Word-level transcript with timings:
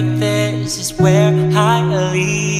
this 0.00 0.78
is 0.78 0.98
where 0.98 1.32
I 1.54 2.12
leave 2.12 2.51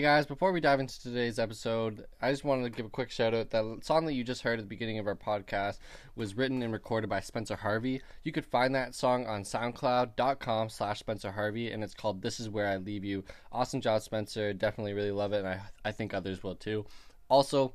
Hey 0.00 0.06
guys, 0.06 0.24
before 0.24 0.50
we 0.50 0.62
dive 0.62 0.80
into 0.80 0.98
today's 0.98 1.38
episode, 1.38 2.06
I 2.22 2.30
just 2.30 2.42
wanted 2.42 2.64
to 2.64 2.70
give 2.70 2.86
a 2.86 2.88
quick 2.88 3.10
shout 3.10 3.34
out. 3.34 3.50
That 3.50 3.80
song 3.82 4.06
that 4.06 4.14
you 4.14 4.24
just 4.24 4.40
heard 4.40 4.58
at 4.58 4.62
the 4.62 4.66
beginning 4.66 4.98
of 4.98 5.06
our 5.06 5.14
podcast 5.14 5.76
was 6.16 6.38
written 6.38 6.62
and 6.62 6.72
recorded 6.72 7.10
by 7.10 7.20
Spencer 7.20 7.54
Harvey. 7.54 8.00
You 8.22 8.32
could 8.32 8.46
find 8.46 8.74
that 8.74 8.94
song 8.94 9.26
on 9.26 9.42
soundcloud.com 9.42 10.70
slash 10.70 11.00
Spencer 11.00 11.30
Harvey, 11.30 11.70
and 11.70 11.84
it's 11.84 11.92
called 11.92 12.22
This 12.22 12.40
Is 12.40 12.48
Where 12.48 12.66
I 12.66 12.78
Leave 12.78 13.04
You. 13.04 13.24
Awesome 13.52 13.82
job, 13.82 14.00
Spencer. 14.00 14.54
Definitely 14.54 14.94
really 14.94 15.10
love 15.10 15.34
it, 15.34 15.40
and 15.40 15.48
I, 15.48 15.60
I 15.84 15.92
think 15.92 16.14
others 16.14 16.42
will 16.42 16.54
too. 16.54 16.86
Also, 17.28 17.74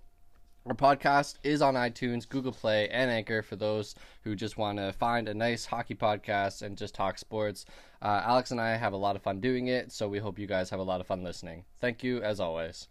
our 0.66 0.74
podcast 0.74 1.36
is 1.44 1.62
on 1.62 1.76
iTunes, 1.76 2.28
Google 2.28 2.52
Play, 2.52 2.90
and 2.90 3.12
Anchor 3.12 3.44
for 3.44 3.56
those 3.56 3.94
who 4.24 4.36
just 4.36 4.58
want 4.58 4.80
to 4.80 4.94
find 4.94 5.30
a 5.30 5.34
nice 5.36 5.68
hockey 5.68 5.94
podcast 5.94 6.64
and 6.64 6.76
just 6.76 6.96
talk 6.96 7.20
sports. 7.20 7.68
Uh, 8.02 8.22
Alex 8.26 8.52
and 8.52 8.62
I 8.62 8.76
have 8.76 8.94
a 8.94 8.98
lot 8.98 9.16
of 9.16 9.22
fun 9.22 9.40
doing 9.40 9.68
it, 9.68 9.92
so 9.92 10.08
we 10.08 10.20
hope 10.20 10.38
you 10.38 10.48
guys 10.48 10.70
have 10.70 10.80
a 10.80 10.84
lot 10.84 11.02
of 11.02 11.08
fun 11.08 11.24
listening. 11.24 11.66
Thank 11.80 12.04
you, 12.04 12.22
as 12.22 12.40
always. 12.40 12.88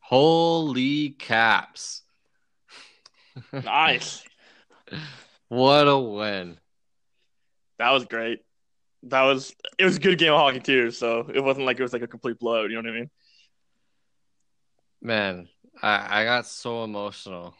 Holy 0.00 1.10
caps. 1.10 2.02
Nice. 3.52 4.24
What 5.48 5.86
a 5.86 5.96
win. 5.96 6.58
That 7.78 7.92
was 7.92 8.04
great. 8.04 8.40
That 9.04 9.22
was 9.22 9.54
it 9.78 9.84
was 9.84 9.96
a 9.96 10.00
good 10.00 10.18
game 10.18 10.32
of 10.32 10.38
hockey 10.40 10.60
too, 10.60 10.90
so 10.90 11.30
it 11.32 11.38
wasn't 11.40 11.66
like 11.66 11.78
it 11.78 11.82
was 11.82 11.92
like 11.92 12.02
a 12.02 12.08
complete 12.08 12.38
blowout, 12.38 12.68
you 12.70 12.76
know 12.76 12.82
what 12.82 12.96
I 12.96 13.00
mean? 13.00 13.10
Man, 15.00 15.48
I, 15.80 16.22
I 16.22 16.24
got 16.24 16.46
so 16.46 16.82
emotional. 16.84 17.54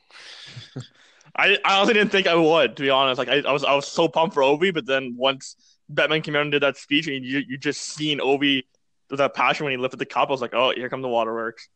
I, 1.36 1.58
I 1.64 1.76
honestly 1.76 1.94
didn't 1.94 2.10
think 2.10 2.26
I 2.26 2.34
would, 2.34 2.76
to 2.76 2.82
be 2.82 2.90
honest. 2.90 3.18
Like 3.18 3.28
I, 3.28 3.40
I 3.48 3.52
was 3.52 3.64
I 3.64 3.74
was 3.74 3.86
so 3.86 4.08
pumped 4.08 4.34
for 4.34 4.42
Ovi, 4.42 4.72
but 4.72 4.86
then 4.86 5.14
once 5.16 5.56
Bettman 5.92 6.22
came 6.22 6.36
out 6.36 6.42
and 6.42 6.52
did 6.52 6.62
that 6.62 6.76
speech 6.76 7.06
and 7.08 7.24
you 7.24 7.42
you 7.46 7.58
just 7.58 7.80
seen 7.80 8.18
Ovi 8.20 8.64
with 9.10 9.18
that 9.18 9.34
passion 9.34 9.64
when 9.64 9.72
he 9.72 9.76
lifted 9.76 9.98
the 9.98 10.06
cup, 10.06 10.28
I 10.28 10.32
was 10.32 10.40
like, 10.40 10.54
Oh, 10.54 10.72
here 10.74 10.88
come 10.88 11.02
the 11.02 11.08
waterworks. 11.08 11.68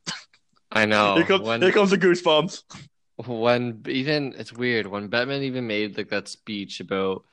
I 0.71 0.87
know. 0.87 1.15
here, 1.17 1.25
comes, 1.25 1.47
when- 1.47 1.63
here 1.63 1.73
comes 1.73 1.91
the 1.91 1.99
goosebumps. 1.99 2.63
when 3.27 3.83
even 3.89 4.35
it's 4.37 4.53
weird 4.53 4.87
when 4.87 5.09
Bettman 5.09 5.43
even 5.43 5.67
made 5.67 5.97
like 5.97 6.09
that 6.11 6.29
speech 6.29 6.81
about 6.81 7.25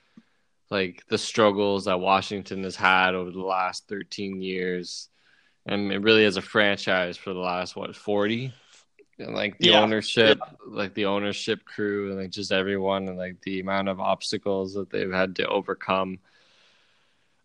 like 0.70 1.04
the 1.10 1.18
struggles 1.18 1.86
that 1.86 2.00
Washington 2.00 2.64
has 2.64 2.76
had 2.76 3.16
over 3.16 3.32
the 3.32 3.42
last 3.42 3.88
13 3.88 4.42
years 4.42 5.10
and 5.66 5.92
it 5.92 6.00
really 6.00 6.26
as 6.26 6.38
a 6.38 6.42
franchise 6.42 7.18
for 7.18 7.34
the 7.34 7.40
last 7.40 7.76
what 7.76 7.96
40 7.96 8.54
and 9.20 9.34
like 9.36 9.58
the 9.58 9.70
Yeah. 9.70 9.82
ownership 9.82 10.40
like 10.66 10.94
the 10.94 11.06
ownership 11.06 11.66
crew 11.66 12.10
and 12.12 12.20
like 12.20 12.30
just 12.30 12.52
everyone 12.52 13.08
and 13.08 13.18
like 13.18 13.42
the 13.42 13.60
amount 13.60 13.90
of 13.90 14.00
obstacles 14.00 14.74
that 14.74 14.90
they've 14.90 15.12
had 15.12 15.36
to 15.38 15.48
overcome 15.48 16.20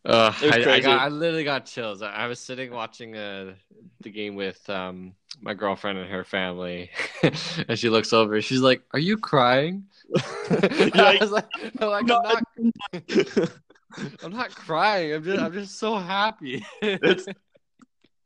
uh, 0.07 0.35
I, 0.43 0.63
I, 0.67 0.81
got, 0.81 1.01
I 1.01 1.09
literally 1.09 1.45
got 1.45 1.65
chills. 1.65 2.03
I, 2.03 2.11
I 2.13 2.27
was 2.27 2.39
sitting 2.39 2.71
watching 2.71 3.17
uh, 3.17 3.55
the 4.03 4.11
game 4.11 4.35
with 4.35 4.69
um, 4.69 5.15
my 5.41 5.55
girlfriend 5.55 5.99
and 5.99 6.11
her 6.11 6.25
family, 6.25 6.91
and 7.23 7.79
she 7.79 7.89
looks 7.89 8.13
over. 8.13 8.43
She's 8.43 8.61
like, 8.61 8.83
"Are 8.93 8.99
you 8.99 9.17
crying?" 9.17 9.85
I 10.51 11.17
was 11.23 11.31
like, 11.31 11.47
no, 11.81 11.89
like 11.89 12.05
no, 12.05 12.21
I'm, 12.23 12.73
not. 12.93 13.51
I'm 14.23 14.33
not 14.33 14.55
crying. 14.55 15.15
I'm 15.15 15.25
just, 15.25 15.41
I'm 15.41 15.53
just 15.55 15.79
so 15.79 15.97
happy." 15.97 16.67
It's- 16.83 17.25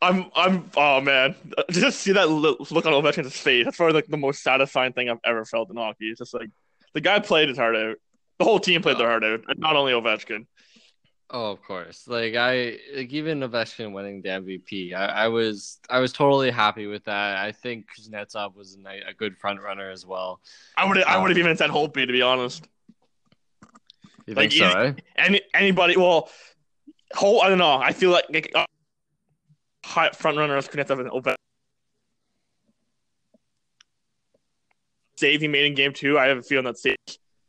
I'm 0.00 0.26
I'm 0.34 0.70
oh 0.76 1.00
man, 1.00 1.34
just 1.70 2.00
see 2.00 2.12
that 2.12 2.28
look 2.28 2.60
on 2.60 2.92
Ovechkin's 2.92 3.36
face. 3.36 3.64
That's 3.64 3.76
probably 3.76 3.94
like 3.94 4.06
the 4.06 4.16
most 4.16 4.42
satisfying 4.42 4.92
thing 4.92 5.10
I've 5.10 5.18
ever 5.24 5.44
felt 5.44 5.70
in 5.70 5.76
hockey. 5.76 6.10
It's 6.10 6.18
just 6.18 6.34
like 6.34 6.50
the 6.94 7.00
guy 7.00 7.18
played 7.20 7.48
his 7.48 7.58
heart 7.58 7.76
out. 7.76 7.96
The 8.38 8.44
whole 8.44 8.60
team 8.60 8.82
played 8.82 8.98
their 8.98 9.08
heart 9.08 9.24
out, 9.24 9.40
and 9.48 9.58
not 9.58 9.74
only 9.76 9.92
Ovechkin. 9.92 10.46
Oh, 11.30 11.50
of 11.50 11.62
course. 11.62 12.06
Like 12.08 12.36
I, 12.36 12.78
like 12.94 13.12
even 13.12 13.40
Ovechkin 13.40 13.92
winning 13.92 14.22
the 14.22 14.30
MVP, 14.30 14.94
I, 14.94 15.06
I 15.06 15.28
was, 15.28 15.78
I 15.90 15.98
was 15.98 16.10
totally 16.12 16.50
happy 16.50 16.86
with 16.86 17.04
that. 17.04 17.36
I 17.36 17.52
think 17.52 17.86
Kuznetsov 17.98 18.54
was 18.54 18.78
a, 18.86 19.10
a 19.10 19.14
good 19.14 19.36
front 19.36 19.60
runner 19.60 19.90
as 19.90 20.06
well. 20.06 20.40
I 20.76 20.86
would 20.88 21.02
I 21.04 21.16
Um, 21.16 21.22
would 21.22 21.30
have 21.30 21.38
even 21.38 21.56
said 21.56 21.68
Holtby 21.70 22.06
to 22.06 22.12
be 22.12 22.22
honest. 22.22 22.66
You 24.26 24.34
Like, 24.34 24.50
think 24.50 24.52
so? 24.52 24.66
eh? 24.68 24.92
Any 25.16 25.42
anybody 25.52 25.96
well, 25.96 26.30
Holt 27.14 27.42
I 27.44 27.48
don't 27.48 27.58
know. 27.58 27.76
I 27.78 27.92
feel 27.92 28.10
like, 28.10 28.26
like 28.30 28.52
uh, 28.54 28.64
high 29.88 30.10
front 30.10 30.36
runner 30.36 30.56
is 30.56 30.68
Kuznetsov 30.68 31.00
an 31.00 31.08
open 31.10 31.34
Save 35.16 35.40
he 35.40 35.48
made 35.48 35.66
in 35.66 35.74
game 35.74 35.92
two. 35.92 36.16
I 36.16 36.26
have 36.26 36.38
a 36.38 36.42
feeling 36.42 36.64
that's 36.64 36.80
save, 36.80 36.96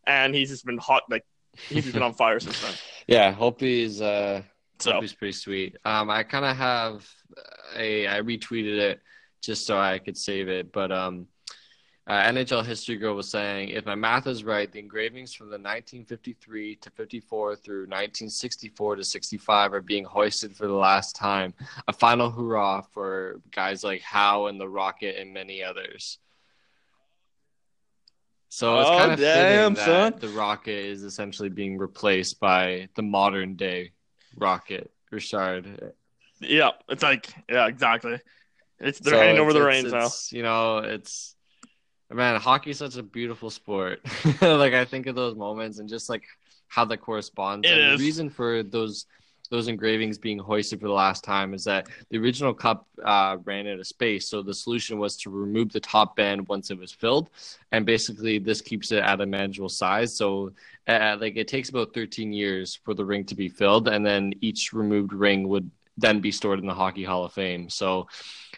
and 0.08 0.34
he's 0.34 0.50
just 0.50 0.66
been 0.66 0.80
hot. 0.80 1.04
Like 1.08 1.24
he's 1.68 1.92
been 1.92 2.02
on 2.02 2.14
fire 2.14 2.40
since 2.40 2.60
then. 2.62 2.74
Yeah, 3.08 3.32
Hope's 3.32 4.02
uh, 4.02 4.44
So 4.80 4.92
Hope's 4.94 5.14
pretty 5.14 5.32
sweet. 5.32 5.78
Um, 5.84 6.12
I 6.12 6.22
kind 6.22 6.46
of 6.46 6.56
have 6.56 7.08
a, 7.76 8.08
I 8.08 8.22
retweeted 8.22 8.78
it 8.78 9.02
just 9.42 9.66
so 9.66 9.80
I 9.80 9.98
could 9.98 10.16
save 10.16 10.48
it, 10.48 10.72
but 10.72 10.92
um, 10.92 11.26
uh, 12.10 12.24
NHL 12.24 12.66
History 12.66 12.98
Girl 12.98 13.14
was 13.16 13.30
saying, 13.30 13.70
if 13.70 13.86
my 13.86 13.94
math 13.94 14.26
is 14.26 14.44
right, 14.44 14.72
the 14.72 14.80
engravings 14.80 15.32
from 15.34 15.48
the 15.48 15.60
1953 15.60 16.76
to 16.78 16.90
54 16.90 17.56
through 17.56 17.82
1964 17.82 18.96
to 18.96 19.04
65 19.04 19.74
are 19.74 19.82
being 19.82 20.04
hoisted 20.06 20.56
for 20.56 20.66
the 20.66 20.74
last 20.74 21.16
time. 21.16 21.54
A 21.88 21.94
final 21.94 22.32
hurrah 22.32 22.82
for 22.82 23.40
guys 23.52 23.84
like 23.84 24.02
Howe 24.02 24.48
and 24.48 24.60
the 24.60 24.68
Rocket 24.68 25.18
and 25.18 25.34
many 25.34 25.62
others. 25.64 26.18
So 28.50 28.80
it's 28.80 28.90
Oh, 28.90 28.98
kind 28.98 29.12
of 29.12 29.20
damn, 29.20 29.76
fitting 29.76 29.86
son. 29.86 30.14
the 30.20 30.30
Rocket 30.30 30.72
is 30.84 31.04
essentially 31.04 31.50
being 31.50 31.78
replaced 31.78 32.40
by 32.40 32.90
the 32.96 33.04
modern 33.04 33.56
day 33.56 33.92
Rocket, 34.36 34.92
Richard. 35.12 35.94
yeah, 36.40 36.72
it's 36.88 37.04
like 37.04 37.32
yeah, 37.48 37.68
exactly. 37.68 38.20
It's 38.80 39.00
they're 39.00 39.14
So 39.14 39.20
handing 39.20 39.42
over 39.42 39.54
the 39.54 39.62
reins 39.64 39.92
now. 39.92 40.10
You 40.36 40.42
know, 40.42 40.80
it's 40.80 41.36
man, 42.12 42.40
hockey's 42.40 42.78
such 42.78 42.98
a 42.98 43.04
beautiful 43.04 43.50
sport. 43.50 44.02
like 44.42 44.74
I 44.74 44.86
think 44.86 45.08
of 45.08 45.16
those 45.16 45.36
moments 45.36 45.80
and 45.80 45.88
just 45.88 46.10
like 46.10 46.24
how 46.68 46.86
that 46.86 46.98
corresponds. 46.98 47.68
It 47.68 47.74
and 47.74 47.94
is. 47.94 48.00
the 48.00 48.06
reason 48.06 48.30
for 48.30 48.64
those 48.64 49.06
those 49.50 49.68
engravings 49.68 50.18
being 50.18 50.38
hoisted 50.38 50.80
for 50.80 50.88
the 50.88 50.94
last 50.94 51.24
time 51.24 51.54
is 51.54 51.64
that 51.64 51.88
the 52.10 52.18
original 52.20 52.54
cup 52.54 52.88
uh, 53.04 53.38
ran 53.46 53.68
out 53.68 53.80
of 53.80 53.88
space, 53.88 54.28
so 54.28 54.44
the 54.44 54.54
solution 54.54 55.00
was 55.00 55.18
to 55.18 55.30
remove 55.32 55.72
the 55.72 55.80
top 55.80 56.16
band 56.16 56.48
once 56.48 56.70
it 56.70 56.78
was 56.78 56.92
filled, 56.92 57.30
and 57.72 57.86
basically 57.86 58.38
this 58.38 58.62
keeps 58.62 58.92
it 58.92 59.04
at 59.04 59.22
a 59.22 59.26
manageable 59.26 59.70
size. 59.70 60.16
So, 60.16 60.52
uh, 60.88 61.18
like 61.20 61.36
it 61.36 61.48
takes 61.48 61.70
about 61.70 61.94
13 61.94 62.32
years 62.32 62.80
for 62.84 62.94
the 62.94 63.06
ring 63.06 63.26
to 63.26 63.36
be 63.36 63.50
filled, 63.50 63.88
and 63.88 64.06
then 64.06 64.34
each 64.42 64.72
removed 64.72 65.14
ring 65.14 65.48
would 65.48 65.70
then 65.98 66.22
be 66.22 66.32
stored 66.32 66.60
in 66.60 66.68
the 66.68 66.74
Hockey 66.74 67.04
Hall 67.04 67.26
of 67.26 67.34
Fame. 67.34 67.70
So, 67.70 68.08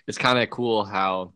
it's 0.07 0.17
kind 0.17 0.39
of 0.39 0.49
cool 0.49 0.83
how 0.83 1.31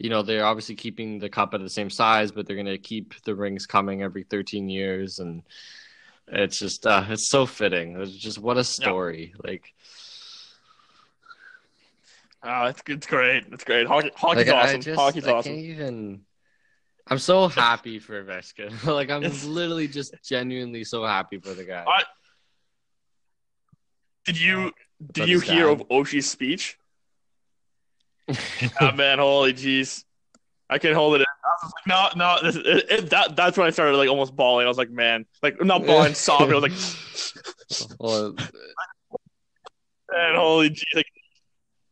you 0.00 0.08
know 0.10 0.22
they're 0.22 0.44
obviously 0.46 0.74
keeping 0.74 1.18
the 1.18 1.28
cup 1.28 1.52
at 1.54 1.60
the 1.60 1.68
same 1.68 1.90
size 1.90 2.32
but 2.32 2.46
they're 2.46 2.56
going 2.56 2.66
to 2.66 2.78
keep 2.78 3.14
the 3.24 3.34
rings 3.34 3.66
coming 3.66 4.02
every 4.02 4.22
13 4.24 4.68
years 4.68 5.18
and 5.18 5.42
it's 6.28 6.58
just 6.58 6.86
uh 6.86 7.04
it's 7.08 7.28
so 7.28 7.44
fitting 7.46 8.00
it's 8.00 8.12
just 8.12 8.38
what 8.38 8.56
a 8.56 8.64
story 8.64 9.34
like 9.44 9.72
Oh, 12.42 12.64
it's 12.68 12.80
it's 12.86 13.06
great. 13.06 13.44
It's 13.52 13.64
great. 13.64 13.86
Hockey, 13.86 14.10
hockey's 14.16 14.46
like 14.46 14.56
I 14.56 14.62
awesome. 14.68 14.80
just 14.80 14.98
hockey's 14.98 15.26
I 15.26 15.32
awesome. 15.32 15.52
can't 15.52 15.64
even 15.66 16.20
I'm 17.06 17.18
so 17.18 17.48
happy 17.66 17.98
for 17.98 18.24
Ovechkin. 18.24 18.82
like 18.86 19.10
I'm 19.10 19.22
It's- 19.22 19.44
literally 19.44 19.86
just 19.88 20.14
genuinely 20.24 20.84
so 20.84 21.04
happy 21.04 21.38
for 21.38 21.52
the 21.52 21.64
guy. 21.64 21.84
I- 21.86 22.04
Did 24.24 24.40
you 24.40 24.72
did 25.12 25.28
you 25.28 25.40
hear 25.40 25.68
of 25.68 25.82
Oshie's 25.90 26.30
speech? 26.30 26.78
Oh 28.80 28.92
man, 28.92 29.18
holy 29.18 29.52
jeez. 29.52 30.04
I 30.68 30.78
can't 30.78 30.94
hold 30.94 31.16
it 31.16 31.22
in. 31.22 31.26
I 31.44 31.66
was 31.66 31.72
like, 31.74 31.86
no, 31.86 32.08
no, 32.16 32.38
this, 32.42 32.56
it, 32.56 32.90
it, 32.90 33.10
that 33.10 33.34
that's 33.34 33.58
when 33.58 33.66
I 33.66 33.70
started 33.70 33.96
like 33.96 34.08
almost 34.08 34.36
bawling. 34.36 34.66
I 34.66 34.68
was 34.68 34.78
like, 34.78 34.90
man, 34.90 35.26
like 35.42 35.62
not 35.64 35.84
bawling, 35.84 36.14
sobbing. 36.14 36.52
I 36.52 36.58
was 36.60 36.62
like, 36.62 37.98
well, 37.98 38.34
man, 40.12 40.34
holy 40.36 40.70
jeez, 40.70 40.82
like 40.94 41.06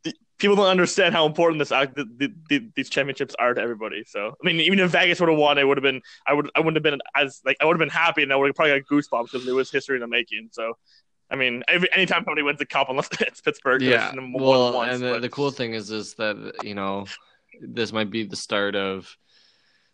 the- 0.05 0.15
people 0.39 0.55
don't 0.55 0.67
understand 0.67 1.13
how 1.13 1.27
important 1.27 1.59
this 1.59 1.73
act, 1.73 1.97
the, 1.97 2.05
the, 2.05 2.33
the, 2.49 2.71
these 2.77 2.89
championships 2.89 3.35
are 3.41 3.53
to 3.53 3.61
everybody. 3.61 4.05
So 4.07 4.29
I 4.29 4.47
mean, 4.47 4.61
even 4.61 4.79
if 4.79 4.93
Vegas 4.93 5.19
would 5.19 5.29
have 5.29 5.39
won, 5.39 5.59
it 5.59 5.65
would 5.65 5.77
have 5.77 5.83
been 5.83 6.01
I 6.27 6.35
would 6.35 6.49
I 6.55 6.61
wouldn't 6.61 6.77
have 6.77 6.85
been 6.85 7.01
as 7.17 7.41
like 7.45 7.57
I 7.61 7.65
would 7.65 7.75
have 7.75 7.81
been 7.81 7.89
happy, 7.89 8.23
and 8.23 8.33
I 8.33 8.37
would 8.37 8.47
have 8.47 8.55
probably 8.55 8.79
got 8.79 8.89
goosebumps 8.89 9.33
because 9.33 9.49
it 9.49 9.53
was 9.53 9.71
history 9.71 9.97
in 9.97 10.03
the 10.03 10.07
making. 10.09 10.51
So. 10.53 10.75
I 11.31 11.37
mean, 11.37 11.63
every, 11.69 11.93
anytime 11.93 12.25
somebody 12.25 12.43
wins 12.43 12.59
the 12.59 12.67
cup, 12.67 12.89
unless 12.89 13.09
it's 13.21 13.41
Pittsburgh, 13.41 13.83
yeah. 13.83 14.13
more 14.17 14.41
Well, 14.41 14.65
than 14.67 14.75
once, 14.75 14.95
and 14.95 15.03
the, 15.03 15.11
but- 15.15 15.23
the 15.23 15.29
cool 15.29 15.51
thing 15.51 15.75
is 15.75 15.91
is 15.91 16.15
that 16.15 16.61
you 16.63 16.75
know 16.75 17.07
this 17.61 17.93
might 17.93 18.11
be 18.11 18.25
the 18.25 18.37
start 18.37 18.77
of 18.77 19.17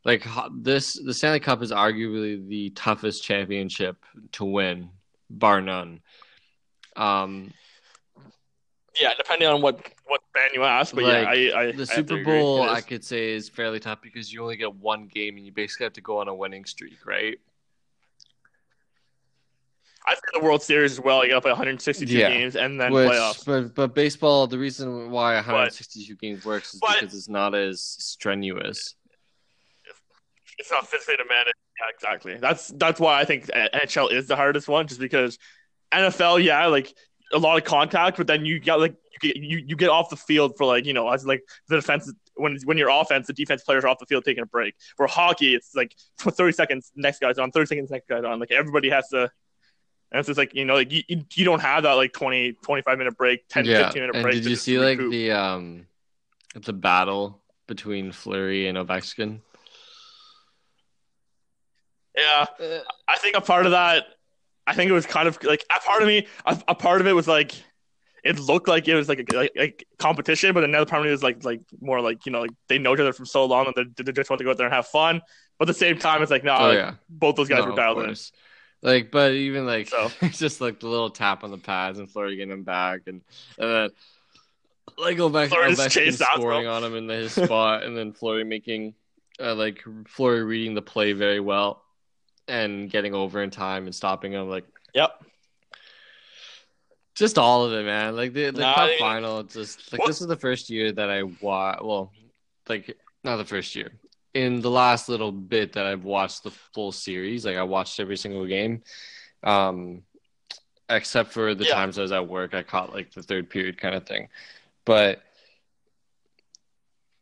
like 0.05 0.27
this 0.53 0.95
the 0.95 1.15
Stanley 1.15 1.41
Cup 1.41 1.63
is 1.63 1.73
arguably 1.73 2.47
the 2.47 2.71
toughest 2.71 3.25
championship 3.25 3.97
to 4.33 4.45
win, 4.45 4.91
bar 5.31 5.61
none. 5.61 6.01
Um, 6.97 7.53
Yeah, 9.01 9.13
depending 9.17 9.49
on 9.49 9.61
what 9.63 9.81
what 10.07 10.21
band 10.35 10.53
you 10.55 10.63
ask, 10.63 10.95
but 10.95 11.05
Like, 11.05 11.27
yeah, 11.39 11.59
I, 11.59 11.61
I 11.69 11.73
the 11.73 11.87
Super. 11.87 12.23
Bowl 12.23 12.63
I 12.63 12.81
could 12.81 13.03
say 13.03 13.33
is 13.33 13.49
fairly 13.49 13.81
tough 13.81 14.01
because 14.03 14.33
you 14.33 14.43
only 14.43 14.57
get 14.57 14.75
one 14.75 15.07
game 15.09 15.37
and 15.37 15.45
you 15.47 15.53
basically 15.53 15.85
have 15.85 15.95
to 15.95 16.01
go 16.01 16.19
on 16.19 16.29
a 16.29 16.35
winning 16.35 16.65
streak, 16.65 17.05
right? 17.07 17.39
I 20.07 20.11
think 20.11 20.25
the 20.35 20.41
World 20.41 20.63
Series 20.63 20.93
as 20.93 21.01
well. 21.01 21.25
You 21.25 21.31
got 21.31 21.37
to 21.37 21.41
play 21.41 21.51
162 21.53 22.13
Yeah. 22.17 22.29
games 22.29 22.57
and 22.57 22.79
then 22.81 22.93
Which, 22.93 23.09
playoffs. 23.11 23.45
but 23.47 23.75
but 23.75 23.95
baseball, 23.95 24.47
the 24.47 24.59
reason 24.59 25.11
why 25.11 25.35
162 25.37 26.15
games 26.17 26.45
works 26.45 26.75
is 26.75 26.81
but- 26.81 27.01
because 27.01 27.15
it's 27.17 27.29
not 27.29 27.55
as 27.55 27.81
strenuous. 27.81 28.95
It's 30.59 30.71
not 30.71 30.87
physically 30.87 31.17
demanding. 31.17 31.55
Yeah, 31.81 31.87
exactly. 31.93 32.37
That's 32.37 32.69
that's 32.69 33.01
why 33.01 33.19
I 33.21 33.25
think 33.25 33.47
NHL 33.47 34.13
is 34.13 34.29
the 34.29 34.37
hardest 34.37 34.69
one, 34.69 34.87
just 34.87 35.01
because 35.01 35.39
NFL, 35.93 36.43
yeah, 36.45 36.67
like 36.67 36.95
a 37.33 37.39
lot 37.39 37.59
of 37.59 37.65
contact, 37.65 38.17
but 38.17 38.27
then 38.29 38.45
you 38.47 38.61
got 38.61 38.79
like 38.79 38.95
you 39.21 39.33
get 39.33 39.37
you, 39.43 39.65
you 39.67 39.75
get 39.77 39.89
off 39.89 40.11
the 40.11 40.17
field 40.17 40.57
for 40.57 40.65
like 40.67 40.85
you 40.87 40.93
know 40.93 41.09
as 41.11 41.27
like 41.27 41.43
the 41.69 41.77
defense 41.77 42.13
when 42.37 42.57
when 42.65 42.79
you're 42.79 42.89
offense, 42.91 43.27
the 43.27 43.33
defense 43.33 43.65
players 43.65 43.83
are 43.85 43.89
off 43.89 43.99
the 43.99 44.07
field 44.07 44.25
taking 44.25 44.43
a 44.43 44.47
break. 44.47 44.75
For 44.97 45.09
hockey, 45.09 45.55
it's 45.57 45.75
like 45.75 45.93
for 46.19 46.31
30 46.31 46.53
seconds, 46.53 46.93
next 46.95 47.19
guy's 47.21 47.39
on, 47.39 47.51
30 47.51 47.67
seconds, 47.67 47.91
next 47.91 48.09
guy's 48.09 48.23
on. 48.25 48.39
Like 48.39 48.53
everybody 48.53 48.91
has 48.91 49.09
to. 49.09 49.31
And 50.13 50.21
it's 50.21 50.29
just 50.29 50.39
like 50.39 50.55
you 50.55 50.65
know, 50.65 50.75
like 50.75 50.93
you, 50.93 51.03
you 51.09 51.25
you 51.35 51.45
don't 51.45 51.61
have 51.61 51.83
that 51.83 51.95
like 51.95 52.13
20, 52.13 52.53
25 52.53 52.99
minute 52.99 53.17
break, 53.17 53.49
10, 53.49 53.67
yeah, 53.67 53.85
15 53.85 54.03
minute 54.03 54.17
and 54.17 54.23
break. 54.23 54.35
did 54.35 54.45
you 54.45 54.51
just 54.51 54.65
see 54.65 54.79
like 54.79 54.99
the 54.99 55.33
um 55.33 55.87
the 56.55 56.73
battle 56.73 57.41
between 57.67 58.13
Fleury 58.13 58.69
and 58.69 58.79
Ovechkin? 58.79 59.41
Yeah, 62.17 62.47
I 63.09 63.19
think 63.19 63.37
a 63.37 63.41
part 63.41 63.67
of 63.67 63.73
that, 63.73 64.05
I 64.67 64.75
think 64.75 64.89
it 64.89 64.95
was 64.95 65.05
kind 65.07 65.27
of 65.27 65.43
like 65.43 65.65
a 65.75 65.81
part 65.81 66.01
of 66.01 66.07
me, 66.07 66.29
a, 66.47 66.63
a 66.69 66.75
part 66.75 67.01
of 67.01 67.09
it 67.09 67.13
was 67.13 67.27
like, 67.27 67.53
it 68.23 68.39
looked 68.39 68.69
like 68.69 68.87
it 68.87 68.95
was 68.95 69.09
like 69.09 69.29
a, 69.33 69.37
like, 69.37 69.53
like 69.57 69.87
competition, 69.99 70.55
but 70.55 70.63
another 70.63 70.87
part 70.87 71.01
of 71.01 71.07
me 71.07 71.11
was 71.11 71.23
like 71.25 71.45
like 71.45 71.61
more 71.81 72.01
like 72.01 72.25
you 72.25 72.33
know 72.33 72.41
like 72.41 72.53
they 72.69 72.79
know 72.79 72.95
each 72.95 73.01
other 73.01 73.13
from 73.13 73.27
so 73.27 73.45
long 73.45 73.67
and 73.67 73.93
they, 73.97 74.03
they 74.05 74.13
just 74.13 74.31
want 74.31 74.39
to 74.39 74.45
go 74.45 74.51
out 74.53 74.57
there 74.57 74.67
and 74.67 74.75
have 74.75 74.87
fun. 74.87 75.21
But 75.59 75.69
at 75.69 75.75
the 75.75 75.79
same 75.79 75.99
time, 75.99 76.23
it's 76.23 76.31
like 76.31 76.45
no, 76.45 76.55
Oh 76.55 76.69
like, 76.69 76.79
yeah, 76.79 76.95
both 77.09 77.37
those 77.37 77.49
guys 77.49 77.61
No, 77.61 77.67
were 77.67 77.71
of 77.73 77.77
dialed 77.77 77.99
in. 78.05 78.17
Like, 78.85 79.11
but 79.11 79.33
even 79.33 79.67
like, 79.67 79.89
So. 79.89 80.11
just 80.31 80.61
like 80.61 80.79
the 80.79 80.87
little 80.89 81.09
tap 81.11 81.43
on 81.43 81.51
the 81.51 81.59
pads 81.59 81.99
and 81.99 82.09
Fleury 82.09 82.37
getting 82.37 82.53
him 82.53 82.63
back, 82.65 83.01
and, 83.07 83.23
and 83.59 83.71
then 83.73 83.91
like 84.99 85.17
Ovechkin, 85.17 85.49
Fleury 85.49 85.71
just 85.75 85.81
Ovechkin 85.81 85.91
chased 85.91 86.19
scoring 86.19 86.67
on 86.67 86.85
him 86.85 86.95
in 86.95 87.09
his 87.09 87.33
spot, 87.33 87.83
and 87.83 87.97
then 87.97 88.13
Fleury 88.13 88.45
making 88.45 88.95
uh, 89.41 89.55
like 89.55 89.83
Fleury 90.07 90.45
reading 90.45 90.75
the 90.75 90.83
play 90.83 91.13
very 91.15 91.41
well 91.41 91.83
and 92.47 92.91
getting 92.91 93.15
over 93.15 93.43
in 93.43 93.49
time 93.51 93.87
and 93.87 93.95
stopping 93.95 94.33
him. 94.33 94.49
Like, 94.51 94.67
Yep. 94.95 95.25
just 97.15 97.39
all 97.39 97.65
of 97.65 97.73
it, 97.73 97.85
man. 97.85 98.15
Like 98.17 98.33
the 98.35 98.51
the 98.51 98.61
Nah, 98.61 98.75
cup 98.75 98.83
I 98.85 98.87
mean- 98.89 98.99
final, 98.99 99.43
just 99.45 99.93
like 99.93 100.01
What- 100.01 100.09
this 100.09 100.21
is 100.21 100.27
the 100.27 100.37
first 100.37 100.69
year 100.69 100.93
that 100.93 101.09
I 101.11 101.23
watch. 101.23 101.79
Well, 101.83 102.13
like 102.69 102.97
not 103.25 103.37
the 103.39 103.45
first 103.45 103.75
year. 103.75 103.93
In 104.35 104.61
the 104.61 104.71
last 104.71 105.09
little 105.09 105.33
bit 105.33 105.73
that 105.75 105.87
I've 105.87 106.05
watched 106.05 106.43
the 106.43 106.51
full 106.51 106.93
series, 106.93 107.47
like 107.47 107.57
I 107.57 107.63
watched 107.63 108.01
every 108.01 108.17
single 108.17 108.47
game, 108.47 108.83
um, 109.45 110.03
except 110.89 111.33
for 111.33 111.55
the 111.55 111.65
Yeah. 111.65 111.75
times 111.75 111.99
I 111.99 112.03
was 112.03 112.13
at 112.13 112.29
work, 112.29 112.55
I 112.55 112.63
caught 112.63 112.93
like 112.93 113.13
the 113.13 113.23
third 113.23 113.49
period 113.49 113.81
kind 113.81 113.95
of 113.95 114.07
thing. 114.07 114.29
But 114.85 115.23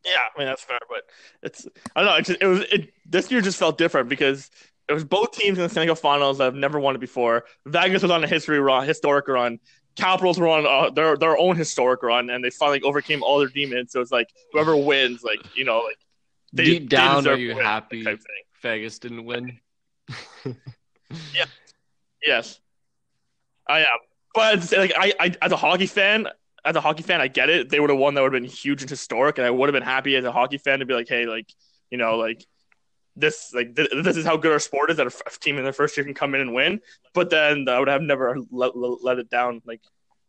Yeah, 0.05 0.11
I 0.35 0.39
mean 0.39 0.47
that's 0.47 0.63
fair, 0.63 0.79
but 0.89 1.03
it's 1.43 1.67
I 1.95 2.01
don't 2.01 2.09
know. 2.09 2.17
It, 2.17 2.25
just, 2.25 2.41
it 2.41 2.47
was 2.47 2.59
it. 2.71 2.93
This 3.05 3.31
year 3.31 3.41
just 3.41 3.57
felt 3.57 3.77
different 3.77 4.09
because 4.09 4.51
it 4.89 4.93
was 4.93 5.05
both 5.05 5.31
teams 5.31 5.57
in 5.57 5.63
the 5.63 5.69
Stanley 5.69 5.87
Cup 5.87 5.97
Finals 5.97 6.39
that 6.39 6.45
have 6.45 6.55
never 6.55 6.79
won 6.79 6.95
it 6.95 6.99
before. 6.99 7.45
Vegas 7.65 8.01
was 8.01 8.11
on 8.11 8.23
a 8.23 8.27
history 8.27 8.59
run, 8.59 8.85
historic 8.85 9.27
run. 9.29 9.59
Capitals 9.95 10.39
were 10.39 10.47
on 10.49 10.65
uh, 10.65 10.89
their 10.89 11.15
their 11.15 11.37
own 11.37 11.55
historic 11.55 12.03
run, 12.03 12.29
and 12.29 12.43
they 12.43 12.49
finally 12.49 12.81
overcame 12.81 13.23
all 13.23 13.39
their 13.39 13.47
demons. 13.47 13.93
So 13.93 14.01
it's 14.01 14.11
like 14.11 14.27
whoever 14.51 14.75
wins, 14.75 15.23
like 15.23 15.41
you 15.53 15.63
know, 15.63 15.79
like 15.79 15.99
they, 16.53 16.65
deep 16.65 16.89
down, 16.89 17.27
are 17.27 17.35
you 17.35 17.55
happy. 17.55 18.05
Vegas 18.61 18.99
didn't 18.99 19.25
win? 19.25 19.59
Yeah. 21.35 21.45
Yes, 22.25 22.59
I 23.67 23.81
am. 23.81 23.99
But 24.33 24.71
like 24.71 24.93
I, 24.97 25.13
I, 25.19 25.35
as 25.41 25.51
a 25.51 25.55
hockey 25.57 25.85
fan, 25.85 26.27
as 26.65 26.75
a 26.75 26.81
hockey 26.81 27.03
fan, 27.03 27.21
I 27.21 27.27
get 27.27 27.49
it. 27.49 27.69
They 27.69 27.79
would 27.79 27.89
have 27.89 27.99
won. 27.99 28.15
That 28.15 28.21
would 28.21 28.33
have 28.33 28.41
been 28.41 28.49
huge 28.49 28.81
and 28.81 28.89
historic, 28.89 29.37
and 29.37 29.45
I 29.45 29.51
would 29.51 29.69
have 29.69 29.73
been 29.73 29.83
happy 29.83 30.15
as 30.15 30.25
a 30.25 30.31
hockey 30.31 30.57
fan 30.57 30.79
to 30.79 30.85
be 30.85 30.93
like, 30.93 31.07
hey, 31.07 31.25
like 31.25 31.51
you 31.91 31.97
know, 31.97 32.17
like 32.17 32.43
this, 33.15 33.53
like 33.53 33.75
th- 33.75 33.89
this 34.03 34.17
is 34.17 34.25
how 34.25 34.37
good 34.37 34.51
our 34.51 34.59
sport 34.59 34.89
is 34.89 34.97
that 34.97 35.05
a 35.05 35.13
f- 35.27 35.39
team 35.39 35.57
in 35.57 35.63
their 35.63 35.73
first 35.73 35.95
year 35.95 36.03
can 36.03 36.15
come 36.15 36.33
in 36.33 36.41
and 36.41 36.53
win. 36.53 36.79
But 37.13 37.29
then 37.29 37.67
I 37.69 37.77
would 37.77 37.89
have 37.89 38.01
never 38.01 38.37
let, 38.49 38.75
let 38.75 39.19
it 39.19 39.29
down, 39.29 39.61
like 39.65 39.81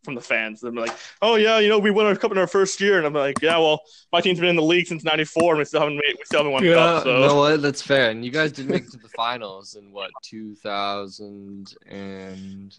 from 0.05 0.15
the 0.15 0.21
fans. 0.21 0.61
They're 0.61 0.71
like, 0.73 0.95
oh 1.23 1.37
yeah, 1.37 1.59
you 1.59 1.69
know, 1.69 1.79
we 1.79 1.91
won 1.91 2.07
our 2.07 2.15
cup 2.17 2.31
in 2.33 2.39
our 2.39 2.47
first 2.47 2.81
year, 2.81 2.99
and 2.99 3.07
I'm 3.07 3.13
like, 3.15 3.41
yeah, 3.43 3.59
well, 3.59 3.81
my 4.13 4.21
team's 4.21 4.39
been 4.41 4.51
in 4.51 4.57
the 4.57 4.63
league 4.63 4.87
since 4.87 5.03
'94, 5.05 5.53
and 5.53 5.59
we 5.59 5.65
still 5.65 5.81
haven't 5.81 5.97
made, 5.97 6.15
we 6.19 6.25
still 6.25 6.41
haven't 6.41 6.53
won 6.53 6.65
a 6.67 6.75
cup. 6.75 7.03
So 7.05 7.15
you 7.21 7.27
know 7.27 7.37
what? 7.37 7.63
That's 7.63 7.83
fair. 7.83 8.11
And 8.11 8.25
you 8.25 8.31
guys 8.31 8.53
did 8.53 8.69
make 8.69 8.85
it 8.85 8.91
to 8.93 8.99
the 8.99 9.09
finals 9.17 9.75
in 9.75 9.91
what 9.93 10.11
2000 10.23 11.75
and 11.87 12.79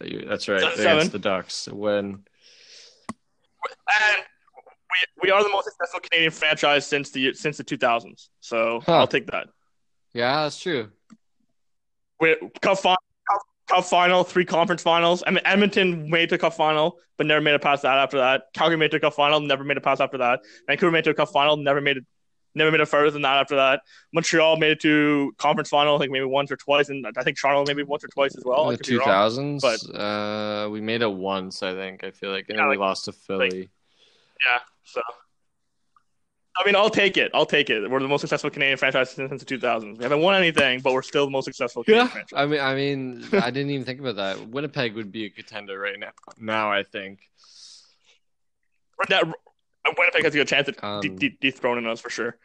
that's 0.00 0.48
right 0.48 0.60
2007. 0.60 0.96
against 0.96 1.12
the 1.12 1.18
Ducks 1.18 1.68
when 1.68 2.24
and 3.64 4.22
we, 4.90 5.22
we 5.22 5.30
are 5.30 5.42
the 5.42 5.48
most 5.48 5.64
successful 5.66 6.00
Canadian 6.00 6.30
franchise 6.32 6.86
since 6.86 7.10
the 7.10 7.32
since 7.34 7.56
the 7.56 7.64
2000s. 7.64 8.28
So 8.40 8.80
Huh. 8.84 8.98
I'll 8.98 9.06
take 9.06 9.26
that. 9.30 9.48
yeah, 10.12 10.42
that's 10.42 10.58
true. 10.60 10.90
We 12.20 12.36
cup 12.60 12.78
final, 12.78 12.98
cup, 13.74 13.84
final, 13.84 14.24
three 14.24 14.44
conference 14.44 14.82
finals. 14.82 15.22
I 15.26 15.30
mean, 15.30 15.40
Edmonton 15.44 16.10
made 16.10 16.30
the 16.30 16.38
cup 16.38 16.54
final, 16.54 16.98
but 17.16 17.26
never 17.26 17.40
made 17.40 17.54
it 17.54 17.62
past 17.62 17.82
that. 17.82 17.98
After 17.98 18.18
that, 18.18 18.44
Calgary 18.54 18.76
made 18.76 18.90
the 18.90 19.00
cup 19.00 19.14
final, 19.14 19.40
never 19.40 19.64
made 19.64 19.76
it 19.76 19.82
past 19.82 20.00
after 20.00 20.18
that. 20.18 20.40
Vancouver 20.66 20.90
made 20.92 21.04
the 21.04 21.14
cup 21.14 21.28
final, 21.30 21.56
never 21.56 21.80
made 21.80 21.96
it, 21.98 22.04
never 22.54 22.70
made 22.70 22.80
it 22.80 22.86
further 22.88 23.10
than 23.10 23.22
that. 23.22 23.38
After 23.38 23.56
that, 23.56 23.80
Montreal 24.12 24.56
made 24.58 24.72
it 24.72 24.80
to 24.82 25.32
conference 25.38 25.68
final, 25.68 25.96
I 25.96 25.98
think 26.00 26.12
maybe 26.12 26.24
once 26.24 26.50
or 26.52 26.56
twice, 26.56 26.88
and 26.90 27.06
I 27.16 27.22
think 27.22 27.38
Toronto 27.38 27.64
maybe 27.66 27.82
once 27.82 28.04
or 28.04 28.08
twice 28.08 28.36
as 28.36 28.44
well. 28.44 28.68
In 28.70 28.76
the 28.82 28.96
wrong. 28.98 29.06
2000s, 29.06 29.62
but- 29.62 29.98
uh, 29.98 30.68
we 30.70 30.80
made 30.80 31.02
it 31.02 31.12
once, 31.12 31.62
I 31.62 31.72
think. 31.74 32.04
I 32.04 32.10
feel 32.10 32.30
like, 32.30 32.46
and 32.48 32.58
Yeah, 32.58 32.64
we 32.64 32.70
like- 32.70 32.78
lost 32.80 33.06
to 33.06 33.12
Philly. 33.12 33.70
Yeah, 34.46 34.58
so. 34.84 35.00
I 36.56 36.66
mean, 36.66 36.76
I'll 36.76 36.90
take 36.90 37.16
it. 37.16 37.30
I'll 37.32 37.46
take 37.46 37.70
it. 37.70 37.88
We're 37.90 38.00
the 38.00 38.08
most 38.08 38.20
successful 38.20 38.50
Canadian 38.50 38.76
franchise 38.76 39.10
since 39.10 39.42
the 39.42 39.58
2000s. 39.58 39.96
We 39.96 40.02
haven't 40.02 40.20
won 40.20 40.34
anything, 40.34 40.80
but 40.80 40.92
we're 40.92 41.02
still 41.02 41.24
the 41.24 41.30
most 41.30 41.46
successful. 41.46 41.82
Canadian 41.82 42.06
yeah, 42.06 42.12
franchise. 42.12 42.36
I 42.36 42.46
mean, 42.46 42.60
I 42.60 42.74
mean, 42.74 43.28
I 43.42 43.50
didn't 43.50 43.70
even 43.70 43.86
think 43.86 44.00
about 44.00 44.16
that. 44.16 44.48
Winnipeg 44.48 44.94
would 44.94 45.10
be 45.10 45.24
a 45.24 45.30
contender 45.30 45.78
right 45.78 45.98
now. 45.98 46.10
Now, 46.38 46.70
I 46.70 46.82
think. 46.82 47.20
That, 49.08 49.24
Winnipeg 49.96 50.24
has 50.24 50.34
a 50.34 50.38
good 50.38 50.48
chance 50.48 50.68
at 50.68 50.82
Um, 50.84 51.00
de- 51.00 51.08
de- 51.08 51.38
dethroning 51.40 51.86
us 51.86 52.00
for 52.00 52.10
sure. 52.10 52.36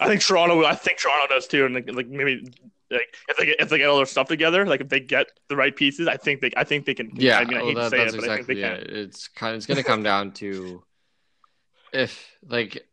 I 0.00 0.08
think 0.08 0.22
Toronto. 0.22 0.64
I 0.64 0.74
think 0.74 0.98
Toronto 0.98 1.32
does 1.32 1.46
too, 1.46 1.66
and 1.66 1.74
like, 1.74 1.90
like 1.92 2.08
maybe 2.08 2.50
like 2.90 3.14
if 3.28 3.36
they 3.36 3.46
get, 3.46 3.60
if 3.60 3.68
they 3.68 3.78
get 3.78 3.88
all 3.88 3.98
their 3.98 4.06
stuff 4.06 4.28
together, 4.28 4.66
like 4.66 4.80
if 4.80 4.88
they 4.88 4.98
get 4.98 5.30
the 5.48 5.56
right 5.56 5.76
pieces, 5.76 6.08
I 6.08 6.16
think 6.16 6.40
they 6.40 6.50
I 6.56 6.64
think 6.64 6.86
they 6.86 6.94
can. 6.94 7.10
Yeah, 7.14 7.38
I 7.38 7.44
mean, 7.44 7.58
I 7.58 7.62
well, 7.62 7.66
hate 7.66 7.76
that, 7.76 7.82
to 7.84 7.90
say 7.90 7.98
that's 7.98 8.14
it, 8.14 8.20
but 8.20 8.30
I 8.30 8.34
exactly 8.34 8.54
think 8.54 8.66
they 8.66 8.82
it. 8.82 8.86
can. 8.88 8.96
It's 8.96 9.28
kind. 9.28 9.52
Of, 9.52 9.58
It's 9.58 9.66
going 9.66 9.76
to 9.76 9.84
come 9.84 10.02
down 10.02 10.32
to 10.32 10.82
if 11.92 12.36
like 12.48 12.86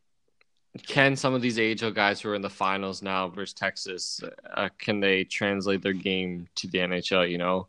can 0.86 1.16
some 1.16 1.34
of 1.34 1.42
these 1.42 1.60
AHL 1.60 1.92
guys 1.92 2.22
who 2.22 2.30
are 2.30 2.36
in 2.36 2.42
the 2.42 2.50
finals 2.50 3.02
now 3.02 3.30
versus 3.30 3.54
Texas 3.54 4.22
uh, 4.54 4.70
can 4.78 5.00
they 5.00 5.24
translate 5.24 5.82
their 5.82 5.94
game 5.94 6.48
to 6.56 6.68
the 6.68 6.80
NHL? 6.80 7.30
You 7.30 7.38
know, 7.38 7.68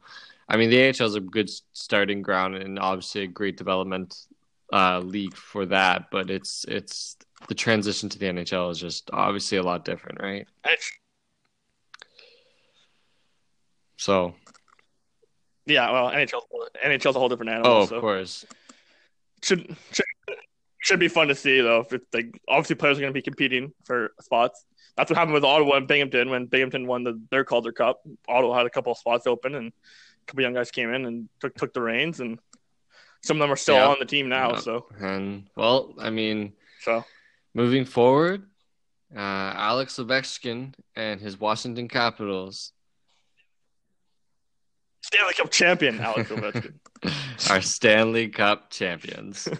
I 0.49 0.57
mean 0.57 0.71
the 0.71 0.89
AHL 0.89 1.07
is 1.07 1.15
a 1.15 1.21
good 1.21 1.51
starting 1.73 2.23
ground 2.23 2.57
and 2.57 2.79
obviously 2.79 3.23
a 3.23 3.27
great 3.27 3.57
development 3.57 4.27
uh, 4.73 5.01
league 5.01 5.35
for 5.35 5.67
that, 5.67 6.11
but 6.11 6.31
it's 6.31 6.65
it's 6.69 7.17
the 7.49 7.55
transition 7.55 8.09
to 8.09 8.19
the 8.19 8.27
NHL 8.27 8.71
is 8.71 8.79
just 8.79 9.11
obviously 9.13 9.59
a 9.59 9.63
lot 9.63 9.85
different, 9.85 10.21
right? 10.21 10.47
So, 13.97 14.35
yeah, 15.67 15.91
well, 15.91 16.11
NHL 16.11 16.43
NHL's 16.85 17.17
a 17.17 17.19
whole 17.19 17.29
different 17.29 17.51
animal. 17.51 17.71
oh, 17.71 17.83
of 17.83 17.89
so. 17.89 18.01
course, 18.01 18.47
should 19.43 19.77
should 19.93 20.05
should 20.89 20.99
be 21.01 21.09
fun 21.09 21.29
to 21.29 21.35
see 21.35 21.61
though. 21.61 21.81
If 21.81 21.93
it's 21.93 22.07
like 22.15 22.41
obviously 22.49 22.77
players 22.77 22.97
are 22.99 23.03
going 23.03 23.13
to 23.13 23.19
be 23.19 23.23
competing 23.23 23.73
for 23.85 24.13
spots. 24.23 24.65
That's 24.97 25.11
what 25.11 25.19
happened 25.19 25.35
with 25.35 25.45
Ottawa 25.45 25.77
and 25.77 25.87
Binghamton 25.87 26.29
when 26.31 26.47
Binghamton 26.47 26.87
won 26.87 27.05
the 27.05 27.21
their 27.31 27.45
Calder 27.45 27.73
Cup. 27.73 28.01
Ottawa 28.29 28.57
had 28.57 28.67
a 28.67 28.71
couple 28.71 28.91
of 28.93 28.99
spots 28.99 29.27
open, 29.27 29.55
and 29.55 29.69
a 29.69 30.27
couple 30.27 30.43
young 30.43 30.55
guys 30.55 30.71
came 30.71 30.93
in 30.93 31.05
and 31.05 31.29
took 31.41 31.55
took 31.55 31.73
the 31.75 31.83
reins, 31.83 32.21
and 32.21 32.39
some 33.23 33.37
of 33.37 33.41
them 33.41 33.53
are 33.53 33.57
still 33.57 33.77
Yeah. 33.77 33.89
on 33.89 33.97
the 34.01 34.07
team 34.07 34.29
now. 34.29 34.53
Yeah. 34.55 34.59
So 34.61 34.87
and 34.99 35.49
well, 35.57 35.95
I 36.01 36.11
mean. 36.11 36.55
so 36.81 37.05
Moving 37.55 37.85
forward, 37.85 38.43
uh, 39.15 39.19
Alex 39.19 39.97
Ovechkin 39.99 40.75
and 40.97 41.21
his 41.21 41.39
Washington 41.41 41.89
Capitals 41.89 42.73
Stanley 45.03 45.35
Cup 45.35 45.51
champion 45.51 46.01
Alex 46.01 46.31
Ovechkin. 46.31 46.75
are 47.51 47.61
Stanley 47.61 48.29
Cup 48.29 48.71
champions. 48.71 49.49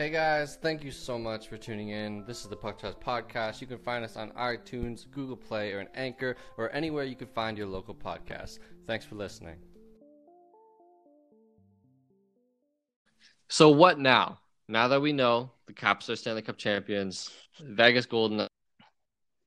Hey 0.00 0.08
guys, 0.08 0.56
thank 0.56 0.82
you 0.82 0.90
so 0.90 1.18
much 1.18 1.48
for 1.48 1.58
tuning 1.58 1.90
in. 1.90 2.24
This 2.24 2.40
is 2.40 2.48
the 2.48 2.56
Puck 2.56 2.78
Toss 2.78 2.94
Podcast. 2.94 3.60
You 3.60 3.66
can 3.66 3.76
find 3.76 4.02
us 4.02 4.16
on 4.16 4.30
iTunes, 4.30 5.04
Google 5.10 5.36
Play, 5.36 5.72
or 5.74 5.80
an 5.80 5.88
Anchor, 5.94 6.36
or 6.56 6.74
anywhere 6.74 7.04
you 7.04 7.14
can 7.14 7.26
find 7.26 7.58
your 7.58 7.66
local 7.66 7.94
podcast. 7.94 8.60
Thanks 8.86 9.04
for 9.04 9.16
listening. 9.16 9.56
So 13.50 13.68
what 13.68 13.98
now? 13.98 14.38
Now 14.68 14.88
that 14.88 15.02
we 15.02 15.12
know 15.12 15.50
the 15.66 15.74
Caps 15.74 16.08
are 16.08 16.16
Stanley 16.16 16.40
Cup 16.40 16.56
champions, 16.56 17.30
Vegas 17.60 18.06
Golden, 18.06 18.48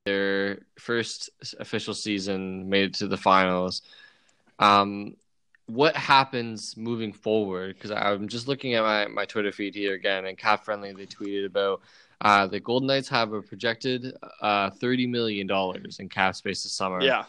their 0.05 0.59
first 0.77 1.31
official 1.59 1.95
season, 1.95 2.69
made 2.69 2.89
it 2.89 2.93
to 2.97 3.07
the 3.07 3.17
finals. 3.17 3.81
Um, 4.59 5.15
what 5.67 5.95
happens 5.95 6.75
moving 6.75 7.13
forward? 7.13 7.75
Because 7.75 7.91
I'm 7.91 8.27
just 8.27 8.47
looking 8.47 8.75
at 8.75 8.83
my, 8.83 9.07
my 9.07 9.25
Twitter 9.25 9.51
feed 9.51 9.75
here 9.75 9.93
again, 9.93 10.25
and 10.25 10.37
Cap 10.37 10.65
Friendly 10.65 10.93
they 10.93 11.05
tweeted 11.05 11.45
about 11.45 11.81
uh, 12.21 12.47
the 12.47 12.59
Golden 12.59 12.87
Knights 12.87 13.09
have 13.09 13.33
a 13.33 13.41
projected 13.41 14.15
uh, 14.41 14.69
thirty 14.69 15.07
million 15.07 15.47
dollars 15.47 15.99
in 15.99 16.09
cap 16.09 16.35
space 16.35 16.63
this 16.63 16.73
summer. 16.73 17.01
Yeah. 17.01 17.25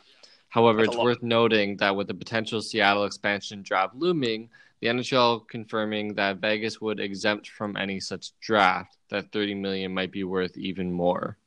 However, 0.48 0.82
That's 0.82 0.94
it's 0.94 1.02
worth 1.02 1.22
noting 1.22 1.76
that 1.78 1.96
with 1.96 2.06
the 2.06 2.14
potential 2.14 2.62
Seattle 2.62 3.04
expansion 3.04 3.62
draft 3.62 3.96
looming, 3.96 4.48
the 4.80 4.86
NHL 4.86 5.48
confirming 5.48 6.14
that 6.14 6.36
Vegas 6.36 6.80
would 6.80 7.00
exempt 7.00 7.48
from 7.48 7.76
any 7.76 7.98
such 7.98 8.38
draft, 8.38 8.96
that 9.08 9.32
30 9.32 9.54
million 9.54 9.92
might 9.92 10.12
be 10.12 10.22
worth 10.22 10.56
even 10.56 10.92
more 10.92 11.38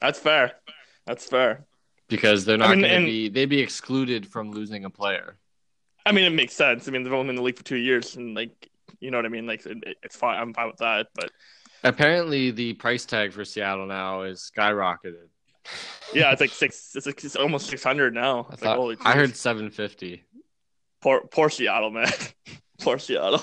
That's 0.00 0.18
fair. 0.18 0.52
That's 1.06 1.26
fair. 1.26 1.66
Because 2.08 2.44
they're 2.44 2.56
not 2.58 2.70
I 2.70 2.74
mean, 2.74 2.82
going 2.82 3.00
to 3.00 3.06
be 3.06 3.28
they'd 3.28 3.46
be 3.46 3.60
excluded 3.60 4.26
from 4.26 4.52
losing 4.52 4.84
a 4.84 4.90
player. 4.90 5.36
I 6.04 6.12
mean, 6.12 6.24
it 6.24 6.30
makes 6.34 6.54
sense. 6.54 6.86
I 6.86 6.92
mean, 6.92 7.02
they've 7.02 7.12
only 7.12 7.24
been 7.24 7.30
in 7.30 7.36
the 7.36 7.42
league 7.42 7.56
for 7.56 7.64
two 7.64 7.76
years, 7.76 8.16
and 8.16 8.34
like, 8.34 8.70
you 9.00 9.10
know 9.10 9.18
what 9.18 9.26
I 9.26 9.28
mean. 9.28 9.46
Like, 9.46 9.66
it, 9.66 9.78
it's 10.02 10.16
fine. 10.16 10.38
I'm 10.40 10.54
fine 10.54 10.68
with 10.68 10.76
that. 10.76 11.08
But 11.14 11.30
Apparently, 11.82 12.50
the 12.52 12.74
price 12.74 13.04
tag 13.04 13.32
for 13.32 13.44
Seattle 13.44 13.86
now 13.86 14.22
is 14.22 14.50
skyrocketed. 14.56 15.28
yeah, 16.14 16.30
it's 16.32 16.40
like 16.40 16.50
six. 16.52 16.92
It's, 16.94 17.06
like, 17.06 17.22
it's 17.24 17.36
almost 17.36 17.66
six 17.66 17.82
hundred 17.82 18.14
now. 18.14 18.46
I, 18.50 18.56
thought, 18.56 18.68
like, 18.68 18.76
holy 18.76 18.96
I 19.04 19.12
heard 19.14 19.34
750. 19.36 20.24
poor, 21.00 21.22
poor 21.30 21.50
Seattle, 21.50 21.90
man. 21.90 22.08
poor 22.80 22.98
Seattle. 22.98 23.42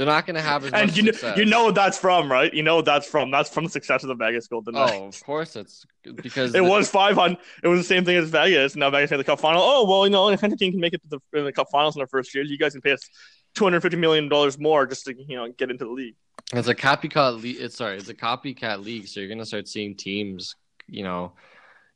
They're 0.00 0.06
not 0.06 0.24
going 0.24 0.36
to 0.36 0.40
have 0.40 0.64
as 0.64 0.72
And 0.72 0.96
you 0.96 1.02
know, 1.02 1.12
success. 1.12 1.36
you 1.36 1.44
know 1.44 1.64
what 1.64 1.74
that's 1.74 1.98
from, 1.98 2.32
right? 2.32 2.54
You 2.54 2.62
know 2.62 2.76
what 2.76 2.86
that's 2.86 3.06
from. 3.06 3.30
That's 3.30 3.50
from 3.50 3.64
the 3.64 3.70
success 3.70 4.02
of 4.02 4.08
the 4.08 4.14
Vegas 4.14 4.46
Golden 4.46 4.74
oh, 4.74 4.86
Knights. 4.86 4.94
Oh, 4.96 5.04
of 5.08 5.24
course, 5.24 5.56
it's 5.56 5.84
because 6.14 6.54
It 6.54 6.64
was 6.64 6.88
five 6.88 7.16
hundred. 7.16 7.36
It 7.62 7.68
was 7.68 7.80
the 7.80 7.84
same 7.84 8.06
thing 8.06 8.16
as 8.16 8.30
Vegas. 8.30 8.76
Now 8.76 8.88
Vegas 8.88 9.10
made 9.10 9.18
the 9.18 9.24
Cup 9.24 9.40
final. 9.40 9.60
Oh 9.62 9.84
well, 9.86 10.06
you 10.06 10.10
know, 10.10 10.30
if 10.30 10.42
any 10.42 10.56
team 10.56 10.72
can 10.72 10.80
make 10.80 10.94
it 10.94 11.02
to 11.02 11.18
the, 11.32 11.38
in 11.38 11.44
the 11.44 11.52
Cup 11.52 11.66
finals 11.70 11.96
in 11.96 12.00
their 12.00 12.06
first 12.06 12.34
year, 12.34 12.42
you 12.42 12.56
guys 12.56 12.72
can 12.72 12.80
pay 12.80 12.92
us 12.92 13.10
two 13.54 13.64
hundred 13.64 13.82
fifty 13.82 13.98
million 13.98 14.30
dollars 14.30 14.58
more 14.58 14.86
just 14.86 15.04
to 15.04 15.14
you 15.14 15.36
know 15.36 15.52
get 15.52 15.70
into 15.70 15.84
the 15.84 15.90
league. 15.90 16.14
It's 16.54 16.68
a 16.68 16.74
copycat 16.74 17.42
league. 17.42 17.58
It's 17.60 17.76
sorry, 17.76 17.98
it's 17.98 18.08
a 18.08 18.14
copycat 18.14 18.82
league. 18.82 19.06
So 19.06 19.20
you're 19.20 19.28
gonna 19.28 19.44
start 19.44 19.68
seeing 19.68 19.94
teams, 19.94 20.56
you 20.86 21.04
know, 21.04 21.32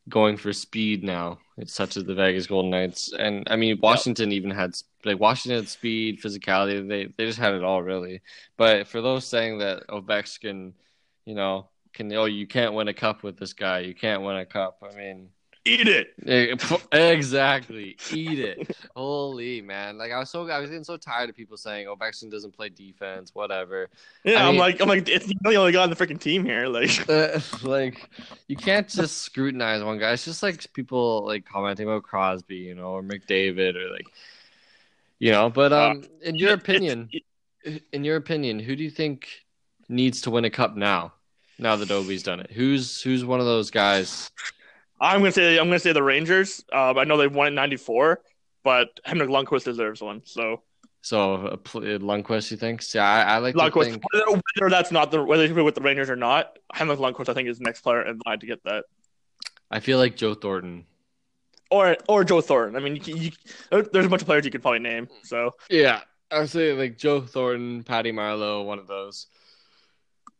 going 0.08 0.36
for 0.36 0.52
speed 0.52 1.02
now. 1.02 1.38
It's 1.56 1.72
such 1.72 1.96
as 1.96 2.04
the 2.04 2.14
Vegas 2.14 2.46
Golden 2.46 2.70
Knights, 2.70 3.12
and 3.12 3.46
I 3.48 3.56
mean 3.56 3.78
Washington 3.80 4.32
even 4.32 4.50
had 4.50 4.74
like 5.04 5.20
Washington 5.20 5.60
had 5.60 5.68
speed, 5.68 6.20
physicality. 6.20 6.86
They 6.86 7.06
they 7.16 7.26
just 7.26 7.38
had 7.38 7.54
it 7.54 7.64
all 7.64 7.82
really. 7.82 8.22
But 8.56 8.88
for 8.88 9.00
those 9.00 9.24
saying 9.24 9.58
that 9.58 9.86
Ovechkin, 9.88 10.72
you 11.24 11.34
know, 11.34 11.68
can 11.92 12.12
oh 12.14 12.24
you 12.26 12.46
can't 12.46 12.74
win 12.74 12.88
a 12.88 12.94
cup 12.94 13.22
with 13.22 13.38
this 13.38 13.52
guy, 13.52 13.80
you 13.80 13.94
can't 13.94 14.22
win 14.22 14.36
a 14.36 14.46
cup. 14.46 14.82
I 14.82 14.94
mean, 14.96 15.30
Eat 15.66 15.88
it. 15.88 16.14
Exactly. 16.92 17.96
Eat 18.12 18.38
it. 18.38 18.76
Holy 18.94 19.62
man. 19.62 19.96
Like 19.96 20.12
I 20.12 20.18
was 20.18 20.28
so 20.30 20.48
I 20.48 20.58
was 20.58 20.68
getting 20.68 20.84
so 20.84 20.96
tired 20.96 21.30
of 21.30 21.36
people 21.36 21.56
saying, 21.56 21.88
Oh, 21.88 21.96
Baxton 21.96 22.30
doesn't 22.30 22.52
play 22.54 22.68
defense, 22.68 23.30
whatever. 23.34 23.88
Yeah, 24.24 24.44
I 24.44 24.48
am 24.48 24.52
mean- 24.52 24.60
like, 24.60 24.80
I'm 24.80 24.88
like, 24.88 25.08
it's 25.08 25.26
the 25.26 25.36
only 25.56 25.72
guy 25.72 25.82
on 25.82 25.90
the 25.90 25.96
freaking 25.96 26.20
team 26.20 26.44
here. 26.44 26.66
Like, 26.68 27.08
Uh, 27.08 27.40
like 27.62 28.08
you 28.48 28.56
can't 28.56 28.88
just 28.88 29.22
scrutinize 29.22 29.82
one 29.82 29.98
guy. 29.98 30.12
It's 30.12 30.24
just 30.24 30.42
like 30.42 30.70
people 30.74 31.24
like 31.24 31.44
commenting 31.46 31.86
about 31.86 32.02
Crosby, 32.02 32.56
you 32.56 32.74
know, 32.74 32.88
or 32.88 33.02
McDavid 33.02 33.76
or 33.76 33.90
like 33.90 34.06
you 35.18 35.32
know, 35.32 35.48
but 35.48 35.72
um 35.72 36.04
in 36.22 36.34
your 36.34 36.50
Uh, 36.50 36.54
opinion 36.54 37.08
in 37.92 38.04
your 38.04 38.16
opinion, 38.16 38.58
who 38.58 38.76
do 38.76 38.82
you 38.84 38.90
think 38.90 39.28
needs 39.88 40.20
to 40.22 40.30
win 40.30 40.44
a 40.44 40.50
cup 40.50 40.76
now? 40.76 41.14
Now 41.58 41.76
that 41.76 41.88
Ovi's 41.90 42.22
done 42.22 42.40
it. 42.40 42.50
Who's 42.50 43.00
who's 43.00 43.24
one 43.24 43.40
of 43.40 43.46
those 43.46 43.70
guys? 43.70 44.30
I'm 45.00 45.20
gonna 45.20 45.32
say, 45.32 45.58
I'm 45.58 45.66
gonna 45.66 45.78
say 45.78 45.92
the 45.92 46.02
Rangers. 46.02 46.64
Um, 46.72 46.98
I 46.98 47.04
know 47.04 47.16
they've 47.16 47.32
won 47.32 47.48
in 47.48 47.54
'94, 47.54 48.20
but 48.62 48.88
Henrik 49.04 49.28
Lundqvist 49.28 49.64
deserves 49.64 50.00
one. 50.00 50.22
So 50.24 50.62
So 51.02 51.34
uh, 51.34 51.56
Lundqvist, 51.56 52.50
you 52.50 52.56
think? 52.56 52.82
Yeah, 52.94 53.04
I, 53.04 53.34
I 53.34 53.38
like 53.38 53.54
to 53.54 53.60
Lundqvist, 53.60 53.84
think 53.84 54.02
whether, 54.12 54.40
whether 54.56 54.70
that's 54.70 54.92
not 54.92 55.10
the 55.10 55.22
whether 55.22 55.46
he's 55.46 55.52
with 55.52 55.74
the 55.74 55.80
Rangers 55.80 56.10
or 56.10 56.16
not, 56.16 56.58
Henrik 56.72 56.98
Lundqvist, 56.98 57.28
I 57.28 57.34
think, 57.34 57.48
is 57.48 57.58
the 57.58 57.64
next 57.64 57.82
player 57.82 58.02
in 58.02 58.20
line 58.26 58.40
to 58.40 58.46
get 58.46 58.62
that. 58.64 58.84
I 59.70 59.80
feel 59.80 59.98
like 59.98 60.16
Joe 60.16 60.34
Thornton. 60.34 60.86
Or 61.70 61.96
or 62.08 62.24
Joe 62.24 62.40
Thornton. 62.40 62.76
I 62.76 62.80
mean, 62.80 63.00
you, 63.04 63.14
you, 63.14 63.30
there's 63.70 64.06
a 64.06 64.08
bunch 64.08 64.22
of 64.22 64.26
players 64.26 64.44
you 64.44 64.50
could 64.50 64.62
probably 64.62 64.78
name. 64.78 65.08
So 65.24 65.50
Yeah, 65.68 66.00
I 66.30 66.40
would 66.40 66.50
say 66.50 66.72
like 66.72 66.96
Joe 66.96 67.20
Thornton, 67.20 67.82
Patty 67.82 68.12
Marleau, 68.12 68.64
one 68.64 68.78
of 68.78 68.86
those. 68.86 69.26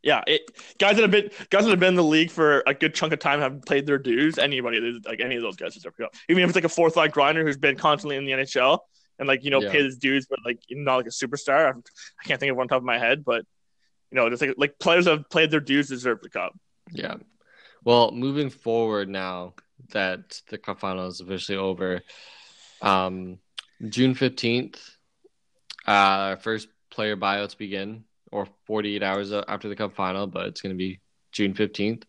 Yeah, 0.05 0.23
it, 0.27 0.43
guys 0.79 0.97
that 0.97 1.03
have 1.03 1.11
been 1.11 1.31
guys 1.51 1.65
that 1.65 1.71
have 1.71 1.81
been 1.81 1.91
in 1.91 1.95
the 1.95 2.05
league 2.05 2.31
for 2.31 2.63
a 2.67 2.75
good 2.75 2.95
chunk 2.95 3.13
of 3.13 3.19
time 3.19 3.41
have 3.41 3.63
played 3.63 3.87
their 3.87 3.99
dues. 3.99 4.39
Anybody 4.39 5.01
like 5.05 5.21
any 5.21 5.37
of 5.37 5.43
those 5.43 5.57
guys 5.57 5.75
deserve 5.75 5.97
to 5.97 6.03
go. 6.03 6.09
Even 6.29 6.43
if 6.43 6.51
it's 6.51 6.55
like 6.55 6.65
a 6.65 6.69
fourth 6.69 6.97
line 6.97 7.11
grinder 7.11 7.43
who's 7.43 7.57
been 7.57 7.77
constantly 7.77 8.17
in 8.17 8.27
the 8.27 8.33
NHL 8.33 8.81
and 9.19 9.27
like 9.27 9.45
you 9.45 9.51
know 9.51 9.63
Yeah. 9.63 9.73
paid 9.73 9.85
his 9.85 9.97
dues, 9.97 10.27
but 10.29 10.39
like 10.45 10.61
not 10.71 10.97
like 10.97 11.07
a 11.07 11.11
superstar. 11.11 11.71
I'm, 11.71 11.83
I 12.23 12.25
can't 12.29 12.39
think 12.39 12.51
of 12.51 12.57
one 12.59 12.69
top 12.69 12.79
of 12.79 12.85
my 12.85 12.99
head, 12.99 13.25
but 13.25 13.47
you 14.11 14.17
know, 14.17 14.29
just 14.29 14.43
like 14.43 14.55
like 14.59 14.79
players 14.79 15.07
that 15.07 15.13
have 15.17 15.31
played 15.31 15.51
their 15.51 15.61
dues 15.61 15.89
deserve 15.89 16.21
the 16.21 16.29
cup. 16.29 16.53
Yeah. 16.93 17.15
Well, 17.83 18.13
moving 18.13 18.51
forward 18.51 19.09
now 19.09 19.55
that 19.91 20.41
the 20.49 20.59
cup 20.59 20.81
final 20.81 21.07
is 21.07 21.21
officially 21.21 21.59
over, 21.59 22.03
um, 22.83 23.39
June 23.89 24.15
fifteenth, 24.15 24.79
uh, 25.87 25.91
our 25.91 26.37
first 26.37 26.69
player 26.91 27.17
buyouts 27.17 27.57
begin, 27.57 28.05
or 28.35 28.47
forty 28.67 28.97
eight 28.97 29.03
hours 29.03 29.33
after 29.33 29.69
the 29.69 29.77
cup 29.77 29.95
final, 29.95 30.27
but 30.27 30.47
it's 30.47 30.61
going 30.61 30.75
to 30.75 30.79
be 30.79 31.01
June 31.33 31.55
fifteenth. 31.55 32.05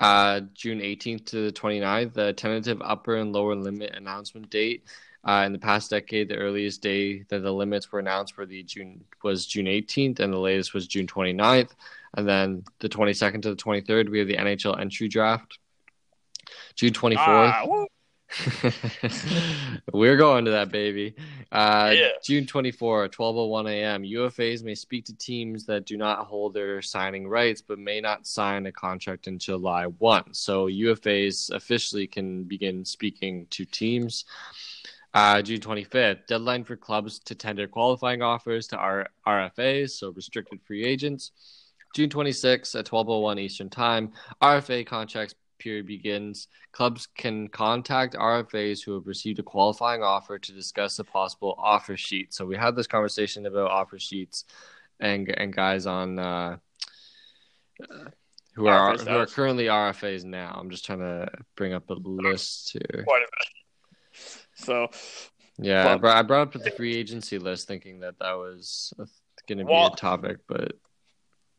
Uh, 0.00 0.40
June 0.54 0.80
18th 0.80 1.26
to 1.26 1.44
the 1.44 1.52
29th, 1.52 2.14
the 2.14 2.32
tentative 2.32 2.80
upper 2.82 3.16
and 3.16 3.34
lower 3.34 3.54
limit 3.54 3.94
announcement 3.94 4.48
date. 4.48 4.82
Uh, 5.28 5.42
in 5.44 5.52
the 5.52 5.58
past 5.58 5.90
decade, 5.90 6.30
the 6.30 6.36
earliest 6.36 6.80
day 6.80 7.22
that 7.28 7.40
the 7.40 7.52
limits 7.52 7.92
were 7.92 7.98
announced 7.98 8.34
for 8.34 8.46
the 8.46 8.62
June 8.62 9.04
was 9.22 9.44
June 9.44 9.66
18th, 9.66 10.20
and 10.20 10.32
the 10.32 10.38
latest 10.38 10.72
was 10.72 10.86
June 10.86 11.06
29th. 11.06 11.72
And 12.16 12.26
then 12.26 12.64
the 12.78 12.88
22nd 12.88 13.42
to 13.42 13.50
the 13.50 13.62
23rd, 13.62 14.08
we 14.08 14.18
have 14.20 14.28
the 14.28 14.36
NHL 14.36 14.80
entry 14.80 15.08
draft. 15.08 15.58
June 16.76 16.94
24th. 16.94 17.18
Ah, 17.18 17.62
woo. 17.66 17.86
We're 19.92 20.16
going 20.16 20.44
to 20.44 20.50
that, 20.52 20.70
baby. 20.70 21.14
Uh, 21.50 21.92
Yeah. 21.94 22.08
June 22.22 22.46
24, 22.46 23.08
12.01 23.08 23.70
a.m. 23.70 24.02
UFAs 24.02 24.62
may 24.62 24.74
speak 24.74 25.04
to 25.06 25.14
teams 25.16 25.66
that 25.66 25.84
do 25.86 25.96
not 25.96 26.26
hold 26.26 26.54
their 26.54 26.80
signing 26.82 27.26
rights 27.28 27.60
but 27.60 27.78
may 27.78 28.00
not 28.00 28.26
sign 28.26 28.66
a 28.66 28.72
contract 28.72 29.26
until 29.26 29.58
July 29.58 29.84
1. 29.86 30.32
So 30.32 30.66
UFAs 30.66 31.50
officially 31.50 32.06
can 32.06 32.44
begin 32.44 32.84
speaking 32.84 33.46
to 33.50 33.64
teams. 33.64 34.24
Uh, 35.12 35.42
June 35.42 35.58
25th, 35.60 36.26
deadline 36.28 36.62
for 36.62 36.76
clubs 36.76 37.18
to 37.18 37.34
tender 37.34 37.66
qualifying 37.66 38.22
offers 38.22 38.68
to 38.68 38.76
R- 38.76 39.08
RFAs, 39.26 39.90
so 39.90 40.10
restricted 40.12 40.60
free 40.64 40.84
agents. 40.84 41.32
June 41.96 42.08
26th 42.08 42.78
at 42.78 42.86
12:01 42.86 43.40
Eastern 43.40 43.68
Time, 43.68 44.12
RFA 44.40 44.86
contracts 44.86 45.34
period 45.60 45.86
begins. 45.86 46.48
Clubs 46.72 47.06
can 47.16 47.48
contact 47.48 48.14
RFAs 48.14 48.82
who 48.84 48.94
have 48.94 49.06
received 49.06 49.38
a 49.38 49.42
qualifying 49.42 50.02
offer 50.02 50.38
to 50.38 50.52
discuss 50.52 50.98
a 50.98 51.04
possible 51.04 51.54
offer 51.58 51.96
sheet. 51.96 52.34
So 52.34 52.44
we 52.44 52.56
had 52.56 52.74
this 52.74 52.88
conversation 52.88 53.46
about 53.46 53.70
offer 53.70 53.98
sheets 53.98 54.44
and 54.98 55.28
and 55.38 55.54
guys 55.54 55.86
on 55.86 56.18
uh, 56.18 56.56
uh, 57.82 58.10
who 58.54 58.66
are 58.66 58.96
who 58.96 59.08
are 59.10 59.26
currently 59.26 59.66
RFAs 59.66 60.24
now. 60.24 60.56
I'm 60.58 60.70
just 60.70 60.84
trying 60.84 60.98
to 60.98 61.28
bring 61.56 61.72
up 61.72 61.88
a 61.90 61.94
list 61.94 62.72
here. 62.72 63.04
Quite 63.04 63.22
a 63.22 63.30
bit. 63.38 64.46
So 64.54 64.88
Yeah, 65.58 65.94
I 65.94 65.96
brought, 65.96 66.16
I 66.16 66.22
brought 66.22 66.54
up 66.54 66.62
the 66.62 66.70
free 66.70 66.96
agency 66.96 67.38
list 67.38 67.68
thinking 67.68 68.00
that 68.00 68.18
that 68.18 68.32
was 68.32 68.92
going 69.46 69.58
to 69.58 69.64
be 69.64 69.72
Well- 69.72 69.92
a 69.92 69.96
topic, 69.96 70.38
but 70.48 70.72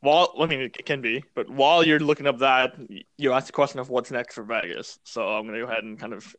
while 0.02 0.34
I 0.40 0.46
mean 0.48 0.62
it 0.62 0.86
can 0.86 1.02
be, 1.02 1.24
but 1.36 1.50
while 1.50 1.86
you're 1.86 2.00
looking 2.00 2.28
up 2.28 2.40
that, 2.40 2.76
you 3.18 3.32
asked 3.34 3.48
the 3.48 3.54
question 3.54 3.80
of 3.80 3.90
what's 3.90 4.12
next 4.12 4.36
for 4.36 4.44
Vegas. 4.44 5.00
So 5.04 5.28
I'm 5.28 5.46
gonna 5.46 5.60
go 5.60 5.66
ahead 5.66 5.84
and 5.84 5.98
kind 6.00 6.14
of 6.14 6.36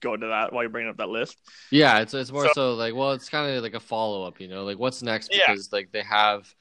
go 0.00 0.14
into 0.14 0.28
that 0.28 0.52
while 0.52 0.62
you're 0.62 0.70
bringing 0.70 0.90
up 0.90 0.96
that 0.98 1.08
list. 1.08 1.36
yeah, 1.70 1.98
it's 2.00 2.14
it's 2.14 2.30
more 2.32 2.46
So- 2.46 2.52
so, 2.54 2.74
like 2.74 2.94
well, 2.94 3.12
it's 3.12 3.28
kind 3.28 3.50
of 3.54 3.62
like 3.62 3.74
a 3.74 3.80
follow 3.80 4.24
up, 4.24 4.40
you 4.40 4.48
know, 4.48 4.64
like 4.64 4.78
what's 4.78 5.02
next 5.02 5.30
Yeah. 5.34 5.50
because 5.52 5.72
like 5.72 5.90
they 5.92 6.02
have, 6.02 6.52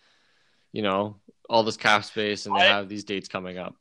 you 0.74 0.82
know, 0.82 1.18
all 1.50 1.64
this 1.64 1.78
cap 1.78 2.04
space 2.04 2.46
and 2.46 2.56
they 2.56 2.62
I- 2.62 2.66
have 2.78 2.90
these 2.90 3.04
dates 3.04 3.28
coming 3.28 3.58
up. 3.58 3.76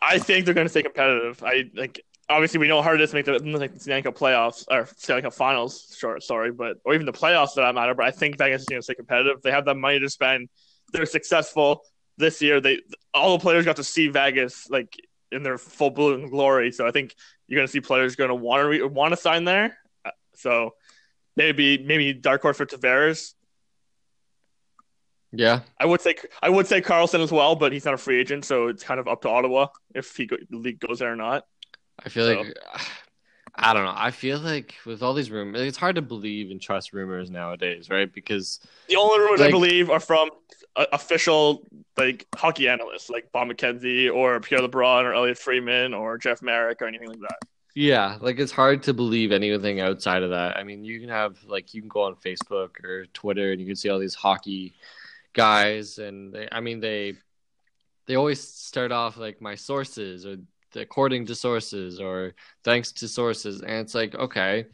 I 0.00 0.18
think 0.18 0.44
they're 0.44 0.54
going 0.54 0.64
to 0.66 0.70
stay 0.70 0.82
competitive. 0.82 1.42
I 1.44 1.70
like 1.74 2.04
obviously 2.28 2.58
we 2.58 2.66
know 2.66 2.78
how 2.78 2.82
hard 2.82 3.00
it 3.00 3.04
is 3.04 3.10
to 3.10 3.16
make 3.16 3.24
the 3.26 3.38
like 3.38 3.72
Stanley 3.80 4.02
Cup 4.02 4.16
playoffs 4.16 4.64
or 4.68 4.86
Stanley 4.96 5.22
Cup 5.22 5.32
finals. 5.32 5.94
short 5.96 6.22
sorry, 6.24 6.50
but 6.50 6.78
or 6.84 6.92
even 6.94 7.06
the 7.06 7.12
playoffs 7.12 7.54
for 7.54 7.60
that 7.60 7.74
matter. 7.74 7.94
But 7.94 8.06
I 8.06 8.10
think 8.10 8.36
Vegas 8.36 8.62
is 8.62 8.68
going 8.68 8.80
to 8.80 8.84
stay 8.84 8.94
competitive. 8.94 9.40
They 9.42 9.52
have 9.52 9.64
that 9.66 9.76
money 9.76 10.00
to 10.00 10.10
spend. 10.10 10.48
they're 10.92 11.06
successful 11.06 11.82
this 12.18 12.42
year. 12.42 12.60
They 12.60 12.80
all 13.14 13.36
the 13.38 13.42
players 13.42 13.64
got 13.64 13.76
to 13.76 13.84
see 13.84 14.08
Vegas 14.08 14.68
like 14.70 14.94
in 15.30 15.42
their 15.42 15.58
full 15.58 15.90
bloom 15.90 16.28
glory. 16.30 16.72
So 16.72 16.86
I 16.86 16.90
think 16.90 17.14
you're 17.48 17.58
going 17.58 17.66
to 17.66 17.72
see 17.72 17.80
players 17.80 18.16
going 18.16 18.28
to 18.28 18.34
want 18.34 18.62
to 18.62 18.68
re- 18.68 18.82
want 18.82 19.12
to 19.12 19.16
sign 19.16 19.44
there. 19.44 19.76
Uh, 20.04 20.10
So 20.34 20.74
maybe 21.36 21.78
maybe 21.78 22.12
dark 22.12 22.42
horse 22.42 22.56
for 22.58 22.66
Tavares. 22.66 23.34
Yeah, 25.34 25.60
I 25.80 25.86
would 25.86 26.02
say 26.02 26.16
I 26.42 26.50
would 26.50 26.66
say 26.66 26.82
Carlson 26.82 27.22
as 27.22 27.32
well, 27.32 27.56
but 27.56 27.72
he's 27.72 27.86
not 27.86 27.94
a 27.94 27.98
free 27.98 28.20
agent, 28.20 28.44
so 28.44 28.68
it's 28.68 28.84
kind 28.84 29.00
of 29.00 29.08
up 29.08 29.22
to 29.22 29.30
Ottawa 29.30 29.68
if 29.94 30.14
he 30.14 30.26
go, 30.26 30.36
the 30.50 30.58
league 30.58 30.78
goes 30.78 30.98
there 30.98 31.10
or 31.10 31.16
not. 31.16 31.46
I 32.04 32.10
feel 32.10 32.26
like 32.26 32.54
I 33.54 33.72
don't 33.74 33.84
know. 33.84 33.94
I 33.94 34.10
feel 34.10 34.38
like 34.38 34.74
with 34.86 35.02
all 35.02 35.14
these 35.14 35.30
rumors, 35.30 35.60
it's 35.62 35.76
hard 35.76 35.96
to 35.96 36.02
believe 36.02 36.50
and 36.50 36.60
trust 36.60 36.92
rumors 36.92 37.30
nowadays, 37.30 37.88
right? 37.90 38.12
Because 38.12 38.60
The 38.88 38.96
only 38.96 39.20
rumors 39.20 39.40
I 39.42 39.50
believe 39.50 39.88
are 39.90 40.00
from 40.00 40.30
official 40.76 41.66
like 41.96 42.26
hockey 42.34 42.68
analysts 42.68 43.10
like 43.10 43.30
Bob 43.32 43.48
McKenzie 43.48 44.12
or 44.12 44.40
Pierre 44.40 44.60
LeBrun 44.60 45.04
or 45.04 45.14
Elliotte 45.14 45.38
Friedman 45.38 45.92
or 45.94 46.16
Jeff 46.18 46.42
Marek 46.42 46.80
or 46.80 46.86
anything 46.86 47.08
like 47.08 47.20
that. 47.20 47.38
yeah, 47.74 48.18
like 48.20 48.38
it's 48.38 48.52
hard 48.52 48.82
to 48.84 48.94
believe 48.94 49.32
anything 49.32 49.80
outside 49.80 50.22
of 50.22 50.30
that. 50.30 50.56
I 50.56 50.62
mean, 50.64 50.84
you 50.84 51.00
can 51.00 51.08
have 51.08 51.42
like 51.44 51.74
you 51.74 51.80
can 51.80 51.88
go 51.88 52.02
on 52.02 52.16
Facebook 52.16 52.82
or 52.84 53.06
Twitter 53.06 53.52
and 53.52 53.60
you 53.60 53.66
can 53.66 53.76
see 53.76 53.88
all 53.88 53.98
these 53.98 54.14
hockey 54.14 54.74
guys, 55.32 55.98
and 55.98 56.32
they, 56.32 56.48
I 56.52 56.60
mean 56.60 56.80
they 56.80 57.14
they 58.06 58.16
always 58.16 58.40
start 58.40 58.92
off 58.92 59.16
like 59.16 59.40
my 59.40 59.54
sources 59.54 60.26
or 60.26 60.36
according 60.74 61.26
to 61.26 61.34
sources 61.34 62.00
or 62.00 62.34
thanks 62.64 62.92
to 62.92 63.08
sources, 63.08 63.60
and 63.62 63.72
it's 63.72 63.94
like 63.94 64.14
okay, 64.14 64.66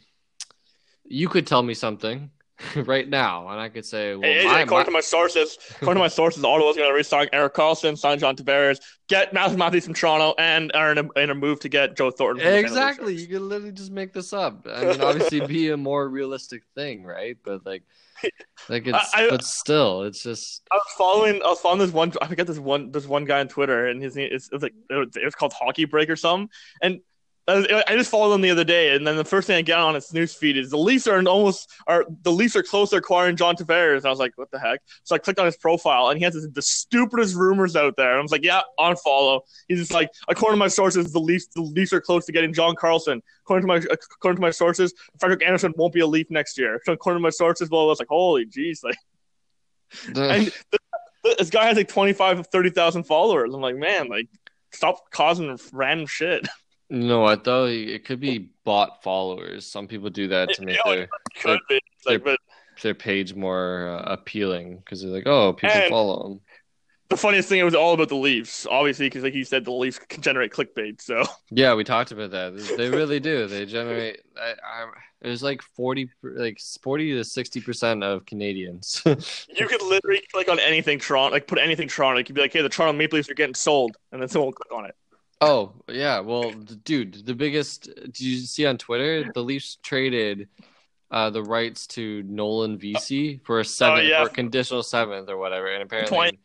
you 1.04 1.28
could 1.28 1.46
tell 1.46 1.62
me 1.62 1.74
something 1.74 2.30
right 2.76 3.08
now, 3.08 3.48
and 3.48 3.60
I 3.60 3.68
could 3.68 3.84
say, 3.86 4.14
well, 4.14 4.22
Hey, 4.22 4.44
my, 4.44 4.60
according 4.62 4.78
my- 4.78 4.84
to 4.84 4.90
my 4.90 5.00
sources, 5.00 5.58
according 5.76 6.00
to 6.00 6.04
my 6.04 6.08
sources, 6.08 6.44
Ottawa's 6.44 6.76
going 6.76 6.88
to 6.88 6.94
re-sign 6.94 7.28
Erik 7.32 7.54
Karlsson, 7.54 7.96
sign 7.96 8.18
John 8.18 8.36
Tavares, 8.36 8.80
get 9.08 9.32
Matthew 9.32 9.58
Matthews 9.58 9.84
from 9.84 9.94
Toronto, 9.94 10.34
and 10.38 10.72
are 10.74 10.92
in 10.92 10.98
a, 10.98 11.12
in 11.20 11.30
a 11.30 11.34
move 11.34 11.60
to 11.60 11.68
get 11.68 11.96
Joe 11.96 12.10
Thornton. 12.10 12.42
from 12.44 12.50
the 12.50 12.58
St. 12.58 12.72
Louis 12.72 12.80
Exactly. 12.80 13.14
You 13.16 13.26
can 13.28 13.48
literally 13.48 13.72
just 13.72 13.92
make 13.92 14.12
this 14.12 14.32
up. 14.32 14.66
I 14.68 14.84
mean, 14.86 15.00
obviously, 15.00 15.40
be 15.46 15.70
a 15.70 15.76
more 15.76 16.08
realistic 16.08 16.62
thing, 16.74 17.04
right? 17.04 17.36
But 17.44 17.64
like, 17.64 17.84
like 18.68 18.86
it's, 18.88 19.14
I- 19.14 19.30
but 19.30 19.44
still, 19.44 20.02
it's 20.02 20.22
just 20.22 20.62
I 20.72 20.76
was 20.76 20.94
following. 20.96 21.40
I 21.42 21.48
was 21.48 21.60
following 21.60 21.78
this 21.80 21.92
one. 21.92 22.12
I 22.20 22.26
forget 22.26 22.48
this 22.48 22.58
one. 22.58 22.90
This 22.90 23.06
one 23.06 23.24
guy 23.24 23.38
on 23.40 23.46
Twitter, 23.48 23.86
and 23.86 24.02
his 24.02 24.16
name 24.16 24.30
is 24.32 24.48
it 24.48 24.54
was 24.54 24.62
like 24.64 24.74
it 24.90 24.94
was, 24.94 25.08
it 25.16 25.24
was 25.24 25.34
called 25.36 25.52
Hockey 25.52 25.84
Break 25.84 26.10
or 26.10 26.16
something. 26.16 26.50
And 26.82 27.00
I 27.48 27.82
I 27.88 27.96
just 27.96 28.10
followed 28.10 28.34
him 28.34 28.42
the 28.42 28.50
other 28.50 28.64
day, 28.64 28.94
and 28.94 29.06
then 29.06 29.16
the 29.16 29.24
first 29.24 29.46
thing 29.46 29.56
I 29.56 29.62
get 29.62 29.78
on 29.78 29.94
his 29.94 30.12
news 30.12 30.34
feed 30.34 30.58
is 30.58 30.70
the 30.70 30.76
Leafs 30.76 31.06
are 31.06 31.18
almost 31.26 31.70
are 31.86 32.04
the 32.22 32.30
Leafs 32.30 32.54
are 32.54 32.62
close 32.62 32.90
to 32.90 32.96
acquiring 32.96 33.36
John 33.36 33.56
Tavares. 33.56 34.04
I 34.04 34.10
was 34.10 34.18
like, 34.18 34.32
what 34.36 34.50
the 34.50 34.58
heck? 34.58 34.80
So 35.04 35.14
I 35.14 35.18
clicked 35.18 35.40
on 35.40 35.46
his 35.46 35.56
profile, 35.56 36.10
and 36.10 36.18
he 36.18 36.24
has 36.24 36.34
this, 36.34 36.46
the 36.52 36.62
stupidest 36.62 37.34
rumors 37.34 37.74
out 37.74 37.96
there. 37.96 38.10
And 38.10 38.18
I 38.18 38.22
was 38.22 38.32
like, 38.32 38.44
yeah, 38.44 38.60
unfollow. 38.78 39.40
He's 39.66 39.78
just 39.78 39.92
like, 39.92 40.10
according 40.28 40.56
to 40.56 40.58
my 40.58 40.68
sources, 40.68 41.10
the 41.12 41.20
Leafs 41.20 41.46
the 41.48 41.62
Leafs 41.62 41.92
are 41.92 42.00
close 42.00 42.26
to 42.26 42.32
getting 42.32 42.52
John 42.52 42.76
Carlson. 42.76 43.22
According 43.44 43.66
to 43.66 43.74
my 43.74 43.76
according 44.12 44.36
to 44.36 44.42
my 44.42 44.50
sources, 44.50 44.92
Frederik 45.18 45.42
Andersen 45.42 45.72
won't 45.76 45.94
be 45.94 46.00
a 46.00 46.06
Leaf 46.06 46.30
next 46.30 46.58
year. 46.58 46.80
So 46.84 46.92
according 46.92 47.20
to 47.20 47.22
my 47.22 47.30
sources, 47.30 47.70
well, 47.70 47.82
I 47.82 47.86
was 47.86 47.98
like, 47.98 48.08
holy 48.08 48.46
jeez, 48.46 48.84
like. 48.84 48.96
and 50.14 50.52
th- 51.24 51.38
this 51.38 51.48
guy 51.48 51.66
has 51.66 51.78
like 51.78 51.88
25 51.88 52.46
30,000 52.46 53.04
followers. 53.04 53.54
I'm 53.54 53.62
like, 53.62 53.76
man, 53.76 54.08
like 54.08 54.28
stop 54.70 55.10
causing 55.10 55.58
random 55.72 56.06
shit. 56.06 56.46
you 56.90 57.24
I 57.24 57.36
thought? 57.36 57.66
It 57.66 58.04
could 58.04 58.20
be 58.20 58.50
bot 58.64 59.02
followers. 59.02 59.66
Some 59.66 59.86
people 59.88 60.10
do 60.10 60.28
that 60.28 60.50
to 60.54 60.64
make 60.64 60.78
their 60.84 61.08
Could 61.40 61.60
be. 61.68 61.80
It's 61.96 62.06
like, 62.06 62.24
but 62.24 62.38
their 62.82 62.94
page 62.94 63.34
more 63.34 63.88
uh, 63.88 64.12
appealing 64.12 64.78
because 64.78 65.02
they're 65.02 65.10
like, 65.10 65.26
oh, 65.26 65.52
people 65.52 65.76
And- 65.76 65.90
follow 65.90 66.22
them. 66.28 66.40
the 67.08 67.16
funniest 67.16 67.48
thing, 67.48 67.58
it 67.58 67.64
was 67.64 67.74
all 67.74 67.94
about 67.94 68.08
the 68.08 68.14
Leafs, 68.16 68.66
obviously, 68.70 69.06
because 69.06 69.22
like 69.24 69.34
you 69.34 69.44
said, 69.44 69.64
the 69.64 69.72
Leafs 69.72 69.98
can 69.98 70.22
generate 70.22 70.52
clickbait. 70.52 71.00
So 71.00 71.24
Yeah, 71.50 71.74
we 71.74 71.84
talked 71.84 72.12
about 72.12 72.30
that. 72.30 72.56
They 72.76 72.88
really 72.90 73.20
do. 73.20 73.46
They 73.46 73.66
generate. 73.66 74.20
I, 74.40 74.50
I, 74.50 74.86
it 75.20 75.28
was 75.28 75.42
like 75.42 75.60
forty, 75.62 76.08
like 76.22 76.60
forty 76.80 77.14
to 77.14 77.24
sixty 77.24 77.60
percent 77.60 78.04
of 78.04 78.24
Canadians. 78.26 79.02
you 79.06 79.66
could 79.66 79.82
literally 79.82 80.22
click 80.32 80.48
on 80.48 80.60
anything 80.60 81.00
Toronto, 81.00 81.34
like 81.34 81.48
put 81.48 81.58
anything 81.58 81.88
Toronto. 81.88 82.18
You 82.18 82.24
could 82.24 82.36
be 82.36 82.40
like, 82.40 82.52
hey, 82.52 82.62
the 82.62 82.68
Toronto 82.68 82.96
Maple 82.96 83.16
Leafs 83.16 83.28
are 83.28 83.34
getting 83.34 83.54
sold, 83.56 83.96
and 84.12 84.22
then 84.22 84.28
someone 84.28 84.46
will 84.48 84.52
click 84.52 84.72
on 84.72 84.84
it. 84.84 84.94
Oh 85.40 85.72
yeah, 85.88 86.20
well, 86.20 86.50
dude, 86.50 87.26
the 87.26 87.34
biggest. 87.34 87.88
Did 87.94 88.20
you 88.20 88.38
see 88.38 88.66
on 88.66 88.76
Twitter 88.76 89.30
the 89.32 89.42
Leafs 89.42 89.78
traded 89.82 90.48
uh, 91.10 91.30
the 91.30 91.42
rights 91.42 91.86
to 91.88 92.22
Nolan 92.24 92.78
VC 92.78 93.40
for 93.44 93.60
a 93.60 93.64
seventh 93.64 94.08
yeah. 94.08 94.22
or 94.22 94.26
a 94.26 94.30
conditional 94.30 94.82
seventh 94.82 95.28
or 95.28 95.36
whatever, 95.36 95.68
and 95.68 95.82
apparently, 95.82 96.16
Twenty- 96.16 96.38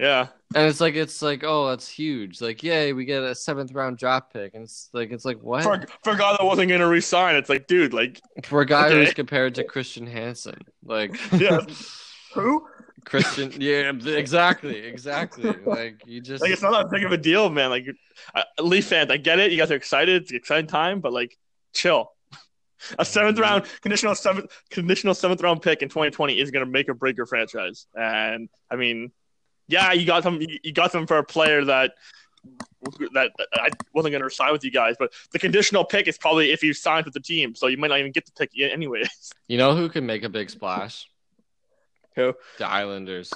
Yeah, 0.00 0.28
and 0.54 0.66
it's 0.66 0.80
like 0.80 0.94
it's 0.94 1.20
like 1.20 1.44
oh 1.44 1.68
that's 1.68 1.86
huge, 1.86 2.40
like 2.40 2.62
yay 2.62 2.92
we 2.94 3.04
get 3.04 3.22
a 3.22 3.34
seventh 3.34 3.72
round 3.72 3.98
draft 3.98 4.32
pick, 4.32 4.54
and 4.54 4.64
it's 4.64 4.88
like 4.94 5.12
it's 5.12 5.24
like 5.26 5.42
what 5.42 5.62
for, 5.62 5.84
for 6.02 6.14
a 6.14 6.16
guy 6.16 6.32
that 6.32 6.44
wasn't 6.44 6.68
going 6.68 6.80
to 6.80 6.86
resign, 6.86 7.36
it's 7.36 7.50
like, 7.50 7.66
dude, 7.66 7.92
like 7.92 8.20
for 8.44 8.62
a 8.62 8.66
guy 8.66 8.86
Okay. 8.86 9.04
who's 9.04 9.12
compared 9.14 9.54
to 9.56 9.64
Christian 9.64 10.06
Hansen, 10.06 10.58
like 10.82 11.14
Yeah. 11.32 11.60
who? 12.34 12.66
Christian, 13.04 13.52
yeah, 13.58 13.92
exactly, 14.06 14.78
exactly, 14.78 15.52
like 15.64 16.02
you 16.06 16.20
just 16.20 16.42
Like 16.42 16.50
it's 16.50 16.62
not 16.62 16.70
that 16.70 16.90
big 16.90 17.04
of 17.04 17.12
a 17.12 17.16
deal, 17.16 17.50
man. 17.50 17.70
Like 17.70 17.86
uh, 18.34 18.42
Leaf 18.60 18.86
fans, 18.86 19.10
I 19.10 19.16
get 19.16 19.38
it. 19.38 19.50
You 19.50 19.58
guys 19.58 19.70
are 19.70 19.76
excited. 19.76 20.22
It's 20.22 20.30
an 20.30 20.36
exciting 20.36 20.66
time, 20.66 21.00
but 21.00 21.12
like, 21.12 21.36
chill. 21.72 22.12
A 22.98 23.04
seventh 23.04 23.38
round 23.38 23.64
conditional 23.80 24.14
seventh 24.14 24.50
conditional 24.70 25.14
seventh 25.14 25.40
round 25.40 25.62
pick 25.62 25.82
in 25.82 25.88
2020 25.88 26.40
is 26.40 26.50
going 26.50 26.64
to 26.64 26.70
make 26.70 26.88
or 26.88 26.94
break 26.94 27.16
your 27.16 27.26
franchise. 27.26 27.86
And 27.94 28.48
I 28.70 28.76
mean, 28.76 29.12
yeah, 29.68 29.92
you 29.92 30.04
got 30.04 30.22
them. 30.22 30.40
You 30.40 30.58
you 30.62 30.72
got 30.72 30.92
them 30.92 31.06
for 31.06 31.18
a 31.18 31.24
player 31.24 31.64
that 31.64 31.92
that, 33.12 33.30
that 33.36 33.48
I 33.54 33.68
wasn't 33.94 34.12
going 34.12 34.22
to 34.22 34.30
sign 34.30 34.52
with 34.52 34.64
you 34.64 34.70
guys. 34.70 34.96
But 34.98 35.12
the 35.32 35.38
conditional 35.38 35.84
pick 35.84 36.08
is 36.08 36.18
probably 36.18 36.50
if 36.50 36.62
you 36.62 36.74
signed 36.74 37.04
with 37.04 37.14
the 37.14 37.20
team, 37.20 37.54
so 37.54 37.68
you 37.68 37.76
might 37.76 37.88
not 37.88 38.00
even 38.00 38.12
get 38.12 38.26
the 38.26 38.32
pick 38.32 38.50
yet 38.52 38.72
anyway. 38.72 39.04
you 39.48 39.58
know 39.58 39.74
who 39.76 39.88
can 39.88 40.04
make 40.06 40.24
a 40.24 40.28
big 40.28 40.50
splash? 40.50 41.06
Who? 42.16 42.34
The 42.58 42.66
Islanders. 42.66 43.32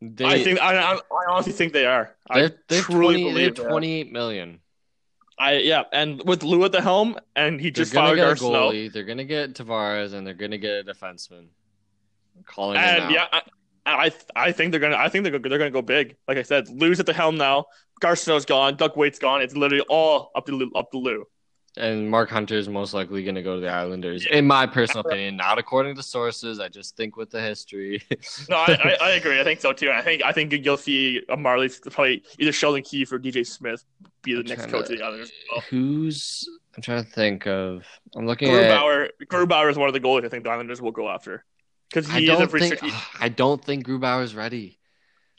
They, 0.00 0.24
I 0.24 0.42
think 0.42 0.60
I, 0.60 0.74
I, 0.74 0.98
honestly 1.28 1.52
think 1.52 1.72
they 1.72 1.86
are. 1.86 2.16
They're, 2.34 2.50
they're 2.68 2.82
truly 2.82 3.22
20, 3.22 3.22
they're 3.22 3.32
believe 3.32 3.54
that. 3.56 3.68
28 3.68 4.12
million. 4.12 4.60
I 5.38 5.58
yeah, 5.58 5.84
and 5.92 6.22
with 6.24 6.42
Lou 6.42 6.64
at 6.64 6.72
the 6.72 6.80
helm, 6.80 7.16
and 7.36 7.60
he 7.60 7.70
They're 7.70 7.84
just 7.84 7.94
fired 7.94 8.38
Snow. 8.38 8.70
goalie. 8.70 8.92
They're 8.92 9.04
gonna 9.04 9.24
get 9.24 9.54
Tavares, 9.54 10.12
and 10.12 10.26
they're 10.26 10.34
gonna 10.34 10.58
get 10.58 10.88
a 10.88 10.92
defenseman. 10.92 11.46
I'm 12.36 12.44
calling 12.44 12.76
it 12.76 12.80
And 12.80 13.10
yeah, 13.12 13.26
I, 13.32 13.42
I 13.86 14.12
I 14.34 14.52
think 14.52 14.72
they're 14.72 14.80
gonna 14.80 14.96
I 14.96 15.08
think 15.08 15.22
they're 15.24 15.32
gonna, 15.32 15.48
they're 15.48 15.58
gonna 15.58 15.70
go 15.70 15.82
big. 15.82 16.16
Like 16.28 16.38
I 16.38 16.42
said, 16.42 16.68
Lou's 16.68 17.00
at 17.00 17.06
the 17.06 17.12
helm 17.12 17.36
now. 17.36 17.66
Garth 18.00 18.20
Snow's 18.20 18.44
gone. 18.44 18.76
Doug 18.76 18.96
Weight's 18.96 19.18
gone. 19.18 19.40
It's 19.40 19.56
literally 19.56 19.84
all 19.88 20.32
up 20.34 20.46
to 20.46 20.52
Lou, 20.52 20.70
up 20.74 20.90
to 20.90 20.98
Lou. 20.98 21.24
And 21.78 22.10
Mark 22.10 22.28
Hunter 22.28 22.54
is 22.56 22.68
most 22.68 22.92
likely 22.92 23.24
gonna 23.24 23.42
go 23.42 23.54
to 23.54 23.60
the 23.62 23.70
Islanders, 23.70 24.26
in 24.26 24.46
my 24.46 24.66
personal 24.66 25.06
opinion. 25.06 25.36
Not 25.36 25.58
according 25.58 25.96
to 25.96 26.02
sources. 26.02 26.60
I 26.60 26.68
just 26.68 26.96
think 26.98 27.16
with 27.16 27.30
the 27.30 27.40
history. 27.40 28.02
No, 28.50 28.56
I, 28.56 28.72
I, 28.72 28.96
I 29.00 29.10
agree. 29.12 29.40
I 29.40 29.44
think 29.44 29.60
so 29.60 29.72
too. 29.72 29.90
I 29.90 30.02
think 30.02 30.22
I 30.22 30.32
think 30.32 30.52
you'll 30.52 30.76
see 30.76 31.22
a 31.30 31.36
Marley 31.36 31.70
probably 31.90 32.22
either 32.38 32.52
Sheldon 32.52 32.82
Keefe 32.82 33.10
or 33.12 33.18
DJ 33.18 33.46
Smith 33.46 33.84
be 34.22 34.34
the 34.34 34.40
I'm 34.40 34.46
next 34.46 34.66
coach 34.68 34.88
to- 34.88 34.92
of 34.92 34.98
the 34.98 35.04
Islanders. 35.04 35.32
well. 35.50 35.62
Who's? 35.70 36.46
I'm 36.76 36.82
trying 36.82 37.04
to 37.04 37.10
think 37.10 37.46
of. 37.46 37.86
I'm 38.14 38.26
looking 38.26 38.50
at. 38.50 38.54
Grubauer, 38.70 39.08
Grubauer 39.26 39.70
is 39.70 39.78
one 39.78 39.88
of 39.88 39.94
the 39.94 40.00
goalies 40.00 40.24
I 40.26 40.28
think 40.28 40.44
the 40.44 40.50
Islanders 40.50 40.80
will 40.82 40.90
go 40.90 41.08
after 41.08 41.42
because 41.88 42.08
I 42.10 42.20
he 42.20 42.30
is 42.30 42.38
a 42.38 42.46
think. 42.46 42.80
I 43.18 43.30
don't 43.30 43.64
think 43.64 43.86
Grubauer's 43.86 44.34
ready. 44.34 44.78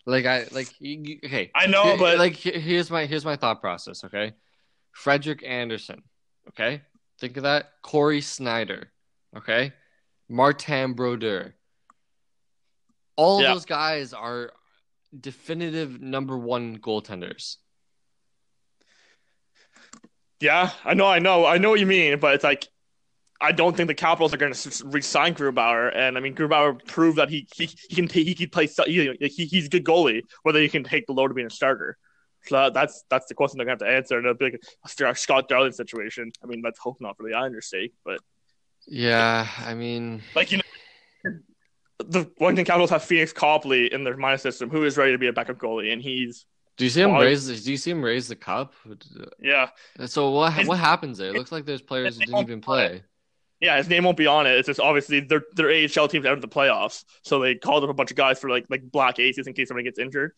Like 0.08 0.26
I 0.26 0.48
like. 0.52 0.67
Okay. 0.82 1.52
I 1.54 1.67
know, 1.67 1.96
but- 1.98 2.17
like 2.17 2.36
here's 2.36 2.89
my 2.89 3.06
here's 3.06 3.24
my 3.26 3.36
thought 3.36 3.62
process. 3.62 4.04
Okay, 4.04 4.34
Frederik 4.91 5.43
Andersen. 5.46 6.02
Okay, 6.50 6.82
think 7.20 7.38
of 7.38 7.44
that. 7.44 7.72
Cory 7.82 8.22
Schneider. 8.22 8.92
Okay, 9.36 9.74
Martin 10.30 10.94
Brodeur. 10.94 11.56
All 13.16 13.42
Yeah. 13.42 13.54
those 13.54 13.66
guys 13.66 14.14
are 14.14 14.52
definitive 15.20 16.02
number 16.02 16.38
one 16.38 16.80
goaltenders. 16.80 17.58
Yeah, 20.40 20.72
I 20.84 20.94
know, 20.94 21.06
I 21.06 21.20
know, 21.20 21.46
I 21.46 21.58
know 21.58 21.70
what 21.70 21.80
you 21.80 21.86
mean, 21.86 22.20
but 22.20 22.36
it's 22.36 22.44
like 22.44 22.68
I 23.40 23.52
don't 23.52 23.76
think 23.76 23.88
the 23.88 23.94
Capitals 23.94 24.34
are 24.34 24.38
going 24.38 24.54
to 24.54 24.88
re-sign 24.88 25.36
Grubauer, 25.36 25.96
and 25.96 26.18
I 26.18 26.22
mean 26.22 26.34
Grubauer 26.36 26.84
proved 26.86 27.18
that 27.18 27.30
he 27.30 27.48
he, 27.56 27.70
he 27.90 27.96
can 27.96 28.08
take, 28.08 28.26
he 28.28 28.36
can 28.36 28.50
play 28.50 28.68
he, 28.68 29.46
he's 29.46 29.66
a 29.66 29.70
good 29.70 29.84
goalie, 29.84 30.22
whether 30.44 30.60
he 30.60 30.70
can 30.70 30.84
take 30.84 31.06
the 31.08 31.14
load 31.14 31.30
of 31.32 31.36
being 31.36 31.48
a 31.48 31.52
starter. 31.52 31.98
So 32.46 32.70
that's 32.70 33.04
that's 33.10 33.28
the 33.28 33.34
question 33.36 33.58
they're 33.58 33.66
going 33.66 33.78
to 33.80 33.86
have 33.86 33.92
to 33.92 33.98
answer. 33.98 34.18
And 34.18 34.26
it'll 34.26 34.38
be 34.38 34.46
like 34.46 34.62
a 35.12 35.16
Scott 35.16 35.48
Darling 35.48 35.72
situation. 35.72 36.32
I 36.44 36.48
mean, 36.48 36.62
let's 36.64 36.80
hope 36.80 36.98
not 37.00 37.18
for 37.18 37.28
the 37.28 37.36
Islanders' 37.36 37.70
sake, 37.70 37.94
but 38.06 38.20
Yeah, 38.88 39.48
I 39.66 39.74
mean, 39.74 40.22
like 40.36 40.52
you 40.52 40.58
know, 40.58 40.64
the 42.00 42.30
Washington 42.40 42.66
Capitals 42.66 42.90
have 42.90 43.04
Phoenix 43.04 43.32
Copley 43.32 43.92
in 43.94 44.04
their 44.04 44.18
minor 44.18 44.38
system, 44.38 44.70
who 44.70 44.84
is 44.84 44.98
ready 44.98 45.12
to 45.14 45.18
be 45.18 45.28
a 45.28 45.34
backup 45.34 45.58
goalie, 45.58 45.94
and 45.94 46.02
he's 46.02 46.46
do 46.76 46.86
you 46.86 46.90
see 46.90 47.02
him 47.02 47.12
Well, 47.14 47.22
raise? 47.22 47.64
Do 47.64 47.72
you 47.72 47.78
see 47.78 47.92
him 47.92 48.04
raise 48.04 48.28
the 48.28 48.36
cup? 48.36 48.74
yeah, 49.40 49.70
So 50.08 50.32
what 50.32 50.54
He's- 50.54 50.68
what 50.68 50.80
happens 50.80 51.20
there? 51.20 51.30
It 51.30 51.36
looks 51.36 51.52
like 51.52 51.66
there's 51.66 51.84
players 51.84 52.16
who 52.18 52.26
didn't 52.26 52.40
even 52.42 52.62
play. 52.62 52.88
play. 52.88 53.04
Yeah, 53.62 53.78
his 53.78 53.88
name 53.88 54.04
won't 54.04 54.18
be 54.18 54.26
on 54.28 54.48
it. 54.48 54.58
It's 54.58 54.66
just 54.66 54.80
obviously 54.80 55.20
their 55.22 55.44
their 55.54 55.70
AHL 55.70 56.08
team's 56.10 56.26
out 56.26 56.34
of 56.34 56.42
the 56.42 56.48
playoffs, 56.48 57.06
so 57.24 57.40
they 57.40 57.56
called 57.56 57.84
up 57.84 57.90
a 57.90 57.94
bunch 57.94 58.10
of 58.12 58.18
guys 58.18 58.40
for 58.40 58.50
like 58.50 58.66
like 58.70 58.82
black 58.92 59.20
aces 59.20 59.48
in 59.48 59.54
case 59.54 59.68
somebody 59.70 59.86
gets 59.86 60.00
injured. 60.00 60.34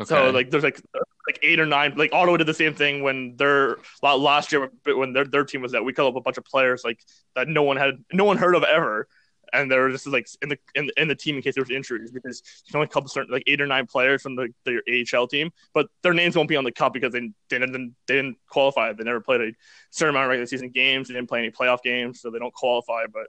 Okay. 0.00 0.08
So 0.08 0.30
like 0.30 0.50
there's 0.50 0.64
like 0.64 0.80
like 1.26 1.38
eight 1.42 1.60
or 1.60 1.66
nine. 1.66 1.94
Like 1.96 2.12
Ottawa 2.12 2.36
did 2.38 2.46
the 2.46 2.54
same 2.54 2.74
thing 2.74 3.02
when 3.02 3.36
their 3.36 3.78
la- 4.02 4.14
last 4.14 4.50
year 4.52 4.70
when 4.84 5.12
their 5.12 5.24
their 5.24 5.44
team 5.44 5.62
was 5.62 5.74
out. 5.74 5.84
We 5.84 5.92
called 5.92 6.14
up 6.14 6.18
a 6.20 6.22
bunch 6.22 6.38
of 6.38 6.44
players 6.44 6.82
like 6.84 7.00
that 7.34 7.48
no 7.48 7.62
one 7.62 7.76
had 7.76 8.02
no 8.12 8.24
one 8.24 8.36
heard 8.38 8.54
of 8.54 8.62
ever, 8.64 9.06
and 9.52 9.70
they 9.70 9.76
were 9.78 9.90
just 9.90 10.06
like 10.06 10.26
in 10.42 10.48
the 10.48 10.58
in, 10.74 10.86
the- 10.86 11.00
in 11.02 11.08
the 11.08 11.14
team 11.14 11.36
in 11.36 11.42
case 11.42 11.54
there 11.54 11.62
was 11.62 11.70
injuries 11.70 12.10
because 12.10 12.42
you 12.66 12.72
can 12.72 12.78
only 12.80 12.90
up 12.94 13.08
certain 13.08 13.32
like 13.32 13.42
eight 13.46 13.60
or 13.60 13.66
nine 13.66 13.86
players 13.86 14.22
from 14.22 14.36
the 14.36 14.48
their 14.64 14.82
AHL 14.88 15.26
team, 15.26 15.50
but 15.74 15.88
their 16.02 16.14
names 16.14 16.34
won't 16.36 16.48
be 16.48 16.56
on 16.56 16.64
the 16.64 16.72
cup 16.72 16.92
because 16.94 17.12
they 17.12 17.30
didn't 17.50 17.94
they 18.06 18.14
didn't 18.14 18.36
qualify. 18.48 18.92
They 18.92 19.04
never 19.04 19.20
played 19.20 19.40
a 19.42 19.52
certain 19.90 20.14
amount 20.14 20.24
of 20.24 20.30
regular 20.30 20.46
season 20.46 20.70
games. 20.70 21.08
They 21.08 21.14
didn't 21.14 21.28
play 21.28 21.40
any 21.40 21.50
playoff 21.50 21.82
games, 21.82 22.20
so 22.20 22.30
they 22.30 22.38
don't 22.38 22.54
qualify. 22.54 23.04
But 23.12 23.26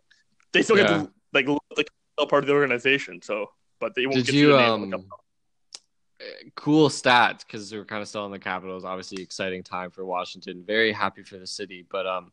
they 0.54 0.62
still 0.62 0.78
get 0.78 0.90
Yeah. 0.90 1.04
to 1.04 1.12
like 1.34 1.48
still 2.16 2.28
part 2.28 2.44
of 2.44 2.48
the 2.48 2.54
organization. 2.54 3.22
So, 3.22 3.52
but 3.80 3.94
they 3.96 4.06
won't 4.06 4.16
Did 4.18 4.28
get 4.28 4.36
you 4.36 4.48
to 4.48 4.54
the 4.54 4.58
name 4.60 4.72
on 4.72 4.90
the 4.90 4.96
um 4.98 5.04
cup. 5.04 5.20
Cool 6.56 6.90
stats 6.90 7.40
because 7.40 7.72
we're 7.72 7.86
kind 7.86 8.02
of 8.02 8.08
still 8.08 8.26
in 8.26 8.32
the 8.32 8.40
Capitals. 8.40 8.84
Obviously, 8.86 9.22
exciting 9.22 9.64
time 9.64 9.90
for 9.92 10.06
Washington. 10.06 10.64
Very 10.66 10.92
happy 10.92 11.24
for 11.24 11.38
the 11.38 11.48
city. 11.48 11.86
But 11.90 12.06
um, 12.08 12.32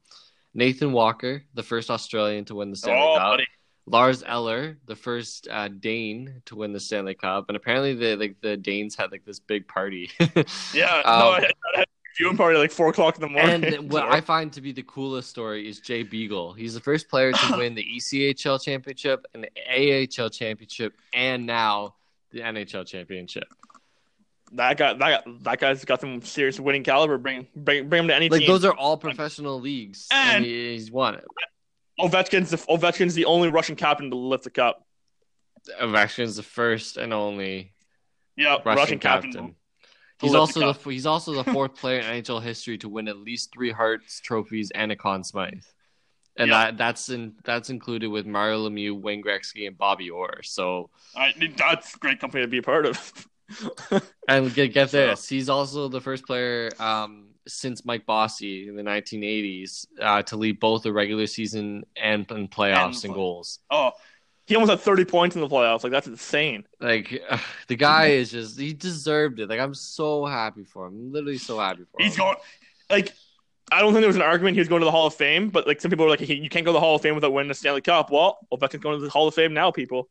Nathan 0.55 0.93
Walker, 0.93 1.43
the 1.55 1.63
first 1.63 1.91
Australian 1.91 2.45
to 2.47 2.55
win 2.55 2.71
the 2.71 2.77
Stanley 2.77 3.01
Oh, 3.03 3.17
Cup. 3.19 3.33
buddy. 3.33 3.47
Lars 3.87 4.23
Eller, 4.27 4.77
the 4.87 4.95
first 4.97 5.49
uh, 5.51 5.69
Dane 5.69 6.43
to 6.45 6.57
win 6.57 6.73
the 6.75 6.81
Stanley 6.81 7.15
Cup, 7.15 7.47
and 7.49 7.57
apparently 7.57 7.95
the 7.95 8.17
like 8.17 8.37
the 8.43 8.55
Danes 8.57 8.95
had 8.95 9.11
like 9.11 9.25
this 9.25 9.41
big 9.41 9.67
party. 9.67 10.11
Yeah, 10.75 11.01
Um, 11.07 11.19
no, 11.21 11.31
I, 11.31 11.39
I 11.75 11.79
had 11.79 11.85
a 11.85 11.85
viewing 12.19 12.37
party 12.37 12.59
like 12.59 12.71
four 12.71 12.89
o'clock 12.89 13.15
in 13.15 13.23
the 13.23 13.29
morning. 13.31 13.65
And 13.65 13.91
what 13.93 14.05
I 14.05 14.21
find 14.21 14.53
to 14.53 14.61
be 14.61 14.73
the 14.73 14.83
coolest 14.83 15.31
story 15.31 15.67
is 15.67 15.81
Jay 15.81 16.03
Beagle. 16.03 16.53
He's 16.53 16.75
the 16.75 16.81
first 16.81 17.09
player 17.09 17.33
to 17.33 17.57
win 17.57 17.75
the 17.75 17.83
ECHL 17.97 18.63
championship, 18.63 19.25
and 19.33 19.45
the 19.45 20.21
AHL 20.23 20.29
championship, 20.29 20.93
and 21.15 21.47
now 21.47 21.95
the 22.31 22.41
NHL 22.41 22.87
championship. 22.87 23.45
That 24.53 24.77
guy, 24.77 24.95
that 24.95 25.25
that 25.43 25.61
guy's 25.61 25.85
got 25.85 26.01
some 26.01 26.23
serious 26.23 26.59
winning 26.61 26.85
caliber. 26.85 27.19
Bring 27.19 27.47
bring 27.55 27.89
bring 27.89 28.03
him 28.03 28.09
to 28.09 28.15
any 28.15 28.29
Like 28.29 28.41
team. 28.41 28.49
those 28.49 28.65
are 28.65 28.75
all 28.75 28.97
professional 28.97 29.61
leagues, 29.61 30.07
and, 30.11 30.37
And- 30.37 30.45
he- 30.45 30.73
he's 30.73 30.91
won 30.91 31.15
it. 31.17 31.25
Ovechkin's 32.01 32.51
the 32.51 32.57
Ovechkin's 32.59 33.15
the 33.15 33.25
only 33.25 33.49
Russian 33.49 33.75
captain 33.77 34.11
to 34.11 34.17
lift 34.17 34.45
the 34.45 34.51
cup. 34.51 34.87
Ovechkin's 35.81 36.37
the 36.37 36.43
first 36.43 36.97
and 36.97 37.13
only 37.13 37.73
Yeah, 38.37 38.55
Russian, 38.65 38.75
Russian, 38.77 38.99
captain. 39.01 39.33
captain. 39.33 39.55
He's 40.21 40.35
also 40.35 40.61
the 40.73 40.73
the 40.79 40.91
he's 40.91 41.07
also 41.07 41.43
the 41.43 41.45
fourth 41.53 41.75
player 41.77 42.01
in 42.01 42.05
NHL 42.07 42.41
history 42.43 42.79
to 42.79 42.89
win 42.89 43.09
at 43.09 43.19
least 43.19 43.53
three 43.53 43.71
Hearts 43.71 44.21
trophies 44.21 44.71
and 44.73 44.91
a 44.93 44.97
Conn 44.97 45.23
Smythe, 45.25 45.63
and 46.37 46.49
Yeah. 46.51 46.67
that 46.67 46.79
that's 46.79 47.09
in 47.09 47.35
that's 47.45 47.71
included 47.71 48.09
with 48.09 48.27
Mario 48.27 48.69
Lemieux, 48.69 49.01
Wayne 49.01 49.23
Gretzky, 49.23 49.67
and 49.67 49.77
Bobby 49.79 50.09
Orr. 50.11 50.43
So 50.43 50.91
I, 51.15 51.33
that's 51.57 51.95
great 51.97 52.19
company 52.21 52.43
to 52.45 52.49
be 52.49 52.59
a 52.59 52.63
part 52.63 52.87
of. 52.87 53.13
And 54.29 54.53
get 54.55 54.75
get 54.75 54.91
So- 54.91 55.07
this, 55.09 55.29
he's 55.29 55.49
also 55.49 55.89
the 55.89 56.01
first 56.01 56.27
player 56.27 56.71
um, 56.79 57.29
since 57.47 57.85
Mike 57.85 58.05
Bossy 58.07 58.69
in 58.69 58.77
the 58.77 58.83
1980s 58.83 59.87
uh, 60.01 60.23
to 60.25 60.37
lead 60.37 60.61
both 60.61 60.83
the 60.83 60.93
regular 60.93 61.27
season 61.27 61.85
and, 61.97 62.31
and 62.31 62.51
playoffs 62.51 62.97
And- 62.97 63.07
in 63.07 63.13
goals. 63.13 63.61
oh, 63.71 63.93
he 64.47 64.55
almost 64.55 64.71
had 64.71 64.81
thirty 64.81 65.05
points 65.05 65.37
in 65.37 65.43
the 65.43 65.49
playoffs. 65.49 65.83
Like 65.83 65.93
that's 65.93 66.07
insane. 66.07 66.65
Like 66.81 67.23
the 67.67 67.77
guy 67.77 68.07
is 68.07 68.31
just 68.31 68.59
he 68.59 68.73
deserved 68.73 69.41
it. 69.41 69.49
Like 69.51 69.61
I'm 69.61 69.75
so 69.75 70.25
happy 70.25 70.65
for 70.65 70.87
him. 70.87 70.95
I'm 70.95 71.13
literally 71.13 71.37
so 71.37 71.59
happy 71.59 71.83
for 71.85 72.03
He's 72.03 72.07
him. 72.07 72.11
He's 72.11 72.17
going 72.19 72.37
like. 72.91 73.13
I 73.71 73.81
don't 73.83 73.93
think 73.93 74.01
there 74.01 74.09
was 74.09 74.17
an 74.17 74.23
argument 74.23 74.55
he 74.55 74.61
was 74.61 74.69
going 74.69 74.81
to 74.81 74.87
the 74.87 74.91
Hall 74.91 75.07
of 75.07 75.13
Fame, 75.13 75.51
but 75.51 75.67
like 75.67 75.79
some 75.83 75.91
people 75.91 76.07
were 76.07 76.11
like, 76.11 76.27
"You 76.27 76.49
can't 76.49 76.65
go 76.65 76.71
to 76.71 76.77
the 76.77 76.81
Hall 76.81 76.95
of 76.97 77.03
Fame 77.03 77.15
without 77.15 77.35
winning 77.35 77.51
a 77.51 77.55
Stanley 77.55 77.83
Cup." 77.83 78.11
Well, 78.11 78.39
Ovechkin's 78.51 78.83
going 78.83 78.99
to 78.99 79.05
the 79.05 79.11
Hall 79.11 79.29
of 79.29 79.35
Fame 79.35 79.53
now, 79.53 79.71
people. 79.71 80.09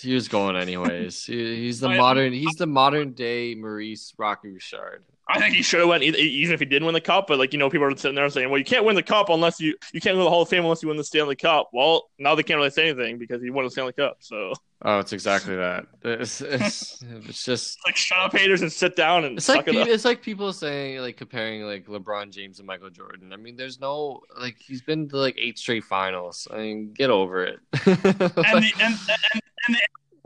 He 0.00 0.14
was 0.14 0.28
going 0.28 0.56
anyways. 0.56 1.24
He, 1.24 1.56
he's 1.56 1.80
the 1.80 1.88
modern. 1.96 2.32
He's 2.32 2.54
the 2.56 2.66
modern 2.66 3.12
day 3.12 3.54
Maurice 3.54 4.14
Rocky 4.16 4.50
Richard. 4.50 5.04
I 5.28 5.40
think 5.40 5.54
he 5.56 5.62
should 5.62 5.80
have 5.80 5.88
went 5.88 6.04
even 6.04 6.54
if 6.54 6.60
he 6.60 6.66
didn't 6.66 6.86
win 6.86 6.92
the 6.94 7.00
cup. 7.00 7.26
But 7.26 7.38
like 7.38 7.52
you 7.52 7.58
know, 7.58 7.68
people 7.68 7.86
are 7.86 7.96
sitting 7.96 8.14
there 8.14 8.28
saying, 8.30 8.48
"Well, 8.48 8.58
you 8.58 8.64
can't 8.64 8.84
win 8.84 8.94
the 8.94 9.02
cup 9.02 9.28
unless 9.28 9.58
you 9.60 9.74
you 9.92 10.00
can't 10.00 10.14
go 10.14 10.20
to 10.20 10.24
the 10.24 10.30
Hall 10.30 10.42
of 10.42 10.48
Fame 10.48 10.62
unless 10.62 10.82
you 10.82 10.88
win 10.88 10.96
the 10.96 11.04
Stanley 11.04 11.34
Cup." 11.36 11.70
Well, 11.72 12.10
now 12.18 12.34
they 12.36 12.42
can't 12.44 12.58
really 12.58 12.70
say 12.70 12.88
anything 12.88 13.18
because 13.18 13.42
he 13.42 13.50
won 13.50 13.64
the 13.64 13.70
Stanley 13.70 13.92
Cup. 13.92 14.18
So 14.20 14.52
Oh, 14.82 14.98
it's 15.00 15.12
exactly 15.14 15.56
that. 15.56 15.86
It's, 16.04 16.42
it's, 16.42 17.02
it's 17.02 17.44
just 17.44 17.78
like, 17.86 17.96
shut 17.96 18.18
up, 18.18 18.36
haters, 18.36 18.60
and 18.60 18.70
sit 18.70 18.94
down 18.94 19.24
and 19.24 19.38
It's 19.38 19.46
suck 19.46 19.56
like 19.56 19.68
it 19.68 19.72
pe- 19.74 19.80
up. 19.80 19.88
it's 19.88 20.04
like 20.04 20.20
people 20.22 20.52
saying 20.52 20.98
like 21.00 21.16
comparing 21.16 21.62
like 21.62 21.86
LeBron 21.86 22.30
James 22.30 22.58
and 22.58 22.66
Michael 22.66 22.90
Jordan. 22.90 23.32
I 23.32 23.36
mean, 23.36 23.56
there's 23.56 23.80
no 23.80 24.20
like 24.38 24.56
he's 24.64 24.82
been 24.82 25.08
to 25.08 25.16
like 25.16 25.36
eight 25.38 25.58
straight 25.58 25.84
finals. 25.84 26.46
I 26.52 26.58
mean, 26.58 26.92
get 26.92 27.10
over 27.10 27.42
it. 27.44 27.58
And 27.86 27.96
the 28.02 28.32
and 28.46 28.64
and, 28.80 28.98
and 29.66 29.74
the 29.74 29.80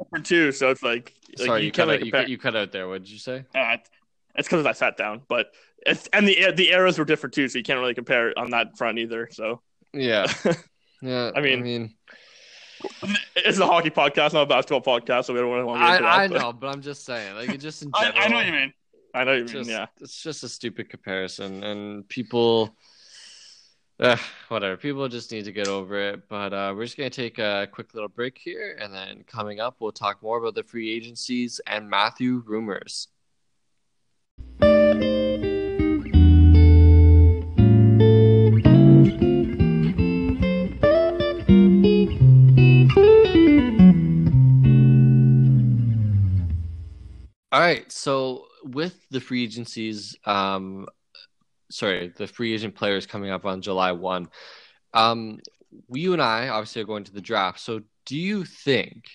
different 0.05 0.27
too. 0.27 0.53
So 0.53 0.71
it's 0.71 0.83
like, 0.83 1.15
like 1.39 1.47
Sorry, 1.47 1.65
you, 1.65 1.71
can't 1.71 1.89
cut 1.89 1.89
really 1.89 1.95
out, 1.95 2.01
you, 2.07 2.11
compare. 2.11 2.23
cut- 2.23 2.31
you 2.31 2.39
cut 2.39 2.57
out 2.57 2.73
there. 2.73 2.89
What 2.89 3.03
did 3.05 3.11
you 3.11 3.19
say? 3.19 3.45
Uh, 3.55 3.77
it's 4.35 4.49
because 4.49 4.67
I 4.67 4.73
sat 4.73 4.97
down, 4.97 5.23
but 5.29 5.53
it's 5.87 6.09
and 6.13 6.27
the 6.27 6.53
the 6.55 6.71
eras 6.71 6.99
were 6.99 7.05
different 7.05 7.35
too, 7.35 7.49
so 7.49 7.59
you 7.59 7.65
can't 7.65 7.79
really 7.81 7.95
compare 7.95 8.39
on 8.39 8.51
that 8.51 8.77
front 8.77 8.99
either. 8.99 9.29
So 9.31 9.61
Yeah, 9.93 10.27
yeah. 11.03 11.31
I 11.35 11.41
mean, 11.41 11.59
I 11.59 11.63
mean, 11.63 11.95
it's 13.37 13.59
a 13.59 13.67
hockey 13.67 13.91
podcast, 13.91 14.33
not 14.33 14.43
a 14.43 14.47
basketball 14.47 14.83
podcast, 14.83 15.25
so 15.27 15.35
we 15.35 15.41
don't 15.41 15.67
want 15.67 15.81
to 15.81 15.87
get 15.87 15.97
into 15.97 16.09
I, 16.09 16.25
I 16.25 16.29
but- 16.29 16.41
know, 16.41 16.53
but 16.53 16.69
I'm 16.69 16.83
just 16.83 17.05
saying, 17.05 17.35
like, 17.35 17.51
it 17.51 17.59
just 17.59 17.83
in 17.83 17.91
I, 17.95 18.05
general. 18.05 18.23
I 18.23 18.29
know 18.29 18.37
what 18.37 18.47
you 18.47 18.53
mean. 18.53 18.73
I 19.13 19.25
know 19.25 19.31
what 19.33 19.39
you 19.39 19.45
mean. 19.45 19.55
Just, 19.55 19.71
yeah. 19.71 19.87
it's 20.01 20.23
just 20.23 20.45
a 20.45 20.49
stupid 20.49 20.89
comparison, 20.89 21.65
and 21.65 22.09
people. 22.09 22.77
Uh, 23.99 24.17
whatever. 24.49 24.79
People 24.79 25.07
just 25.09 25.31
need 25.31 25.45
to 25.45 25.53
get 25.53 25.69
over 25.69 25.99
it. 25.99 26.27
But 26.27 26.55
uh, 26.55 26.73
we're 26.75 26.87
just 26.87 26.97
going 26.97 27.11
to 27.11 27.15
take 27.15 27.39
a 27.39 27.69
quick 27.71 27.93
little 27.93 28.09
break 28.09 28.39
here. 28.39 28.79
And 28.81 28.95
then 28.95 29.25
coming 29.25 29.61
up, 29.61 29.77
we'll 29.79 29.93
talk 29.93 30.23
more 30.23 30.39
about 30.39 30.55
the 30.55 30.63
free 30.63 30.91
agencies 30.91 31.61
and 31.67 31.91
Matthew 31.91 32.43
rumors. 32.47 33.09
All 47.53 47.61
right. 47.61 47.91
So 47.91 48.47
with 48.65 48.97
the 49.11 49.21
free 49.21 49.45
agencies, 49.45 50.17
um, 50.25 50.87
sorry, 51.71 52.13
the 52.17 52.27
free 52.27 52.55
agent 52.55 52.75
players 52.75 53.07
coming 53.07 53.31
up 53.31 53.45
on 53.45 53.63
July 53.63 53.93
1, 53.93 54.29
um, 54.95 55.41
you 55.93 56.13
and 56.13 56.23
I 56.23 56.49
obviously 56.49 56.83
are 56.83 56.87
going 56.87 57.05
to 57.05 57.13
the 57.13 57.21
draft. 57.21 57.61
So 57.61 57.83
do 58.07 58.17
you 58.17 58.45
think 58.45 59.09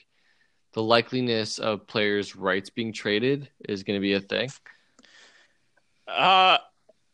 the 0.73 0.81
likeliness 0.81 1.59
of 1.59 1.87
players' 1.87 2.35
rights 2.35 2.69
being 2.69 2.93
traded 2.93 3.49
is 3.67 3.83
going 3.83 3.97
to 3.97 4.01
be 4.01 4.13
a 4.13 4.19
thing? 4.19 4.49
Uh, 6.07 6.57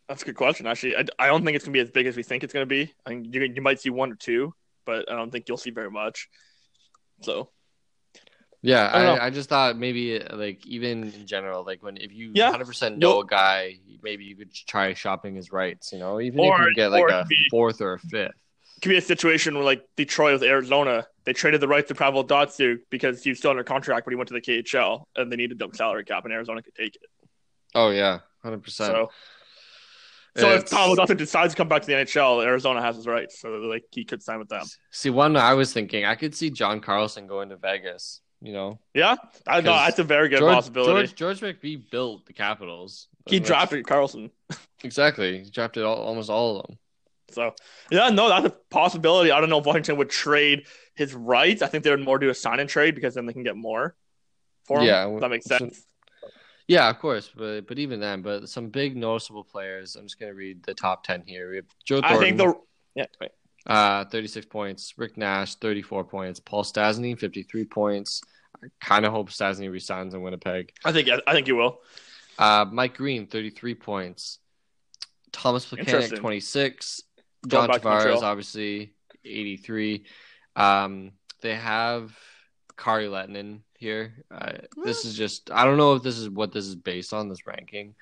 that's 0.08 0.24
a 0.24 0.26
good 0.26 0.36
question. 0.36 0.68
Actually, 0.68 0.98
I, 0.98 1.06
I 1.20 1.28
don't 1.28 1.46
think 1.46 1.56
it's 1.56 1.64
gonna 1.64 1.74
be 1.74 1.80
as 1.80 1.90
big 1.90 2.06
as 2.06 2.18
we 2.18 2.24
think 2.24 2.44
it's 2.44 2.52
gonna 2.52 2.66
be. 2.66 2.94
I 3.06 3.10
think 3.10 3.34
you 3.34 3.44
you 3.44 3.62
might 3.62 3.80
see 3.80 3.90
one 3.90 4.12
or 4.12 4.16
two, 4.16 4.54
but 4.86 5.10
I 5.10 5.16
don't 5.16 5.32
think 5.32 5.48
you'll 5.48 5.58
see 5.58 5.70
very 5.70 5.90
much. 5.90 6.28
So 7.22 7.50
Yeah, 8.64 8.86
I 8.88 9.04
I. 9.06 9.26
I, 9.26 9.30
just 9.32 9.50
thought 9.50 9.76
maybe 9.78 10.20
like 10.20 10.66
even 10.68 11.04
in 11.14 11.26
general, 11.26 11.64
like 11.66 11.82
when 11.82 11.98
if 11.98 12.14
you 12.14 12.32
Yeah. 12.36 12.52
100% 12.52 12.98
know 12.98 13.10
You'll- 13.14 13.22
a 13.22 13.26
guy, 13.28 13.80
maybe 14.04 14.24
you 14.26 14.36
could 14.36 14.54
try 14.54 14.94
shopping 14.94 15.34
his 15.36 15.52
rights, 15.52 15.92
you 15.92 16.00
know, 16.00 16.22
even 16.22 16.40
Or- 16.40 16.62
if 16.62 16.68
you 16.70 16.76
get 16.76 16.92
like 16.92 17.10
a 17.10 17.26
be- 17.28 17.48
fourth 17.50 17.82
or 17.82 17.94
a 17.94 18.00
fifth. 18.00 18.36
could 18.82 18.90
be 18.90 18.98
a 18.98 19.02
situation 19.02 19.56
where 19.56 19.64
like 19.64 19.84
Detroit 19.96 20.34
with 20.34 20.44
Arizona, 20.44 21.08
they 21.24 21.34
traded 21.34 21.60
the 21.62 21.68
rights 21.68 21.88
to 21.88 21.96
Pavel 21.96 22.24
Datsyuk 22.24 22.80
because 22.92 23.24
he 23.24 23.30
was 23.32 23.40
still 23.40 23.52
under 23.52 23.64
contract, 23.64 24.06
but 24.06 24.12
he 24.12 24.16
went 24.16 24.28
to 24.28 24.34
the 24.36 24.42
KHL 24.42 25.06
and 25.16 25.32
they 25.32 25.36
needed 25.38 25.60
a 25.62 25.76
salary 25.76 26.04
cap, 26.04 26.24
and 26.26 26.34
Arizona 26.34 26.62
could 26.62 26.76
take 26.76 26.96
it. 26.96 27.10
Oh 27.74 27.90
yeah, 27.90 28.20
100%. 28.46 28.70
So, 28.70 29.10
so 30.38 30.50
if 30.52 30.62
It's- 30.64 30.72
Pavel 30.72 30.96
Datsyuk 30.96 31.18
decides 31.18 31.54
to 31.54 31.58
come 31.58 31.68
back 31.68 31.82
to 31.82 31.88
the 31.88 31.94
NHL, 31.94 32.44
Arizona 32.44 32.82
has 32.82 32.96
his 32.96 33.08
rights, 33.08 33.40
so 33.40 33.50
like 33.50 33.86
he 33.92 34.04
could 34.06 34.22
sign 34.22 34.38
with 34.40 34.50
them. 34.50 34.66
See, 34.92 35.10
one 35.10 35.36
I 35.36 35.54
was 35.56 35.74
thinking, 35.74 36.06
I 36.06 36.14
could 36.16 36.36
see 36.36 36.50
John 36.52 36.80
Carlson 36.80 37.26
going 37.28 37.50
to 37.50 37.58
Vegas. 37.58 38.22
You 38.44 38.54
know, 38.54 38.80
Yeah, 38.96 39.16
I 39.46 39.62
know 39.62 39.72
that's 39.72 40.00
a 40.00 40.04
very 40.04 40.28
good 40.28 40.40
George, 40.40 40.56
possibility. 40.56 41.08
George 41.08 41.40
George 41.40 41.40
McPhee 41.42 41.90
built 41.92 42.26
the 42.26 42.34
Capitals. 42.34 43.08
he 43.28 43.38
that's- 43.38 43.48
drafted 43.48 43.86
Carlson. 43.86 44.32
exactly. 44.84 45.44
He 45.44 45.50
drafted 45.52 45.84
all, 45.84 45.98
almost 45.98 46.30
all 46.30 46.58
of 46.58 46.68
them. 46.68 46.78
So 47.30 47.54
yeah, 47.92 48.10
no, 48.10 48.30
that's 48.30 48.48
a 48.48 48.58
possibility. 48.70 49.32
I 49.32 49.40
don't 49.40 49.50
know 49.50 49.60
if 49.60 49.66
Washington 49.66 49.98
would 49.98 50.10
trade 50.10 50.66
his 50.96 51.14
rights. 51.14 51.62
I 51.62 51.68
think 51.68 51.84
they 51.84 51.92
would 51.92 52.04
more 52.04 52.20
do 52.20 52.30
a 52.30 52.34
sign 52.34 52.60
and 52.60 52.70
trade 52.70 52.96
because 52.96 53.14
then 53.14 53.26
they 53.26 53.34
can 53.34 53.44
get 53.44 53.56
more 53.56 53.96
for 54.66 54.80
him. 54.80 54.86
Yeah, 54.86 55.18
that 55.20 55.30
makes 55.30 55.46
sense. 55.46 55.86
Yeah, 56.68 56.90
of 56.90 57.00
course, 57.00 57.30
but 57.36 57.68
but 57.68 57.80
even 57.80 58.00
then, 58.00 58.22
but 58.22 58.50
some 58.50 58.70
big 58.70 58.96
noticeable 58.98 59.44
players. 59.44 59.96
I'm 59.96 60.06
just 60.06 60.20
gonna 60.20 60.34
read 60.34 60.64
the 60.64 60.74
top 60.74 61.04
ten 61.04 61.24
here. 61.26 61.50
We 61.50 61.58
have 61.58 61.66
Joe 61.86 62.02
Thornton, 62.02 62.18
I 62.18 62.20
think 62.20 62.38
the 62.38 62.54
yeah. 62.96 63.06
Wait. 63.20 63.32
Uh, 63.66 64.06
36 64.06 64.48
points. 64.48 64.94
Rick 64.98 65.18
Nash, 65.18 65.56
34 65.56 66.04
points. 66.06 66.40
Paul 66.40 66.64
Stastny, 66.64 67.18
53 67.18 67.66
points. 67.66 68.22
I 68.64 68.68
kind 68.80 69.06
of 69.06 69.12
hope 69.12 69.30
Stastny 69.30 69.72
resigns 69.72 70.14
in 70.14 70.22
Winnipeg. 70.22 70.74
I 70.84 70.92
think 70.92 71.10
I 71.28 71.34
think 71.34 71.48
you 71.48 71.56
will. 71.56 71.82
Uh, 72.38 72.66
Mike 72.72 72.98
Green, 72.98 73.28
33 73.28 73.76
points. 73.76 74.40
Tomas 75.32 75.66
Plekanec, 75.66 76.18
26. 76.18 77.04
Going 77.48 77.68
John 77.68 77.70
back 77.70 77.82
Tavares, 77.82 78.22
obviously. 78.22 78.94
83. 79.24 80.06
Um, 80.56 81.12
they 81.42 81.56
have 81.56 82.16
Kari 82.78 83.08
Lehtonen 83.08 83.62
here. 83.78 84.14
Uh, 84.32 84.54
this 84.84 85.06
is 85.06 85.16
just 85.16 85.52
I 85.52 85.66
don't 85.66 85.78
know 85.78 85.96
if 85.96 86.04
this 86.04 86.18
is 86.18 86.30
what 86.30 86.52
this 86.52 86.66
is 86.66 86.76
based 86.76 87.14
on 87.14 87.30
this 87.30 87.46
ranking, 87.46 87.96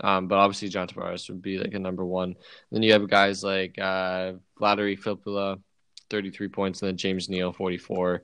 um, 0.00 0.28
but 0.28 0.38
obviously 0.38 0.68
John 0.68 0.88
Tavares 0.88 1.28
would 1.28 1.42
be 1.42 1.58
like 1.58 1.74
a 1.74 1.78
number 1.78 2.04
one. 2.04 2.36
Then 2.70 2.82
you 2.82 2.92
have 2.92 3.08
guys 3.08 3.42
like 3.42 3.78
uh, 3.78 4.34
Filppula, 4.60 5.60
33 6.10 6.48
points, 6.48 6.82
and 6.82 6.88
then 6.88 6.96
James 6.96 7.28
Neal, 7.28 7.52
44. 7.52 8.22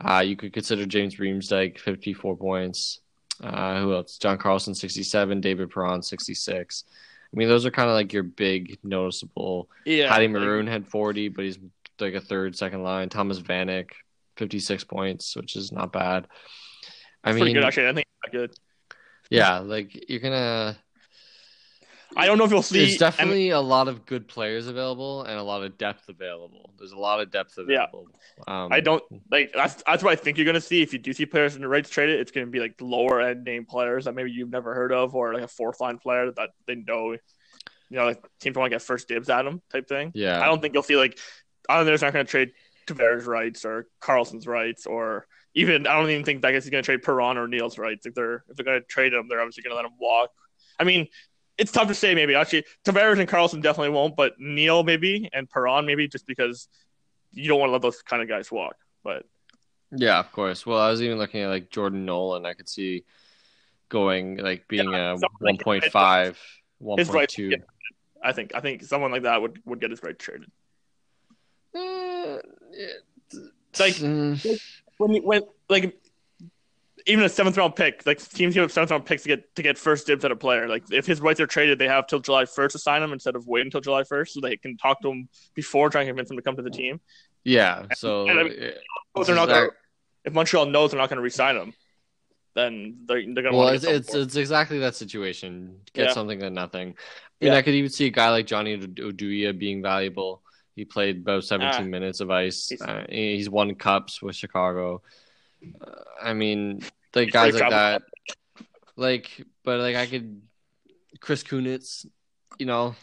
Uh, 0.00 0.22
you 0.24 0.36
could 0.36 0.52
consider 0.52 0.86
James 0.86 1.16
Riemsdyk, 1.16 1.78
54 1.78 2.36
points. 2.36 3.00
Uh, 3.42 3.80
who 3.80 3.94
else? 3.94 4.18
John 4.18 4.38
Carlson, 4.38 4.74
67. 4.74 5.40
David 5.40 5.70
Perron, 5.70 6.02
66. 6.02 6.84
I 7.32 7.36
mean, 7.36 7.48
those 7.48 7.66
are 7.66 7.70
kind 7.70 7.88
of 7.88 7.94
like 7.94 8.12
your 8.12 8.22
big 8.22 8.78
noticeable. 8.82 9.68
Yeah, 9.84 10.08
Patty 10.08 10.28
like- 10.28 10.32
Maroon 10.40 10.66
had 10.66 10.86
40, 10.88 11.28
but 11.28 11.44
he's 11.44 11.58
like 12.00 12.14
a 12.14 12.20
third, 12.20 12.56
second 12.56 12.82
line. 12.82 13.08
Thomas 13.08 13.40
Vanek, 13.40 13.90
56 14.36 14.84
points, 14.84 15.36
which 15.36 15.56
is 15.56 15.72
not 15.72 15.92
bad. 15.92 16.26
I 17.24 17.30
it's 17.30 17.34
mean, 17.34 17.42
pretty 17.42 17.54
good 17.54 17.64
actually. 17.64 17.88
I 17.88 17.92
think 17.92 18.06
good. 18.32 18.54
yeah, 19.30 19.58
like 19.58 20.08
you're 20.08 20.20
gonna. 20.20 20.76
I 22.16 22.26
don't 22.26 22.38
know 22.38 22.44
if 22.44 22.50
you'll 22.50 22.62
see. 22.62 22.78
There's 22.78 22.96
definitely 22.96 23.50
a 23.50 23.60
lot 23.60 23.88
of 23.88 24.06
good 24.06 24.28
players 24.28 24.66
available 24.66 25.22
and 25.24 25.38
a 25.38 25.42
lot 25.42 25.62
of 25.62 25.76
depth 25.76 26.08
available. 26.08 26.72
There's 26.78 26.92
a 26.92 26.98
lot 26.98 27.20
of 27.20 27.30
depth 27.30 27.58
Yeah. 27.58 27.64
available. 27.64 28.08
Um, 28.46 28.72
I 28.72 28.80
don't 28.80 29.02
like 29.30 29.52
that's 29.52 29.82
that's 29.86 30.02
what 30.02 30.12
I 30.12 30.16
think 30.16 30.38
you're 30.38 30.46
gonna 30.46 30.60
see. 30.60 30.82
If 30.82 30.92
you 30.92 30.98
do 30.98 31.12
see 31.12 31.26
players 31.26 31.54
in 31.54 31.62
the 31.62 31.68
right 31.68 31.84
to 31.84 31.90
trade 31.90 32.08
it's 32.08 32.30
gonna 32.30 32.46
be 32.46 32.60
like 32.60 32.74
lower 32.80 33.20
end 33.20 33.44
name 33.44 33.66
players 33.66 34.06
that 34.06 34.14
maybe 34.14 34.30
you've 34.30 34.50
never 34.50 34.74
heard 34.74 34.92
of, 34.92 35.14
or 35.14 35.34
like 35.34 35.42
a 35.42 35.48
fourth 35.48 35.80
line 35.80 35.98
player 35.98 36.30
that 36.32 36.50
they 36.66 36.76
know. 36.76 37.16
You 37.90 37.96
know, 37.96 38.04
like 38.04 38.22
teams 38.38 38.54
want 38.54 38.70
to 38.70 38.74
get 38.74 38.82
first 38.82 39.08
dibs 39.08 39.30
at 39.30 39.44
them 39.44 39.62
type 39.72 39.88
thing. 39.88 40.12
Yeah, 40.14 40.42
I 40.42 40.46
don't 40.46 40.60
think 40.60 40.74
you'll 40.74 40.82
see 40.82 40.96
like 40.96 41.18
Islanders 41.68 42.02
aren't 42.02 42.12
gonna 42.14 42.24
trade 42.24 42.52
Tavares' 42.86 43.26
rights 43.26 43.64
or 43.64 43.86
Carlson's 44.00 44.46
rights 44.46 44.86
or 44.86 45.26
even 45.54 45.86
I 45.86 45.98
don't 45.98 46.10
even 46.10 46.24
think 46.24 46.42
Vegas 46.42 46.64
is 46.64 46.70
gonna 46.70 46.82
trade 46.82 47.02
Perron 47.02 47.38
or 47.38 47.48
Neal's 47.48 47.78
rights. 47.78 48.06
If 48.06 48.14
they're 48.14 48.44
if 48.48 48.56
they're 48.56 48.64
gonna 48.64 48.82
trade 48.82 49.12
them, 49.12 49.26
they're 49.28 49.40
obviously 49.40 49.62
gonna 49.62 49.76
let 49.76 49.86
him 49.86 49.92
walk. 49.98 50.30
I 50.78 50.84
mean, 50.84 51.08
it's 51.58 51.72
tough 51.72 51.88
to 51.88 51.94
say. 51.94 52.14
Maybe 52.14 52.34
actually, 52.34 52.64
Tavares 52.84 53.18
and 53.18 53.28
Carlson 53.28 53.60
definitely 53.60 53.90
won't, 53.90 54.16
but 54.16 54.38
Neal 54.38 54.82
maybe 54.84 55.28
and 55.32 55.48
Perron 55.50 55.84
maybe 55.86 56.08
just 56.08 56.26
because 56.26 56.68
you 57.32 57.48
don't 57.48 57.60
want 57.60 57.68
to 57.68 57.72
let 57.72 57.82
those 57.82 58.00
kind 58.02 58.22
of 58.22 58.28
guys 58.28 58.50
walk. 58.50 58.76
But 59.04 59.24
Yeah, 59.90 60.18
of 60.18 60.30
course. 60.32 60.64
Well, 60.64 60.78
I 60.78 60.90
was 60.90 61.02
even 61.02 61.18
looking 61.18 61.42
at 61.42 61.48
like 61.48 61.70
Jordan 61.70 62.04
Nolan. 62.06 62.46
I 62.46 62.54
could 62.54 62.68
see 62.68 63.04
going 63.88 64.36
like 64.38 64.68
being 64.68 64.92
Yeah, 64.92 65.14
a 65.14 65.18
something 65.18 65.36
like 65.40 65.58
1.5, 65.64 66.36
his 66.96 67.08
rights 67.10 67.36
1.2. 67.36 67.62
I 68.22 68.32
think 68.32 68.54
I 68.54 68.60
think 68.60 68.82
someone 68.82 69.12
like 69.12 69.22
that 69.22 69.40
would 69.40 69.60
would 69.64 69.80
get 69.80 69.90
his 69.90 70.02
right 70.02 70.18
traded. 70.18 70.50
Eh, 71.74 72.38
It's 73.70 73.80
like 73.80 73.94
mm, 73.94 74.60
when 74.96 75.12
you- 75.14 75.22
when 75.22 75.42
like 75.68 76.00
even 77.08 77.24
a 77.24 77.28
seventh 77.28 77.56
round 77.56 77.74
pick, 77.74 78.04
like 78.06 78.18
teams 78.30 78.54
give 78.54 78.62
up 78.64 78.70
seventh 78.70 78.90
round 78.90 79.04
picks 79.06 79.22
to 79.22 79.28
get 79.28 79.54
to 79.56 79.62
get 79.62 79.76
first 79.78 80.06
dibs 80.06 80.24
at 80.24 80.30
a 80.30 80.36
player. 80.36 80.68
Like 80.68 80.84
if 80.92 81.06
his 81.06 81.20
rights 81.20 81.40
are 81.40 81.46
traded, 81.46 81.78
they 81.78 81.88
have 81.88 82.06
till 82.06 82.20
July 82.20 82.44
first 82.44 82.72
to 82.74 82.78
sign 82.78 83.02
him 83.02 83.12
instead 83.12 83.34
of 83.34 83.46
waiting 83.46 83.66
until 83.68 83.80
July 83.80 84.04
first, 84.04 84.34
so 84.34 84.40
they 84.40 84.56
can 84.56 84.76
talk 84.76 85.00
to 85.02 85.08
him 85.10 85.28
before 85.54 85.90
trying 85.90 86.06
to 86.06 86.10
convince 86.10 86.30
him 86.30 86.36
to 86.36 86.42
come 86.42 86.54
to 86.56 86.62
the 86.62 86.70
team. 86.70 87.00
yeah. 87.44 87.86
So 87.96 88.28
And 88.28 88.38
I 88.38 88.42
mean, 88.44 88.52
If 88.52 89.26
they're 89.26 89.34
not 89.34 89.48
is 89.48 89.54
gonna, 89.54 89.68
if 90.24 90.32
Montreal 90.34 90.66
knows 90.66 90.90
they're 90.90 91.00
not 91.00 91.08
going 91.08 91.16
to 91.16 91.22
re-sign 91.22 91.56
him, 91.56 91.72
then 92.54 92.98
they're, 93.06 93.22
they're 93.22 93.42
going 93.42 93.52
to 93.52 93.56
well, 93.58 93.68
it's, 93.68 93.84
it's 93.84 94.14
it's 94.14 94.36
exactly 94.36 94.78
that 94.80 94.94
situation. 94.94 95.80
Get 95.94 96.08
Yeah. 96.08 96.12
something 96.12 96.38
than 96.38 96.54
nothing. 96.54 96.88
And 97.40 97.52
Yeah. 97.52 97.54
I 97.54 97.62
could 97.62 97.74
even 97.74 97.90
see 97.90 98.06
a 98.06 98.10
guy 98.10 98.30
like 98.30 98.46
Johnny 98.46 98.76
Oduya 98.76 99.56
being 99.58 99.80
valuable. 99.82 100.42
He 100.74 100.84
played 100.84 101.18
about 101.18 101.44
17 101.44 101.82
Ah. 101.82 101.84
minutes 101.84 102.20
of 102.20 102.30
ice. 102.30 102.68
He's- 102.68 102.82
Uh, 102.82 103.04
he's 103.08 103.48
won 103.48 103.74
cups 103.76 104.20
with 104.22 104.36
Chicago. 104.36 105.02
Uh, 105.80 105.90
I 106.22 106.34
mean, 106.34 106.82
like 107.14 107.30
guys 107.30 107.54
like 107.54 107.70
that. 107.70 108.02
Like, 108.96 109.44
but 109.64 109.80
like 109.80 109.96
I 109.96 110.06
could, 110.06 110.42
Chris 111.20 111.42
Kunitz, 111.42 112.06
you 112.58 112.66
know, 112.66 112.94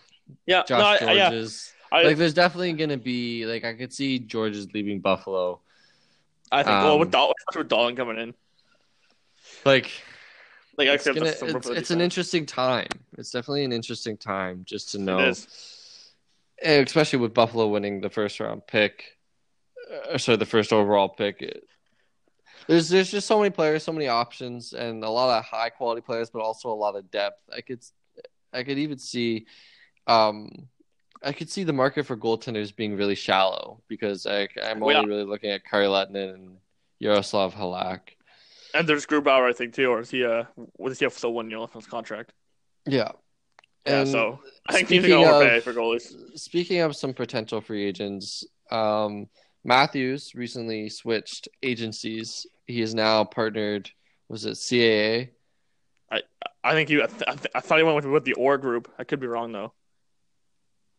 yeah, 0.46 0.64
Josh 0.64 1.02
no, 1.02 1.08
I, 1.08 1.12
I- 1.12 1.14
yeah. 1.14 1.30
Gorges. 1.30 1.72
I, 1.92 2.02
like, 2.04 2.18
there's 2.18 2.34
definitely 2.34 2.74
gonna 2.74 2.98
be 2.98 3.46
like 3.46 3.64
I 3.64 3.74
could 3.74 3.94
see 3.94 4.20
Gorges 4.20 4.68
leaving 4.74 5.00
Buffalo. 5.00 5.62
I 6.52 6.64
think 6.64 6.76
well 6.84 6.94
um, 6.96 7.00
with 7.00 7.12
Dahlin, 7.12 7.34
with 7.56 7.70
Dahlin 7.70 7.96
coming 7.96 8.18
in, 8.18 8.34
Like, 9.64 9.92
like 10.78 10.90
I 10.90 10.94
it's, 10.94 11.06
gonna, 11.06 11.26
it's, 11.26 11.40
the 11.40 11.74
it's 11.74 11.92
an 11.92 12.02
interesting 12.02 12.46
time. 12.46 12.88
It's 13.18 13.32
definitely 13.32 13.64
an 13.66 13.72
interesting 13.72 14.18
time 14.18 14.64
just 14.66 14.92
to 14.92 15.00
know, 15.00 15.20
It 15.20 15.30
is. 15.30 16.12
and 16.62 16.86
especially 16.86 17.20
with 17.20 17.34
Buffalo 17.34 17.68
winning 17.68 18.02
the 18.02 18.10
first 18.10 18.40
round 18.40 18.68
pick, 18.68 19.18
uh, 20.12 20.18
sorry, 20.18 20.38
the 20.38 20.46
first 20.46 20.74
overall 20.74 21.10
pick. 21.10 21.42
It, 21.42 21.64
there's 22.68 22.90
there's 22.90 23.12
just 23.12 23.28
so 23.28 23.38
many 23.40 23.50
players, 23.50 23.84
so 23.84 23.92
many 23.92 24.08
options, 24.08 24.74
and 24.74 25.04
a 25.04 25.10
lot 25.10 25.38
of 25.38 25.46
high 25.46 25.70
quality 25.70 26.02
players, 26.02 26.30
but 26.30 26.42
also 26.42 26.70
a 26.70 26.74
lot 26.74 26.96
of 26.96 27.10
depth. 27.12 27.42
I 27.56 27.62
could 27.62 27.84
I 28.54 28.64
could 28.64 28.78
even 28.78 28.98
see, 28.98 29.46
um, 30.08 30.50
I 31.22 31.34
could 31.34 31.50
see 31.50 31.64
the 31.64 31.74
market 31.74 32.06
for 32.06 32.16
goaltenders 32.16 32.76
being 32.76 32.96
really 32.96 33.16
shallow 33.16 33.82
because 33.88 34.26
I, 34.26 34.48
I'm 34.64 34.82
only 34.82 34.96
Yeah. 34.96 35.04
really 35.04 35.24
looking 35.26 35.52
at 35.52 35.66
Kari 35.66 35.88
Lehtonen 35.88 36.34
and 36.34 36.58
Yaroslav 37.00 37.54
Halak. 37.54 38.00
And 38.74 38.88
there's 38.88 39.06
Grubauer, 39.06 39.50
I 39.50 39.54
think 39.54 39.74
too, 39.74 39.90
or 39.90 40.02
is 40.02 40.10
he 40.10 40.24
uh, 40.26 40.44
does 40.84 41.00
he 41.00 41.06
have 41.06 41.14
still 41.14 41.34
one 41.34 41.50
year 41.50 41.60
left 41.60 41.76
on 41.76 41.82
his 41.82 41.90
contract? 41.90 42.34
Yeah. 42.86 43.12
Yeah, 43.86 44.00
And 44.02 44.10
so 44.10 44.40
I 44.68 44.74
think 44.74 44.88
teams 44.88 45.06
are 45.06 45.10
going 45.10 45.24
to 45.24 45.30
overpay 45.30 45.60
for 45.60 45.74
goalies. 45.74 46.12
Speaking 46.40 46.80
of 46.82 46.96
some 46.96 47.14
potential 47.14 47.62
free 47.62 47.86
agents, 47.86 48.44
um, 48.72 49.28
Matthews 49.66 50.34
recently 50.36 50.88
switched 50.90 51.50
agencies. 51.64 52.46
He 52.68 52.82
is 52.82 52.94
now 52.96 53.24
partnered. 53.26 53.90
Was 54.30 54.46
it 54.46 54.52
CAA? 54.54 55.30
I 56.64 56.74
think 56.74 56.90
you. 56.90 57.04
I, 57.04 57.06
th- 57.06 57.22
I, 57.28 57.32
th- 57.36 57.52
I 57.54 57.60
thought 57.60 57.78
he 57.78 57.84
went 57.84 57.96
with, 57.96 58.06
with 58.06 58.24
the 58.26 58.34
Orr 58.34 58.58
group. 58.58 58.92
I 58.98 59.04
could 59.04 59.20
be 59.20 59.28
wrong 59.28 59.52
though. 59.52 59.72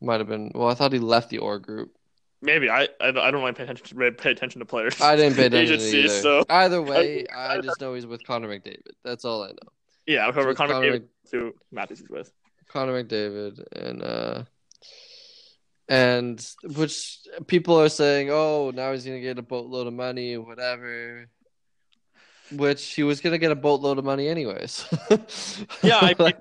Might 0.01 0.21
have 0.21 0.29
been. 0.29 0.53
Well, 0.55 0.69
I 0.69 0.75
thought 0.75 0.93
he 0.93 1.01
left 1.01 1.29
the 1.29 1.39
Orr 1.39 1.59
group. 1.59 1.93
Maybe 2.41 2.71
I. 2.71 2.83
I, 3.01 3.11
don't- 3.11 3.19
I 3.19 3.31
don't 3.33 3.41
really 3.41 3.53
pay 3.55 3.65
attention. 3.65 3.85
To, 3.89 3.95
really 3.97 4.13
pay 4.15 4.31
attention 4.31 4.61
to 4.61 4.65
players. 4.65 5.01
I 5.01 5.17
didn't 5.17 5.35
pay 5.37 5.47
attention 5.47 5.79
to 5.79 5.83
Agencies, 5.85 6.05
either. 6.13 6.21
so- 6.23 6.45
Either 6.49 6.81
way, 6.93 7.27
I 7.37 7.61
just 7.61 7.81
know 7.81 7.95
he's 7.95 8.07
with 8.07 8.25
Connor 8.25 8.47
McDavid. 8.49 8.93
That's 9.05 9.25
all 9.25 9.43
I 9.43 9.49
know. 9.49 9.71
yeah, 10.07 10.31
whoever 10.31 10.55
Connor 10.55 10.75
Connor, 10.75 10.87
McDavid 10.87 10.93
Mc- 11.25 11.31
to 11.33 11.55
Matthews 11.73 12.01
is 12.03 12.09
with. 12.11 12.33
Connor 12.69 13.03
McDavid 13.03 13.65
and 13.75 14.03
uh, 14.03 14.43
and 15.88 16.44
which 16.77 17.18
people 17.46 17.81
are 17.81 17.88
saying, 17.88 18.31
oh, 18.31 18.70
now 18.75 18.92
he's 18.92 19.05
gonna 19.05 19.20
get 19.20 19.38
a 19.38 19.42
boatload 19.42 19.87
of 19.87 19.92
money, 19.94 20.37
whatever. 20.37 21.29
Which 22.53 22.94
he 22.94 23.03
was 23.03 23.20
gonna 23.20 23.38
get 23.38 23.51
a 23.53 23.57
boatload 23.57 23.99
of 23.99 24.05
money 24.05 24.29
anyways. 24.29 24.87
Yeah, 25.83 25.99
I- 26.01 26.14
Like- 26.18 26.40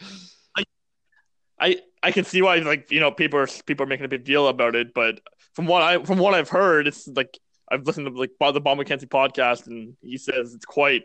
I 1.59 1.77
I 2.03 2.11
can 2.11 2.25
see 2.25 2.41
why 2.41 2.57
like 2.57 2.91
you 2.91 2.99
know 2.99 3.11
people 3.11 3.39
are 3.39 3.47
people 3.65 3.85
are 3.85 3.87
making 3.87 4.05
a 4.05 4.09
big 4.09 4.25
deal 4.25 4.47
about 4.49 4.75
it, 4.75 4.93
but 4.93 5.21
from 5.53 5.67
what 5.67 5.81
I 5.81 6.03
from 6.03 6.17
what 6.19 6.33
I've 6.33 6.49
heard, 6.49 6.85
it's 6.85 7.07
like 7.07 7.39
I've 7.71 7.85
listened 7.87 8.07
to 8.07 8.13
like 8.13 8.31
the 8.39 8.59
Bob 8.59 8.77
McKenzie 8.77 9.07
podcast, 9.07 9.67
and 9.67 9.95
he 10.01 10.17
says 10.17 10.53
it's 10.53 10.65
quite 10.65 11.03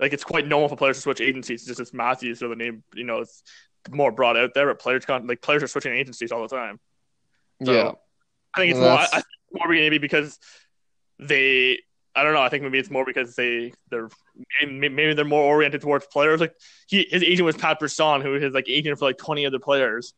like 0.00 0.12
it's 0.12 0.24
quite 0.24 0.46
normal 0.46 0.68
for 0.68 0.76
players 0.76 0.96
to 0.96 1.02
switch 1.02 1.20
agencies. 1.20 1.60
It's 1.60 1.68
just 1.68 1.80
it's 1.80 1.94
Matthews, 1.94 2.40
so 2.40 2.48
the 2.48 2.56
name 2.56 2.82
you 2.94 3.04
know 3.04 3.20
it's 3.20 3.42
more 3.90 4.10
brought 4.10 4.36
out 4.36 4.54
there, 4.54 4.66
but 4.66 4.80
players 4.80 5.04
like 5.08 5.40
players 5.40 5.62
are 5.62 5.68
switching 5.68 5.94
agencies 5.94 6.32
all 6.32 6.42
the 6.42 6.54
time. 6.54 6.80
So, 7.64 7.72
yeah. 7.72 7.92
I 8.54 8.60
think 8.60 8.70
it's 8.72 8.80
more. 8.80 8.90
I, 8.90 9.04
I 9.04 9.06
think 9.06 9.24
more 9.52 9.68
maybe 9.68 9.98
because 9.98 10.38
they. 11.18 11.80
I 12.14 12.22
don't 12.22 12.32
know. 12.32 12.40
I 12.40 12.48
think 12.48 12.62
maybe 12.62 12.78
it's 12.78 12.90
more 12.90 13.04
because 13.04 13.36
they 13.36 13.74
they're 13.90 14.08
maybe 14.66 15.12
they're 15.12 15.24
more 15.24 15.42
oriented 15.42 15.82
towards 15.82 16.06
players. 16.06 16.40
Like 16.40 16.54
he, 16.88 17.06
his 17.10 17.22
agent 17.22 17.44
was 17.44 17.56
Pat 17.56 17.78
Brisson, 17.78 18.22
who 18.22 18.34
is 18.34 18.54
like 18.54 18.68
agent 18.68 18.98
for 18.98 19.04
like 19.04 19.18
twenty 19.18 19.44
other 19.44 19.58
players, 19.58 20.14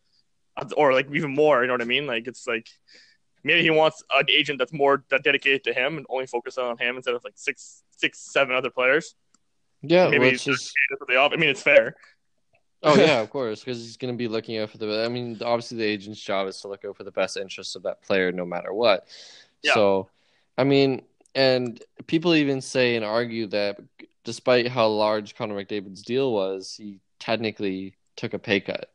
uh, 0.57 0.68
or 0.77 0.92
like 0.92 1.12
even 1.12 1.35
more. 1.35 1.61
You 1.61 1.66
know 1.66 1.74
what 1.74 1.83
I 1.83 1.87
mean? 1.87 2.07
Like 2.07 2.29
it's 2.29 2.46
like 2.46 2.68
maybe 3.42 3.62
he 3.62 3.70
wants 3.70 4.03
an 4.12 4.27
agent 4.31 4.61
that's 4.61 4.72
more 4.72 5.05
that 5.11 5.24
dedicated 5.24 5.64
to 5.64 5.72
him 5.72 5.96
and 5.96 6.07
only 6.09 6.27
focus 6.27 6.57
on 6.57 6.79
him 6.79 6.96
instead 6.96 7.14
of 7.14 7.24
like 7.24 7.35
six, 7.37 7.83
six, 7.96 8.20
seven 8.33 8.55
other 8.55 8.70
players. 8.70 9.16
Yeah, 9.83 10.09
maybe 10.09 10.27
which 10.27 10.46
is 10.46 10.72
That's 10.90 11.01
what 11.01 11.09
they 11.09 11.16
offer. 11.16 11.35
I 11.35 11.38
mean, 11.38 11.51
it's 11.51 11.62
fair. 11.62 11.96
Oh 12.82 12.94
yeah, 12.98 13.20
of 13.20 13.30
course, 13.30 13.60
because 13.60 13.78
he's 13.78 13.96
going 13.96 14.12
to 14.12 14.18
be 14.18 14.28
looking 14.28 14.58
out 14.58 14.70
for 14.70 14.78
the. 14.78 15.04
I 15.04 15.08
mean, 15.08 15.38
obviously, 15.42 15.78
the 15.78 15.84
agent's 15.84 16.20
job 16.20 16.48
is 16.48 16.60
to 16.60 16.68
look 16.68 16.84
out 16.84 16.96
for 16.96 17.04
the 17.04 17.10
best 17.10 17.36
interests 17.36 17.74
of 17.74 17.82
that 17.84 18.02
player, 18.02 18.32
no 18.32 18.44
matter 18.44 18.72
what. 18.72 19.06
Yeah. 19.62 19.74
So, 19.74 20.10
I 20.56 20.64
mean, 20.64 21.02
and 21.34 21.82
people 22.06 22.34
even 22.34 22.60
say 22.60 22.96
and 22.96 23.04
argue 23.04 23.46
that 23.48 23.78
despite 24.24 24.68
how 24.68 24.88
large 24.88 25.34
Connor 25.36 25.54
McDavid's 25.54 26.02
deal 26.02 26.32
was, 26.32 26.74
he 26.76 27.00
technically 27.18 27.96
took 28.16 28.34
a 28.34 28.38
pay 28.38 28.60
cut. 28.60 28.90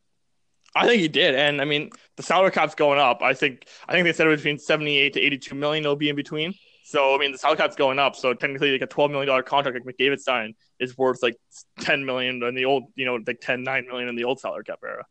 I 0.75 0.87
think 0.87 1.01
he 1.01 1.07
did, 1.07 1.35
and 1.35 1.61
I 1.61 1.65
mean 1.65 1.91
the 2.15 2.23
salary 2.23 2.51
cap's 2.51 2.75
going 2.75 2.99
up. 2.99 3.21
I 3.21 3.33
think 3.33 3.67
I 3.87 3.93
think 3.93 4.05
they 4.05 4.13
said 4.13 4.25
it 4.25 4.31
was 4.31 4.41
between 4.41 4.59
seventy-eight 4.59 5.13
to 5.13 5.21
eighty-two 5.21 5.55
million. 5.55 5.83
It'll 5.83 5.95
be 5.95 6.09
in 6.09 6.15
between. 6.15 6.55
So 6.83 7.15
I 7.15 7.17
mean 7.17 7.31
the 7.31 7.37
salary 7.37 7.57
cap's 7.57 7.75
going 7.75 7.99
up. 7.99 8.15
So 8.15 8.33
technically, 8.33 8.71
like 8.71 8.81
a 8.81 8.87
twelve 8.87 9.11
million 9.11 9.27
dollar 9.27 9.43
contract 9.43 9.77
like 9.77 9.95
McDavid 9.95 10.19
signed 10.19 10.55
is 10.79 10.97
worth 10.97 11.23
like 11.23 11.35
ten 11.79 12.05
million 12.05 12.43
in 12.43 12.55
the 12.55 12.65
old, 12.65 12.85
you 12.95 13.05
know, 13.05 13.19
like 13.25 13.39
10, 13.41 13.63
9 13.63 13.87
million 13.87 14.09
in 14.09 14.15
the 14.15 14.25
old 14.25 14.39
salary 14.39 14.63
cap 14.63 14.79
era. 14.83 15.05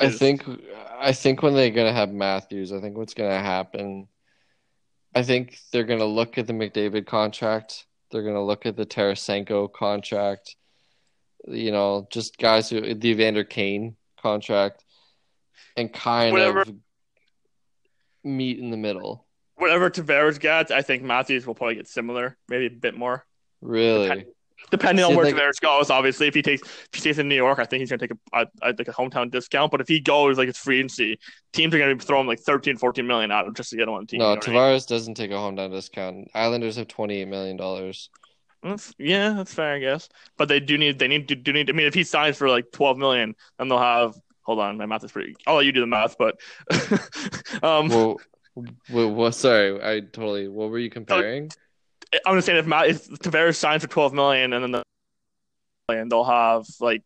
I 0.00 0.10
think 0.10 0.44
I 0.98 1.12
think 1.12 1.42
when 1.42 1.54
they're 1.54 1.70
gonna 1.70 1.92
have 1.92 2.12
Matthews, 2.12 2.72
I 2.72 2.80
think 2.80 2.96
what's 2.96 3.14
gonna 3.14 3.38
happen 3.38 4.08
I 5.14 5.22
think 5.22 5.58
they're 5.70 5.84
going 5.84 6.00
to 6.00 6.06
look 6.06 6.38
at 6.38 6.46
the 6.46 6.52
McDavid 6.52 7.06
contract. 7.06 7.86
They're 8.10 8.22
going 8.22 8.34
to 8.34 8.42
look 8.42 8.66
at 8.66 8.76
the 8.76 8.86
Tarasenko 8.86 9.72
contract. 9.72 10.56
You 11.46 11.70
know, 11.70 12.08
just 12.10 12.38
guys 12.38 12.70
who 12.70 12.94
the 12.94 13.08
Evander 13.08 13.44
Kane 13.44 13.96
contract, 14.20 14.82
and 15.76 15.92
kind 15.92 16.32
Whatever. 16.32 16.62
of 16.62 16.74
meet 18.24 18.58
in 18.58 18.70
the 18.70 18.76
middle. 18.76 19.23
Whatever 19.56 19.90
Tavares 19.90 20.38
gets, 20.40 20.70
I 20.70 20.82
think 20.82 21.02
Matthews 21.02 21.46
will 21.46 21.54
probably 21.54 21.76
get 21.76 21.88
similar, 21.88 22.36
maybe 22.48 22.66
a 22.66 22.70
bit 22.70 22.96
more. 22.96 23.24
Really, 23.60 24.26
Depending 24.70 25.04
on 25.04 25.14
where 25.14 25.26
like- 25.26 25.34
Tavares 25.34 25.60
goes, 25.60 25.90
obviously, 25.90 26.26
if 26.26 26.34
he 26.34 26.42
takes 26.42 26.62
if 26.62 26.88
he 26.92 27.00
stays 27.00 27.18
in 27.18 27.28
New 27.28 27.34
York, 27.34 27.58
I 27.58 27.64
think 27.64 27.80
he's 27.80 27.90
gonna 27.90 27.98
take 27.98 28.12
a, 28.32 28.46
a, 28.62 28.66
like 28.66 28.88
a 28.88 28.92
hometown 28.92 29.30
discount. 29.30 29.70
But 29.70 29.80
if 29.80 29.88
he 29.88 30.00
goes 30.00 30.38
like 30.38 30.48
it's 30.48 30.58
free 30.58 30.78
agency, 30.78 31.18
teams 31.52 31.74
are 31.74 31.78
gonna 31.78 31.94
be 31.94 32.04
throwing 32.04 32.26
like 32.26 32.40
13, 32.40 32.76
14 32.76 33.06
million 33.06 33.30
at 33.30 33.46
him 33.46 33.54
just 33.54 33.70
to 33.70 33.76
get 33.76 33.88
him 33.88 33.94
on 33.94 34.02
the 34.02 34.06
team. 34.06 34.18
no. 34.20 34.24
you 34.24 34.30
know 34.30 34.36
what 34.36 34.48
I 34.48 34.50
mean? 34.50 34.60
Tavares 34.60 34.86
doesn't 34.86 35.14
take 35.14 35.30
a 35.30 35.38
home 35.38 35.54
down 35.54 35.70
discount. 35.70 36.30
Islanders 36.34 36.76
have 36.76 36.88
twenty 36.88 37.20
eight 37.20 37.28
million 37.28 37.56
dollars. 37.56 38.10
That's, 38.62 38.94
yeah, 38.98 39.34
that's 39.34 39.52
fair, 39.52 39.74
I 39.74 39.78
guess. 39.78 40.08
But 40.38 40.48
they 40.48 40.58
do 40.60 40.78
need 40.78 40.98
they 40.98 41.08
need 41.08 41.28
to 41.28 41.36
do 41.36 41.52
need. 41.52 41.68
I 41.68 41.74
mean, 41.74 41.86
if 41.86 41.94
he 41.94 42.02
signs 42.02 42.38
for 42.38 42.48
like 42.48 42.72
twelve 42.72 42.96
million, 42.96 43.34
then 43.58 43.68
they'll 43.68 43.78
have. 43.78 44.14
Hold 44.42 44.58
on, 44.60 44.76
my 44.78 44.86
math 44.86 45.04
is 45.04 45.12
pretty. 45.12 45.34
I'll 45.46 45.56
let 45.56 45.64
you 45.66 45.72
do 45.72 45.80
the 45.80 45.86
math, 45.86 46.16
but 46.18 46.38
um, 47.62 47.88
Well, 47.88 48.20
well, 48.54 49.12
well, 49.12 49.32
sorry, 49.32 49.82
I 49.82 50.00
totally. 50.00 50.48
What 50.48 50.70
were 50.70 50.78
you 50.78 50.90
comparing? 50.90 51.50
I'm 52.24 52.36
just 52.36 52.46
saying 52.46 52.58
if 52.58 52.66
Matt 52.66 52.88
if 52.88 53.08
Tavares 53.08 53.56
signs 53.56 53.82
for 53.82 53.88
twelve 53.88 54.12
million 54.12 54.52
and 54.52 54.62
then 54.62 54.70
the 54.70 54.82
and 55.88 56.10
they'll 56.10 56.24
have 56.24 56.66
like 56.80 57.02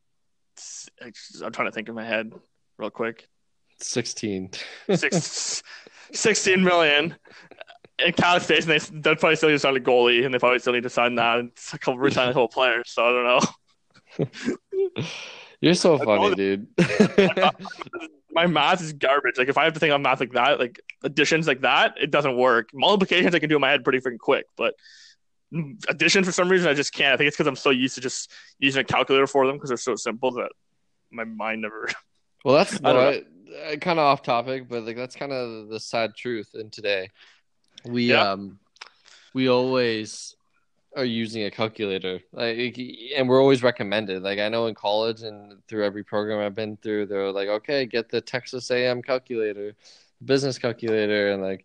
I'm 1.42 1.52
trying 1.52 1.68
to 1.68 1.72
think 1.72 1.88
in 1.88 1.94
my 1.94 2.04
head 2.04 2.32
real 2.78 2.90
quick 2.90 3.28
Sixteen. 3.80 4.50
six, 4.94 5.62
16 6.12 6.62
million 6.64 7.14
in 8.04 8.12
cap 8.12 8.42
space 8.42 8.66
and 8.66 8.72
they 8.72 9.00
they'll 9.00 9.16
probably 9.16 9.36
still 9.36 9.48
need 9.48 9.54
to 9.54 9.60
sign 9.60 9.76
a 9.76 9.80
goalie 9.80 10.24
and 10.24 10.34
they 10.34 10.38
probably 10.38 10.58
still 10.58 10.72
need 10.72 10.82
to 10.82 10.90
sign 10.90 11.14
that 11.14 11.38
and 11.38 11.50
a 11.72 11.78
couple 11.78 11.98
resign 11.98 12.28
a 12.28 12.32
couple 12.32 12.48
players 12.48 12.90
so 12.90 13.04
I 13.04 13.12
don't 13.12 14.26
know 14.26 15.06
You're 15.60 15.74
so 15.74 15.98
funny, 15.98 16.34
dude. 16.36 16.68
my 18.46 18.46
math 18.46 18.80
is 18.80 18.92
garbage 18.92 19.38
like 19.38 19.48
if 19.48 19.58
I 19.58 19.64
have 19.64 19.74
to 19.74 19.80
think 19.80 19.92
on 19.92 20.02
math 20.02 20.20
like 20.20 20.32
that 20.32 20.58
like 20.58 20.80
additions 21.02 21.46
like 21.46 21.60
that 21.62 21.94
it 22.00 22.10
doesn't 22.10 22.36
work 22.36 22.70
multiplications 22.72 23.34
I 23.34 23.38
can 23.38 23.48
do 23.48 23.56
in 23.56 23.60
my 23.60 23.70
head 23.70 23.84
pretty 23.84 24.00
freaking 24.00 24.18
quick 24.18 24.46
but 24.56 24.74
addition 25.88 26.24
for 26.24 26.32
some 26.32 26.48
reason 26.48 26.68
I 26.68 26.74
just 26.74 26.92
can't 26.92 27.14
I 27.14 27.16
think 27.16 27.28
it's 27.28 27.36
because 27.36 27.46
I'm 27.46 27.56
so 27.56 27.70
used 27.70 27.94
to 27.94 28.00
just 28.00 28.30
using 28.58 28.80
a 28.80 28.84
calculator 28.84 29.26
for 29.26 29.46
them 29.46 29.56
because 29.56 29.70
they're 29.70 29.76
so 29.76 29.96
simple 29.96 30.30
that 30.32 30.50
my 31.10 31.24
mind 31.24 31.62
never 31.62 31.88
well, 32.44 32.56
that's 32.56 32.74
I 32.84 32.92
don't 32.92 33.26
kind 33.80 33.98
of 33.98 34.04
off 34.04 34.22
topic, 34.22 34.68
but 34.68 34.84
like 34.84 34.96
that's 34.96 35.16
kind 35.16 35.32
of 35.32 35.68
the 35.68 35.80
sad 35.80 36.14
truth 36.14 36.50
in 36.54 36.70
today. 36.70 37.10
We 37.84 38.10
Yeah. 38.10 38.32
um, 38.32 38.58
we 39.34 39.48
always 39.48 40.36
are 40.98 41.04
using 41.04 41.44
a 41.44 41.50
calculator, 41.50 42.20
like, 42.32 42.78
and 43.16 43.28
we're 43.28 43.40
always 43.40 43.62
recommended. 43.62 44.22
Like 44.22 44.38
I 44.40 44.48
know 44.48 44.66
in 44.66 44.74
college 44.74 45.22
and 45.22 45.62
through 45.68 45.84
every 45.84 46.04
program 46.04 46.40
I've 46.40 46.54
been 46.54 46.76
through, 46.78 47.06
they're 47.06 47.32
like, 47.32 47.48
okay, 47.48 47.86
get 47.86 48.10
the 48.10 48.20
Texas 48.20 48.70
A&M 48.70 49.02
calculator, 49.02 49.74
business 50.24 50.58
calculator, 50.58 51.32
and 51.32 51.42
like 51.42 51.64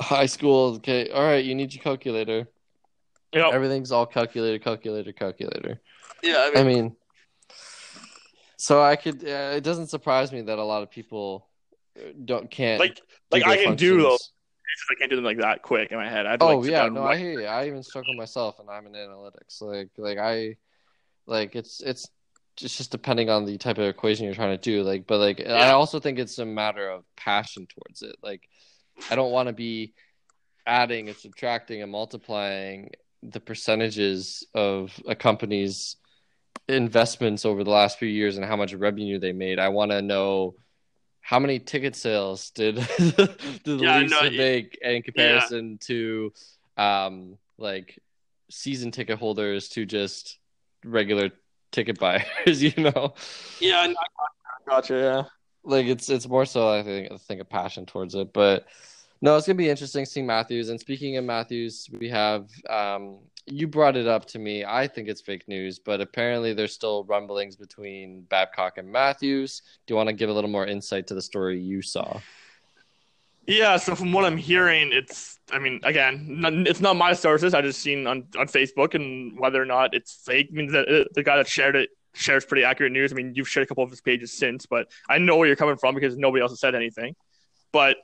high 0.00 0.26
school. 0.26 0.74
Okay, 0.76 1.10
all 1.10 1.22
right, 1.22 1.44
you 1.44 1.54
need 1.54 1.72
your 1.74 1.82
calculator. 1.82 2.48
know 3.34 3.50
Everything's 3.50 3.92
all 3.92 4.06
calculator, 4.06 4.58
calculator, 4.58 5.12
calculator. 5.12 5.80
yeah 6.22 6.50
I 6.54 6.60
I 6.60 6.64
mean, 6.64 6.66
mean, 6.66 6.96
so 8.56 8.82
I 8.82 8.96
could. 8.96 9.24
Uh, 9.24 9.54
it 9.56 9.62
doesn't 9.64 9.88
surprise 9.88 10.32
me 10.32 10.42
that 10.42 10.58
a 10.58 10.64
lot 10.64 10.82
of 10.82 10.90
people 10.90 11.48
don't 12.24 12.50
can't 12.50 12.80
like 12.80 12.96
do 12.96 13.02
like 13.30 13.44
I 13.46 13.56
can 13.62 13.76
do 13.76 14.02
those 14.02 14.18
functions. 14.18 14.32
I 14.90 14.94
can't 14.94 15.10
do 15.10 15.16
them 15.16 15.24
like 15.24 15.38
that 15.38 15.62
quick 15.62 15.90
in 15.90 15.98
my 15.98 16.08
head 16.08 16.26
I 16.26 16.32
have 16.32 16.40
to, 16.40 16.46
Oh 16.46 16.58
like, 16.58 16.70
yeah, 16.70 16.88
no, 16.88 17.04
I 17.04 17.16
hear 17.16 17.40
you. 17.40 17.46
I 17.46 17.66
even 17.66 17.82
struggle 17.82 18.14
myself, 18.14 18.58
and 18.58 18.68
I'm 18.68 18.86
in 18.86 18.92
analytics. 18.92 19.60
Like, 19.60 19.90
like 19.96 20.18
I, 20.18 20.56
like 21.26 21.54
it's 21.56 21.80
it's 21.80 22.08
just 22.56 22.76
just 22.76 22.90
depending 22.90 23.30
on 23.30 23.44
the 23.44 23.58
type 23.58 23.78
of 23.78 23.84
equation 23.84 24.26
you're 24.26 24.34
trying 24.34 24.56
to 24.56 24.62
do. 24.62 24.82
Like, 24.82 25.06
but 25.06 25.18
like 25.18 25.46
I 25.46 25.70
also 25.70 26.00
think 26.00 26.18
it's 26.18 26.38
a 26.38 26.44
matter 26.44 26.88
of 26.88 27.04
passion 27.16 27.66
towards 27.66 28.02
it. 28.02 28.16
Like, 28.22 28.48
I 29.10 29.16
don't 29.16 29.32
want 29.32 29.48
to 29.48 29.52
be 29.52 29.94
adding 30.66 31.08
and 31.08 31.16
subtracting 31.16 31.82
and 31.82 31.90
multiplying 31.90 32.90
the 33.22 33.40
percentages 33.40 34.46
of 34.54 34.98
a 35.06 35.14
company's 35.14 35.96
investments 36.68 37.44
over 37.44 37.64
the 37.64 37.70
last 37.70 37.98
few 37.98 38.08
years 38.08 38.36
and 38.36 38.46
how 38.46 38.56
much 38.56 38.72
revenue 38.72 39.18
they 39.18 39.32
made. 39.32 39.58
I 39.58 39.68
want 39.68 39.90
to 39.90 40.02
know 40.02 40.54
how 41.24 41.38
many 41.40 41.58
ticket 41.58 41.96
sales 41.96 42.50
did, 42.50 42.74
did 42.98 43.24
the 43.64 43.70
Yeah, 43.80 44.00
Leafs 44.00 44.12
no, 44.12 44.30
make 44.30 44.78
in 44.82 45.02
comparison 45.02 45.78
to 45.86 46.32
um 46.76 47.38
like 47.56 47.98
season 48.50 48.90
ticket 48.90 49.18
holders 49.18 49.68
to 49.70 49.86
just 49.86 50.38
regular 50.84 51.30
ticket 51.72 51.98
buyers, 52.04 52.62
you 52.62 52.72
know? 52.76 53.14
yeah 53.58 53.86
no, 53.86 53.94
I 53.96 54.70
gotcha 54.70 54.94
yeah 54.94 55.22
Like 55.62 55.86
it's 55.86 56.10
it's 56.10 56.28
more 56.28 56.44
so 56.44 56.68
I 56.68 56.82
think 56.82 57.10
I 57.10 57.16
think 57.16 57.40
a 57.40 57.44
passion 57.44 57.86
towards 57.86 58.14
it. 58.14 58.32
But 58.32 58.66
no, 59.24 59.38
it's 59.38 59.46
gonna 59.46 59.56
be 59.56 59.70
interesting 59.70 60.04
seeing 60.04 60.26
Matthews. 60.26 60.68
And 60.68 60.78
speaking 60.78 61.16
of 61.16 61.24
Matthews, 61.24 61.88
we 61.98 62.10
have 62.10 62.46
um 62.68 63.20
you 63.46 63.66
brought 63.66 63.96
it 63.96 64.06
up 64.06 64.26
to 64.26 64.38
me. 64.38 64.66
I 64.66 64.86
think 64.86 65.08
it's 65.08 65.22
fake 65.22 65.48
news, 65.48 65.78
but 65.78 66.02
apparently 66.02 66.52
there's 66.52 66.74
still 66.74 67.04
rumblings 67.04 67.56
between 67.56 68.22
Babcock 68.28 68.76
and 68.76 68.86
Matthews. 68.86 69.62
Do 69.86 69.92
you 69.92 69.96
want 69.96 70.10
to 70.10 70.12
give 70.12 70.28
a 70.28 70.32
little 70.32 70.50
more 70.50 70.66
insight 70.66 71.06
to 71.06 71.14
the 71.14 71.22
story 71.22 71.58
you 71.58 71.80
saw? 71.80 72.20
Yeah, 73.46 73.78
so 73.78 73.94
from 73.94 74.12
what 74.12 74.26
I'm 74.26 74.36
hearing, 74.36 74.90
it's 74.92 75.38
I 75.50 75.58
mean, 75.58 75.80
again, 75.84 76.42
it's 76.66 76.82
not 76.82 76.96
my 76.96 77.14
sources. 77.14 77.54
I 77.54 77.62
just 77.62 77.80
seen 77.80 78.06
on, 78.06 78.26
on 78.38 78.46
Facebook, 78.46 78.94
and 78.94 79.38
whether 79.40 79.60
or 79.60 79.66
not 79.66 79.94
it's 79.94 80.22
fake 80.26 80.52
means 80.52 80.72
that 80.72 81.08
the 81.14 81.22
guy 81.22 81.38
that 81.38 81.48
shared 81.48 81.76
it 81.76 81.88
shares 82.12 82.44
pretty 82.44 82.64
accurate 82.64 82.92
news. 82.92 83.10
I 83.10 83.16
mean, 83.16 83.32
you've 83.34 83.48
shared 83.48 83.64
a 83.64 83.68
couple 83.68 83.84
of 83.84 83.90
his 83.90 84.02
pages 84.02 84.34
since, 84.34 84.66
but 84.66 84.92
I 85.08 85.16
know 85.16 85.38
where 85.38 85.46
you're 85.46 85.56
coming 85.56 85.78
from 85.78 85.94
because 85.94 86.18
nobody 86.18 86.42
else 86.42 86.52
has 86.52 86.60
said 86.60 86.74
anything. 86.74 87.16
But 87.72 87.96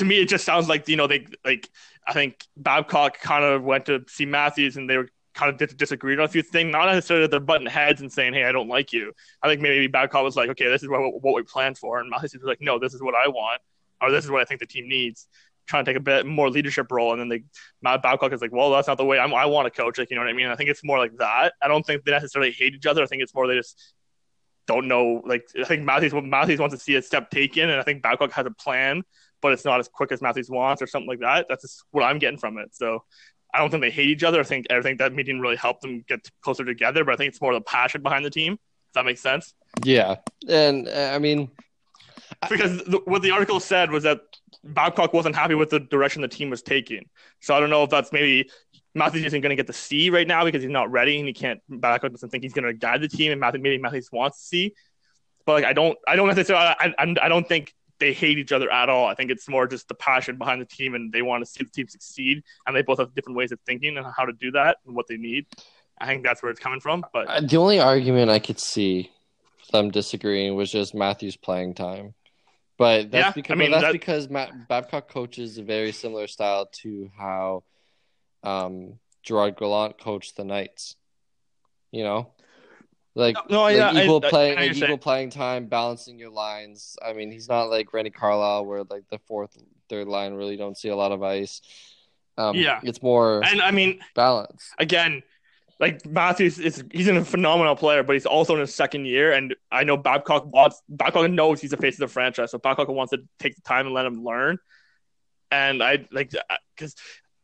to 0.00 0.04
me, 0.04 0.20
it 0.20 0.28
just 0.28 0.44
sounds 0.44 0.68
like 0.68 0.88
you 0.88 0.96
know 0.96 1.06
they 1.06 1.26
like 1.44 1.68
I 2.06 2.12
think 2.12 2.46
Babcock 2.56 3.20
kind 3.20 3.44
of 3.44 3.62
went 3.62 3.86
to 3.86 4.04
see 4.08 4.26
Matthews, 4.26 4.76
and 4.76 4.90
they 4.90 4.96
were 4.98 5.08
kind 5.32 5.50
of 5.50 5.56
dis- 5.56 5.74
disagreed 5.74 6.18
on 6.18 6.24
a 6.24 6.28
few 6.28 6.42
things. 6.42 6.72
Not 6.72 6.86
necessarily 6.86 7.24
that 7.24 7.30
they're 7.30 7.40
butting 7.40 7.66
heads 7.66 8.00
and 8.00 8.12
saying, 8.12 8.34
"Hey, 8.34 8.44
I 8.44 8.52
don't 8.52 8.68
like 8.68 8.92
you." 8.92 9.12
I 9.42 9.48
think 9.48 9.62
maybe 9.62 9.86
Babcock 9.86 10.24
was 10.24 10.36
like, 10.36 10.50
"Okay, 10.50 10.68
this 10.68 10.82
is 10.82 10.88
what 10.88 11.00
what 11.22 11.34
we 11.34 11.42
planned 11.42 11.78
for," 11.78 12.00
and 12.00 12.10
Matthews 12.10 12.34
was 12.34 12.44
like, 12.44 12.60
"No, 12.60 12.78
this 12.78 12.94
is 12.94 13.00
what 13.00 13.14
I 13.14 13.28
want." 13.28 13.62
or 14.00 14.10
this 14.10 14.24
is 14.24 14.30
what 14.30 14.40
I 14.40 14.44
think 14.44 14.60
the 14.60 14.66
team 14.66 14.88
needs. 14.88 15.28
Trying 15.66 15.84
to 15.84 15.90
take 15.90 15.98
a 15.98 16.02
bit 16.02 16.26
more 16.26 16.50
leadership 16.50 16.90
role, 16.90 17.12
and 17.12 17.20
then 17.20 17.28
they 17.28 17.44
Matt 17.80 18.02
Babcock 18.02 18.32
is 18.32 18.40
like, 18.40 18.52
well, 18.52 18.70
that's 18.70 18.88
not 18.88 18.98
the 18.98 19.04
way 19.04 19.18
I'm, 19.18 19.32
I 19.32 19.46
want 19.46 19.66
to 19.66 19.70
coach. 19.70 19.98
Like, 19.98 20.10
you 20.10 20.16
know 20.16 20.22
what 20.22 20.28
I 20.28 20.32
mean? 20.32 20.48
I 20.48 20.56
think 20.56 20.68
it's 20.68 20.82
more 20.82 20.98
like 20.98 21.16
that. 21.18 21.52
I 21.62 21.68
don't 21.68 21.86
think 21.86 22.04
they 22.04 22.10
necessarily 22.10 22.50
hate 22.50 22.74
each 22.74 22.86
other. 22.86 23.02
I 23.02 23.06
think 23.06 23.22
it's 23.22 23.34
more 23.34 23.46
they 23.46 23.54
just 23.54 23.94
don't 24.66 24.88
know. 24.88 25.22
Like, 25.24 25.48
I 25.60 25.64
think 25.64 25.84
Matthews 25.84 26.12
Matthews 26.12 26.58
wants 26.58 26.74
to 26.74 26.80
see 26.80 26.96
a 26.96 27.02
step 27.02 27.30
taken, 27.30 27.70
and 27.70 27.78
I 27.78 27.84
think 27.84 28.02
Babcock 28.02 28.32
has 28.32 28.46
a 28.46 28.50
plan, 28.50 29.04
but 29.40 29.52
it's 29.52 29.64
not 29.64 29.80
as 29.80 29.88
quick 29.88 30.12
as 30.12 30.20
Matthews 30.20 30.50
wants, 30.50 30.82
or 30.82 30.86
something 30.86 31.08
like 31.08 31.20
that. 31.20 31.46
That's 31.48 31.62
just 31.62 31.84
what 31.90 32.04
I'm 32.04 32.18
getting 32.18 32.38
from 32.38 32.58
it. 32.58 32.74
So. 32.74 33.04
I 33.52 33.58
don't 33.58 33.68
think 33.68 33.82
they 33.82 33.90
hate 33.90 34.08
each 34.08 34.22
other. 34.22 34.38
I 34.38 34.44
think 34.44 34.66
I 34.70 34.80
think 34.80 35.00
that 35.00 35.12
meeting 35.12 35.40
really 35.40 35.56
helped 35.56 35.82
them 35.82 36.04
get 36.06 36.20
closer 36.40 36.64
together. 36.64 37.04
But 37.04 37.14
I 37.14 37.16
think 37.16 37.30
it's 37.30 37.40
more 37.40 37.52
the 37.52 37.60
passion 37.60 38.00
behind 38.00 38.24
the 38.24 38.30
team. 38.30 38.52
Does 38.52 38.94
that 38.94 39.04
make 39.04 39.18
sense? 39.18 39.54
Yeah, 39.82 40.18
and 40.48 40.86
uh, 40.86 41.10
I 41.12 41.18
mean, 41.18 41.50
because 42.48 42.84
the, 42.84 43.00
what 43.06 43.22
the 43.22 43.32
article 43.32 43.58
said 43.58 43.90
was 43.90 44.04
that 44.04 44.20
Babcock 44.62 45.12
wasn't 45.12 45.34
happy 45.34 45.56
with 45.56 45.70
the 45.70 45.80
direction 45.80 46.22
the 46.22 46.28
team 46.28 46.48
was 46.48 46.62
taking. 46.62 47.08
So 47.40 47.52
I 47.52 47.58
don't 47.58 47.70
know 47.70 47.82
if 47.82 47.90
that's 47.90 48.12
maybe 48.12 48.48
Matthews 48.94 49.24
isn't 49.24 49.40
going 49.40 49.50
to 49.50 49.56
get 49.56 49.66
the 49.66 49.72
C 49.72 50.10
right 50.10 50.28
now 50.28 50.44
because 50.44 50.62
he's 50.62 50.70
not 50.70 50.88
ready 50.92 51.18
and 51.18 51.26
he 51.26 51.34
can't. 51.34 51.60
Babcock 51.68 52.12
doesn't 52.12 52.30
think 52.30 52.44
he's 52.44 52.52
going 52.52 52.66
to 52.66 52.72
guide 52.72 53.00
the 53.00 53.08
team, 53.08 53.32
and 53.32 53.40
Matthews, 53.40 53.64
maybe 53.64 53.78
Matthews 53.78 54.10
wants 54.12 54.42
to 54.42 54.46
see. 54.46 54.74
But 55.44 55.54
like 55.54 55.64
I 55.64 55.72
don't, 55.72 55.98
I 56.06 56.14
don't 56.14 56.28
necessarily, 56.28 56.66
I, 56.66 56.94
I, 56.96 57.14
I 57.22 57.28
don't 57.28 57.48
think 57.48 57.74
they 58.00 58.12
hate 58.12 58.38
each 58.38 58.50
other 58.50 58.70
at 58.72 58.88
all. 58.88 59.06
I 59.06 59.14
think 59.14 59.30
it's 59.30 59.48
more 59.48 59.66
just 59.68 59.86
the 59.86 59.94
passion 59.94 60.36
behind 60.36 60.60
the 60.60 60.66
team, 60.66 60.94
and 60.94 61.12
they 61.12 61.22
want 61.22 61.44
to 61.44 61.50
see 61.50 61.62
the 61.62 61.70
team 61.70 61.86
succeed, 61.86 62.42
and 62.66 62.74
they 62.74 62.82
both 62.82 62.98
have 62.98 63.14
different 63.14 63.36
ways 63.36 63.52
of 63.52 63.60
thinking 63.66 63.96
and 63.96 64.06
how 64.16 64.24
to 64.24 64.32
do 64.32 64.50
that 64.52 64.78
and 64.86 64.96
what 64.96 65.06
they 65.06 65.16
need. 65.16 65.46
I 65.98 66.06
think 66.06 66.24
that's 66.24 66.42
where 66.42 66.50
it's 66.50 66.60
coming 66.60 66.80
from. 66.80 67.04
But 67.12 67.28
Uh, 67.28 67.40
The 67.42 67.58
only 67.58 67.78
argument 67.78 68.30
I 68.30 68.38
could 68.38 68.58
see 68.58 69.12
them 69.70 69.90
disagreeing 69.90 70.56
was 70.56 70.72
just 70.72 70.94
Matthew's 70.94 71.36
playing 71.36 71.74
time. 71.74 72.14
But 72.78 73.10
that's 73.10 73.26
Yeah, 73.26 73.32
because 73.32 73.52
I 73.52 73.56
mean, 73.56 73.70
that's 73.70 73.84
that- 73.84 73.92
because 73.92 74.30
Matt 74.30 74.66
Babcock 74.66 75.08
coaches 75.08 75.58
a 75.58 75.62
very 75.62 75.92
similar 75.92 76.26
style 76.26 76.66
to 76.82 77.10
how 77.16 77.62
um, 78.42 78.98
Gerard 79.22 79.56
Gallant 79.58 79.98
coached 79.98 80.36
the 80.36 80.44
Knights. 80.44 80.96
You 81.92 82.04
know, 82.04 82.32
like, 83.14 83.36
no, 83.50 83.62
like 83.62 83.76
yeah, 83.76 83.90
I- 83.90 84.02
equal 84.04 84.20
I- 84.22 84.26
I 84.26 84.30
playing, 84.30 84.56
like 84.56 84.76
equal 84.76 84.98
playing 84.98 85.30
time, 85.30 85.66
balancing 85.66 86.18
your 86.18 86.30
lines. 86.30 86.96
I 87.04 87.12
mean, 87.12 87.30
he's 87.30 87.48
not 87.48 87.64
like 87.70 87.92
Randy 87.92 88.10
Carlyle, 88.10 88.64
where 88.64 88.84
like 88.84 89.04
the 89.10 89.18
fourth, 89.26 89.56
third 89.88 90.06
line 90.08 90.34
really 90.34 90.56
don't 90.56 90.76
see 90.76 90.88
a 90.88 90.96
lot 90.96 91.12
of 91.12 91.22
ice. 91.22 91.60
Um, 92.38 92.54
Yeah. 92.56 92.80
it's 92.82 93.02
more 93.02 93.42
and 93.44 93.60
I 93.60 93.70
mean, 93.72 94.00
balance 94.14 94.70
again, 94.78 95.22
like 95.80 96.06
Matthews 96.06 96.58
is 96.58 96.84
he's 96.92 97.08
a 97.08 97.24
phenomenal 97.24 97.74
player, 97.74 98.02
but 98.02 98.12
he's 98.14 98.26
also 98.26 98.54
in 98.54 98.60
his 98.60 98.74
second 98.74 99.06
year, 99.06 99.32
and 99.32 99.54
I 99.72 99.82
know 99.84 99.96
Babcock 99.96 100.46
wants 100.46 100.80
Babcock 100.88 101.30
knows 101.30 101.60
he's 101.60 101.70
the 101.72 101.76
face 101.76 101.94
of 101.96 102.00
the 102.00 102.08
franchise, 102.08 102.50
so 102.52 102.58
Babcock 102.58 102.88
wants 102.88 103.10
to 103.10 103.18
take 103.38 103.56
the 103.56 103.62
time 103.62 103.86
and 103.86 103.94
let 103.94 104.06
him 104.06 104.24
learn. 104.24 104.58
and 105.50 105.82
I 105.82 106.06
like 106.12 106.32
because. 106.76 106.94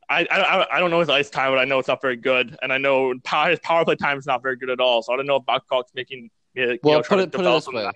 I, 0.09 0.27
I 0.31 0.77
I 0.77 0.79
don't 0.81 0.91
know 0.91 1.01
his 1.01 1.09
ice 1.09 1.31
time, 1.31 1.51
but 1.53 1.59
I 1.59 1.65
know 1.65 1.79
it's 1.79 1.89
not 1.89 2.01
very 2.01 2.17
good, 2.17 2.57
and 2.63 2.73
I 2.73 2.79
know 2.79 3.15
power, 3.25 3.51
his 3.51 3.59
power 3.61 3.85
play 3.85 3.97
time 3.97 4.19
is 4.19 4.27
not 4.27 4.43
very 4.43 4.57
good 4.57 4.71
at 4.71 4.81
all. 4.81 5.03
So 5.03 5.13
I 5.13 5.17
don't 5.17 5.27
know 5.27 5.37
if 5.37 5.47
Babcock's 5.47 5.93
making. 5.95 6.31
You 6.55 6.79
Well, 6.83 6.95
know, 6.95 6.99
put 7.01 7.07
trying 7.07 7.21
it 7.21 7.33
to 7.33 7.39
put 7.39 7.47
it 7.47 7.51
this 7.51 7.69
way: 7.69 7.91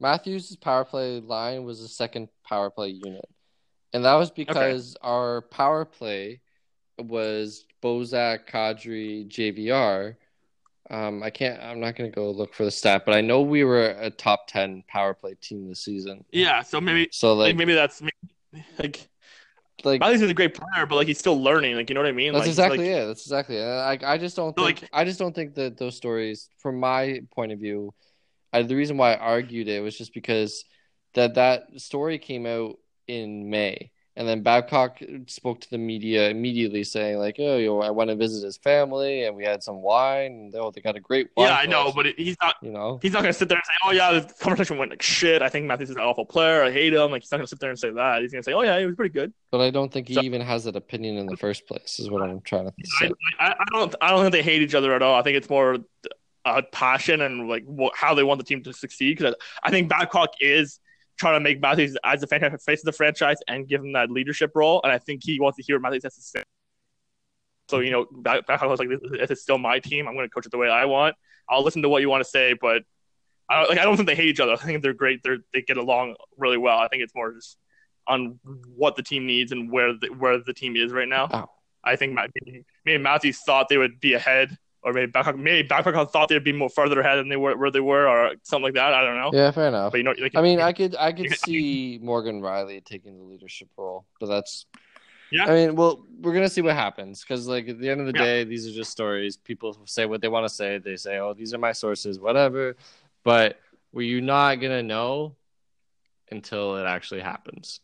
Matthews' 0.00 0.56
power 0.56 0.84
play 0.84 1.20
line 1.20 1.64
was 1.64 1.80
the 1.80 1.88
second 1.88 2.28
power 2.44 2.70
play 2.70 2.88
unit, 2.88 3.24
and 3.92 4.04
that 4.04 4.14
was 4.14 4.30
because 4.30 4.96
our 5.02 5.42
power 5.42 5.84
play 5.84 6.40
was 6.98 7.66
Bozak, 7.82 8.48
Kadri, 8.48 9.28
JVR. 9.28 10.16
Um, 10.88 11.22
I 11.22 11.30
can't. 11.30 11.62
I'm 11.62 11.78
not 11.78 11.94
going 11.94 12.10
to 12.10 12.14
go 12.14 12.30
look 12.30 12.52
for 12.54 12.64
the 12.64 12.70
stat, 12.70 13.04
but 13.04 13.14
I 13.14 13.20
know 13.20 13.42
we 13.42 13.62
were 13.64 13.90
a 13.90 14.10
top 14.10 14.48
ten 14.48 14.82
power 14.88 15.14
play 15.14 15.36
team 15.40 15.68
this 15.68 15.84
season. 15.84 16.24
Yeah, 16.32 16.62
so 16.62 16.80
maybe 16.80 17.08
So 17.12 17.34
like, 17.34 17.54
maybe 17.54 17.74
that's 17.74 18.02
like 18.78 19.09
like 19.84 20.04
is 20.04 20.22
a 20.22 20.34
great 20.34 20.54
player, 20.54 20.86
but 20.86 20.96
like 20.96 21.06
he's 21.06 21.18
still 21.18 21.40
learning. 21.40 21.76
Like 21.76 21.88
you 21.88 21.94
know 21.94 22.00
what 22.00 22.08
I 22.08 22.12
mean? 22.12 22.32
That's 22.32 22.42
like, 22.42 22.48
exactly 22.48 22.78
like, 22.78 23.02
it. 23.02 23.06
That's 23.06 23.22
exactly 23.22 23.56
it. 23.56 23.64
I 23.64 23.98
I 24.04 24.18
just 24.18 24.36
don't 24.36 24.56
So, 24.58 24.64
think 24.66 24.82
like- 24.82 24.90
I 24.92 25.04
just 25.04 25.18
don't 25.18 25.34
think 25.34 25.54
that 25.54 25.78
those 25.78 25.96
stories, 25.96 26.48
from 26.58 26.78
my 26.80 27.20
point 27.34 27.52
of 27.52 27.58
view, 27.58 27.94
I, 28.52 28.62
the 28.62 28.76
reason 28.76 28.96
why 28.96 29.14
I 29.14 29.18
argued 29.18 29.68
it 29.68 29.82
was 29.82 29.96
just 29.96 30.14
because 30.14 30.64
that 31.14 31.34
that 31.34 31.64
story 31.76 32.18
came 32.18 32.46
out 32.46 32.76
in 33.06 33.50
May, 33.50 33.90
and 34.16 34.26
then 34.28 34.42
Babcock 34.42 35.00
spoke 35.26 35.60
to 35.60 35.70
the 35.70 35.78
media 35.78 36.28
immediately 36.30 36.84
saying 36.84 37.18
like, 37.18 37.36
oh, 37.38 37.56
you 37.56 37.66
know, 37.68 37.80
I 37.82 37.90
went 37.90 38.10
to 38.10 38.16
visit 38.16 38.44
his 38.44 38.56
family, 38.56 39.24
and 39.24 39.36
we 39.36 39.44
had 39.44 39.62
some 39.62 39.82
wine, 39.82 40.32
and 40.32 40.54
oh, 40.56 40.70
they 40.70 40.80
got 40.80 40.96
a 40.96 41.00
great 41.00 41.28
wine. 41.36 41.46
Yeah, 41.48 41.56
I 41.56 41.66
know, 41.66 41.84
glass," 41.84 41.94
but 41.94 42.06
he's 42.16 42.36
not. 42.42 42.56
you 42.62 42.70
know, 42.72 42.98
He's 43.02 43.12
not 43.12 43.22
gonna 43.22 43.32
sit 43.32 43.48
there 43.48 43.58
and 43.58 43.64
say, 43.64 43.72
"Oh 43.84 43.92
yeah, 43.92 44.12
the 44.20 44.34
conversation 44.40 44.78
went 44.78 44.90
like 44.90 45.02
shit." 45.02 45.42
I 45.42 45.48
think 45.48 45.66
Matthews 45.66 45.90
is 45.90 45.96
an 45.96 46.02
awful 46.02 46.26
player. 46.26 46.62
I 46.64 46.70
hate 46.72 46.92
him. 46.92 47.10
Like 47.10 47.22
he's 47.22 47.30
not 47.30 47.38
gonna 47.38 47.46
sit 47.46 47.60
there 47.60 47.70
and 47.70 47.78
say 47.78 47.90
that. 47.90 48.22
He's 48.22 48.32
gonna 48.32 48.42
say, 48.42 48.52
"Oh 48.52 48.62
yeah, 48.62 48.78
he 48.78 48.86
was 48.86 48.96
pretty 48.96 49.12
good." 49.12 49.32
but 49.52 49.60
I 49.60 49.70
don't 49.70 49.92
think 49.92 50.08
he 50.08 50.14
So- 50.14 50.22
even 50.22 50.40
has 50.42 50.64
that 50.64 50.76
opinion 50.76 51.16
in 51.16 51.26
the 51.26 51.36
first 51.36 51.66
place. 51.66 51.98
Is 51.98 52.10
what 52.10 52.22
I'm 52.22 52.40
trying 52.40 52.66
to 52.66 52.72
say. 52.84 53.10
I, 53.38 53.52
I 53.58 53.64
don't. 53.72 53.94
I 54.00 54.10
don't 54.10 54.20
think 54.22 54.32
they 54.32 54.42
hate 54.42 54.62
each 54.62 54.74
other 54.74 54.92
at 54.94 55.02
all. 55.02 55.14
I 55.18 55.22
think 55.22 55.36
it's 55.36 55.48
more 55.50 55.78
uh, 56.44 56.62
passion 56.72 57.20
and 57.20 57.48
like 57.48 57.64
wh- 57.66 57.94
how 57.94 58.14
they 58.14 58.22
want 58.22 58.38
the 58.38 58.44
team 58.44 58.62
to 58.64 58.72
succeed. 58.72 59.16
Because 59.18 59.34
I, 59.62 59.68
I 59.68 59.70
think 59.70 59.88
Babcock 59.88 60.30
is 60.40 60.80
trying 61.20 61.34
to 61.34 61.40
make 61.40 61.60
Matthews 61.60 61.96
as 62.02 62.22
the 62.22 62.26
fan- 62.26 62.56
face 62.58 62.80
of 62.80 62.86
the 62.86 62.92
franchise 62.92 63.36
and 63.46 63.68
give 63.68 63.82
him 63.82 63.92
that 63.92 64.10
leadership 64.10 64.52
role. 64.54 64.80
And 64.82 64.90
I 64.90 64.98
think 64.98 65.22
he 65.22 65.38
wants 65.38 65.56
to 65.58 65.62
hear 65.62 65.76
what 65.76 65.82
Matthews 65.82 66.04
has 66.04 66.14
to 66.16 66.22
say. 66.22 66.42
So 67.68 67.80
you 67.80 67.90
know, 67.90 68.06
Bab- 68.10 68.46
Babcock 68.46 68.70
was 68.70 68.80
like, 68.80 68.88
"This 69.12 69.30
is 69.30 69.42
still 69.42 69.58
my 69.58 69.78
team. 69.78 70.08
I'm 70.08 70.14
going 70.14 70.26
to 70.26 70.30
coach 70.30 70.46
it 70.46 70.50
the 70.50 70.58
way 70.58 70.68
I 70.68 70.86
want. 70.86 71.14
I'll 71.48 71.62
listen 71.62 71.82
to 71.82 71.88
what 71.88 72.00
you 72.00 72.08
want 72.08 72.24
to 72.24 72.28
say, 72.28 72.54
but 72.54 72.82
I 73.48 73.60
don't, 73.60 73.68
like 73.68 73.78
I 73.78 73.84
don't 73.84 73.96
think 73.96 74.08
they 74.08 74.14
hate 74.14 74.28
each 74.28 74.40
other. 74.40 74.52
I 74.60 74.64
think 74.64 74.82
they're 74.82 74.94
great. 74.94 75.22
They're 75.22 75.38
they 75.52 75.62
get 75.62 75.76
along 75.76 76.16
really 76.38 76.58
well. 76.58 76.78
I 76.78 76.88
think 76.88 77.02
it's 77.02 77.14
more 77.14 77.32
just 77.32 77.58
on 78.08 78.40
what 78.74 78.96
the 78.96 79.02
team 79.02 79.26
needs 79.26 79.52
and 79.52 79.70
where 79.70 79.92
the, 79.92 80.08
where 80.08 80.38
the 80.38 80.54
team 80.54 80.74
is 80.74 80.90
right 80.90 81.08
now. 81.08 81.28
Ow. 81.32 81.50
I 81.84 81.96
think 81.96 82.14
maybe, 82.14 82.64
maybe 82.84 83.02
Matthews 83.02 83.40
thought 83.44 83.68
they 83.68 83.78
would 83.78 84.00
be 84.00 84.14
ahead, 84.14 84.56
or 84.82 84.92
maybe 84.92 85.10
Babcock, 85.10 85.36
maybe 85.36 85.66
Babcock 85.68 86.10
thought 86.10 86.28
they'd 86.28 86.42
be 86.42 86.52
more 86.52 86.70
further 86.70 87.00
ahead 87.00 87.18
than 87.18 87.28
they 87.28 87.36
were 87.36 87.56
where 87.56 87.70
they 87.70 87.80
were, 87.80 88.08
or 88.08 88.32
something 88.42 88.64
like 88.64 88.74
that. 88.74 88.94
I 88.94 89.04
don't 89.04 89.16
know. 89.16 89.30
Yeah, 89.32 89.50
fair 89.50 89.68
enough. 89.68 89.92
But 89.92 89.98
you 89.98 90.04
know, 90.04 90.14
like, 90.20 90.34
I 90.36 90.42
mean, 90.42 90.60
I 90.60 90.72
could 90.72 90.96
I 90.98 91.12
could 91.12 91.26
You- 91.26 91.30
see 91.36 91.98
Morgan 92.02 92.40
Rielly 92.40 92.84
taking 92.84 93.18
the 93.18 93.24
leadership 93.24 93.68
role, 93.76 94.06
but 94.18 94.26
that's 94.26 94.66
Yeah. 95.32 95.44
I 95.46 95.50
mean, 95.54 95.76
well, 95.76 96.04
we're 96.20 96.32
gonna 96.34 96.48
see 96.48 96.60
what 96.62 96.74
happens 96.74 97.20
because, 97.22 97.46
like, 97.46 97.68
at 97.68 97.78
the 97.78 97.88
end 97.88 98.00
of 98.00 98.06
the 98.12 98.18
Yeah. 98.18 98.24
day, 98.24 98.44
these 98.44 98.66
are 98.66 98.72
just 98.72 98.90
stories. 98.90 99.36
People 99.36 99.76
say 99.84 100.04
what 100.06 100.20
they 100.22 100.28
want 100.28 100.44
to 100.48 100.52
say. 100.52 100.78
They 100.78 100.96
say, 100.96 101.18
"Oh, 101.18 101.34
these 101.34 101.54
are 101.54 101.58
my 101.58 101.72
sources," 101.72 102.18
whatever. 102.18 102.74
But 103.22 103.60
were 103.92 104.02
you 104.02 104.20
not 104.20 104.56
gonna 104.56 104.82
know 104.82 105.36
until 106.32 106.76
it 106.78 106.84
actually 106.86 107.20
happens? 107.20 107.80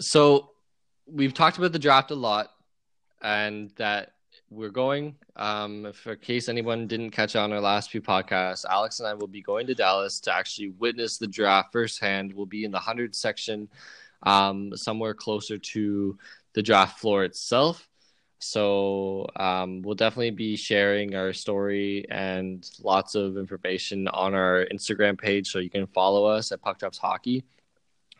So 0.00 0.50
we've 1.06 1.34
talked 1.34 1.58
about 1.58 1.72
the 1.72 1.78
draft 1.78 2.10
a 2.10 2.14
lot, 2.14 2.50
and 3.22 3.70
that 3.76 4.12
we're 4.50 4.70
going. 4.70 5.16
Um, 5.36 5.92
for 5.94 6.14
case 6.14 6.48
anyone 6.48 6.86
didn't 6.86 7.10
catch 7.10 7.36
on 7.36 7.52
our 7.52 7.60
last 7.60 7.90
few 7.90 8.02
podcasts, 8.02 8.64
Alex 8.68 9.00
and 9.00 9.08
I 9.08 9.14
will 9.14 9.26
be 9.26 9.40
going 9.40 9.66
to 9.68 9.74
Dallas 9.74 10.20
to 10.20 10.34
actually 10.34 10.70
witness 10.70 11.16
the 11.16 11.26
draft 11.26 11.72
firsthand. 11.72 12.32
We'll 12.32 12.46
be 12.46 12.64
in 12.64 12.70
the 12.70 12.78
hundred 12.78 13.14
section, 13.14 13.68
um, 14.24 14.76
somewhere 14.76 15.14
closer 15.14 15.56
to 15.58 16.18
the 16.52 16.62
draft 16.62 17.00
floor 17.00 17.24
itself. 17.24 17.88
So 18.40 19.28
um, 19.36 19.82
we'll 19.82 19.94
definitely 19.94 20.32
be 20.32 20.56
sharing 20.56 21.14
our 21.14 21.32
story 21.32 22.04
and 22.10 22.68
lots 22.82 23.14
of 23.14 23.38
information 23.38 24.08
on 24.08 24.34
our 24.34 24.66
Instagram 24.72 25.16
page, 25.16 25.50
so 25.50 25.60
you 25.60 25.70
can 25.70 25.86
follow 25.86 26.24
us 26.24 26.50
at 26.50 26.60
Puck 26.60 26.78
Drops 26.78 26.98
Hockey. 26.98 27.44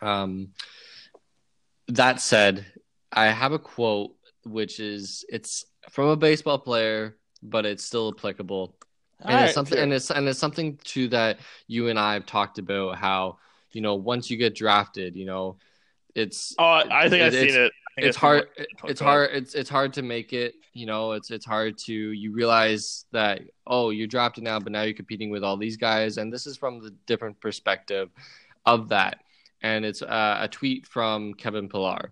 Um, 0.00 0.50
that 1.88 2.20
said, 2.20 2.64
I 3.10 3.26
have 3.26 3.52
a 3.52 3.58
quote 3.58 4.14
which 4.44 4.80
is 4.80 5.24
it's 5.28 5.64
from 5.90 6.08
a 6.08 6.16
baseball 6.16 6.58
player, 6.58 7.16
but 7.42 7.66
it's 7.66 7.84
still 7.84 8.12
applicable. 8.16 8.76
And 9.20 9.30
Alright, 9.30 9.44
it's 9.46 9.54
something 9.54 9.76
sure. 9.76 9.82
and 9.84 9.92
it's 9.92 10.10
and 10.10 10.28
it's 10.28 10.38
something 10.38 10.78
too 10.84 11.08
that 11.08 11.38
you 11.68 11.88
and 11.88 11.98
I 11.98 12.14
have 12.14 12.26
talked 12.26 12.58
about 12.58 12.96
how, 12.98 13.38
you 13.72 13.80
know, 13.80 13.94
once 13.94 14.30
you 14.30 14.36
get 14.36 14.54
drafted, 14.54 15.14
you 15.16 15.26
know, 15.26 15.58
it's 16.14 16.54
oh, 16.58 16.82
I 16.90 17.08
think 17.08 17.22
I've 17.22 17.34
It- 17.34 17.50
seen 17.52 17.60
it. 17.60 17.72
I 17.98 18.00
it's 18.06 18.16
hard 18.16 18.48
it. 18.56 18.68
it's 18.84 19.00
hard 19.00 19.30
it's 19.34 19.54
it's 19.54 19.68
hard 19.68 19.92
to 19.92 20.00
make 20.02 20.32
it 20.32 20.54
you 20.72 20.86
know 20.86 21.12
it's 21.12 21.30
it's 21.30 21.44
hard 21.44 21.76
to 21.76 21.92
you 21.92 22.32
realize 22.32 23.04
that 23.12 23.42
oh 23.66 23.90
you're 23.90 24.06
drafted 24.06 24.42
now 24.44 24.58
but 24.58 24.72
now 24.72 24.80
you're 24.80 24.94
competing 24.94 25.28
with 25.28 25.44
all 25.44 25.58
these 25.58 25.76
guys 25.76 26.16
and 26.16 26.32
this 26.32 26.46
is 26.46 26.56
from 26.56 26.80
the 26.80 26.90
different 27.04 27.38
perspective 27.38 28.08
of 28.64 28.88
that 28.88 29.18
and 29.62 29.84
it's 29.84 30.00
uh, 30.00 30.38
a 30.40 30.48
tweet 30.48 30.86
from 30.86 31.34
kevin 31.34 31.68
pillar 31.68 32.10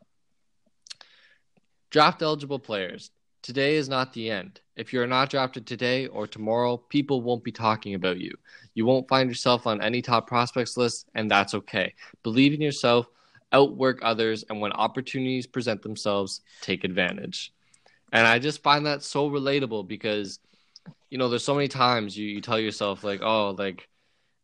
draft 1.91 2.23
eligible 2.23 2.59
players. 2.59 3.11
Today 3.43 3.77
is 3.77 3.89
not 3.89 4.13
the 4.13 4.31
end. 4.31 4.61
If 4.77 4.93
you're 4.93 5.07
not 5.07 5.31
drafted 5.31 5.67
today 5.67 6.07
or 6.07 6.27
tomorrow 6.27 6.77
people 6.77 7.23
won't 7.23 7.45
be 7.45 7.53
talking 7.53 7.95
about 7.95 8.19
you. 8.19 8.33
You 8.75 8.87
won't 8.87 9.09
find 9.09 9.29
yourself 9.29 9.67
on 9.67 9.83
any 9.83 10.03
top 10.03 10.27
prospects 10.27 10.77
list 10.77 11.09
and 11.15 11.31
that's 11.31 11.55
okay. 11.55 11.95
Believe 12.23 12.53
in 12.53 12.61
yourself 12.61 13.07
outwork 13.53 13.99
others, 14.03 14.45
and 14.49 14.61
when 14.61 14.73
opportunities 14.73 15.47
present 15.47 15.83
themselves, 15.83 16.41
take 16.61 16.85
advantage. 16.85 17.53
And 18.13 18.27
I 18.27 18.39
just 18.39 18.63
find 18.63 18.87
that 18.87 19.03
so 19.03 19.31
relatable 19.31 19.87
because, 19.87 20.39
you 21.11 21.19
know, 21.19 21.29
there's 21.29 21.45
so 21.45 21.55
many 21.55 21.69
times 21.69 22.17
you, 22.17 22.27
you 22.27 22.41
tell 22.41 22.59
yourself 22.59 23.05
like, 23.05 23.23
oh, 23.23 23.55
like 23.59 23.89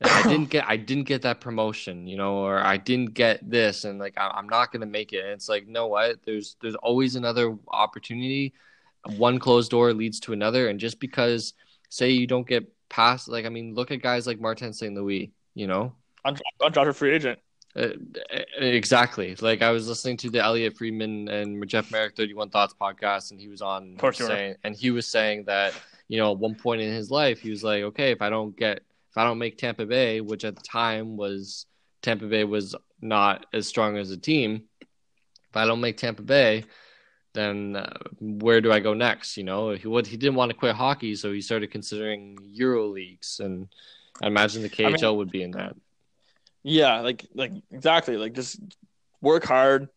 I 0.02 0.22
didn't 0.22 0.46
get 0.50 0.64
I 0.68 0.76
didn't 0.76 1.04
get 1.04 1.22
that 1.22 1.40
promotion, 1.40 2.06
you 2.06 2.16
know, 2.16 2.36
or 2.36 2.58
I 2.58 2.76
didn't 2.76 3.14
get 3.14 3.48
this, 3.48 3.84
and 3.84 3.98
like 3.98 4.14
I, 4.16 4.28
I'm 4.28 4.48
not 4.48 4.72
gonna 4.72 4.86
make 4.86 5.12
it. 5.12 5.24
And 5.24 5.30
it's 5.30 5.48
like, 5.48 5.66
no, 5.66 5.86
what? 5.86 6.22
There's 6.24 6.56
there's 6.60 6.74
always 6.76 7.16
another 7.16 7.56
opportunity. 7.68 8.54
One 9.16 9.38
closed 9.38 9.70
door 9.70 9.92
leads 9.92 10.20
to 10.20 10.32
another, 10.32 10.68
and 10.68 10.80
just 10.80 11.00
because 11.00 11.54
say 11.88 12.10
you 12.10 12.26
don't 12.26 12.46
get 12.46 12.70
past, 12.88 13.28
like 13.28 13.46
I 13.46 13.48
mean, 13.48 13.74
look 13.74 13.90
at 13.90 14.02
guys 14.02 14.26
like 14.26 14.40
Martin 14.40 14.72
St. 14.72 14.94
Louis, 14.94 15.32
you 15.54 15.66
know. 15.66 15.94
Dodger 16.72 16.92
free 16.92 17.14
agent. 17.14 17.38
Uh, 17.76 17.88
exactly. 18.58 19.36
Like 19.36 19.60
I 19.60 19.70
was 19.70 19.86
listening 19.86 20.16
to 20.18 20.30
the 20.30 20.40
Elliotte 20.40 20.76
Friedman 20.76 21.28
and 21.28 21.68
Jeff 21.68 21.90
Marek 21.90 22.16
31 22.16 22.48
Thoughts 22.50 22.74
podcast, 22.80 23.30
and 23.30 23.40
he 23.40 23.48
was 23.48 23.60
on 23.60 23.92
Of 23.92 23.98
course 23.98 24.18
you 24.18 24.26
saying, 24.26 24.56
and 24.64 24.74
he 24.74 24.90
was 24.90 25.06
saying 25.06 25.44
that 25.44 25.74
you 26.08 26.18
know 26.18 26.32
at 26.32 26.38
one 26.38 26.54
point 26.54 26.80
in 26.80 26.92
his 26.92 27.10
life 27.10 27.40
he 27.40 27.50
was 27.50 27.62
like, 27.62 27.82
okay, 27.82 28.12
if 28.12 28.22
I 28.22 28.30
don't 28.30 28.56
get, 28.56 28.80
if 29.16 29.20
I 29.20 29.24
don't 29.24 29.38
make 29.38 29.56
Tampa 29.56 29.86
Bay, 29.86 30.20
which 30.20 30.44
at 30.44 30.56
the 30.56 30.62
time 30.62 31.16
was 31.16 31.64
Tampa 32.02 32.26
Bay 32.26 32.44
was 32.44 32.76
not 33.00 33.46
as 33.54 33.66
strong 33.66 33.96
as 33.96 34.10
a 34.10 34.16
team, 34.18 34.64
if 34.82 35.56
I 35.56 35.64
don't 35.64 35.80
make 35.80 35.96
Tampa 35.96 36.20
Bay, 36.20 36.64
then 37.32 37.76
uh, 37.76 37.96
where 38.20 38.60
do 38.60 38.70
I 38.70 38.80
go 38.80 38.92
next? 38.92 39.38
You 39.38 39.44
know, 39.44 39.70
he 39.70 39.88
what 39.88 40.06
he 40.06 40.18
didn't 40.18 40.34
want 40.34 40.50
to 40.50 40.56
quit 40.56 40.74
hockey, 40.74 41.14
so 41.14 41.32
he 41.32 41.40
started 41.40 41.70
considering 41.70 42.36
Euro 42.42 42.88
leagues, 42.88 43.40
and 43.42 43.68
I 44.22 44.26
imagine 44.26 44.60
the 44.60 44.68
KHL 44.68 45.00
mean- 45.00 45.16
would 45.16 45.30
be 45.30 45.42
in 45.42 45.52
that. 45.52 45.76
Yeah, 46.62 47.00
like 47.00 47.26
like 47.34 47.52
exactly. 47.70 48.18
Like 48.18 48.34
just 48.34 48.60
work 49.22 49.44
hard, 49.44 49.88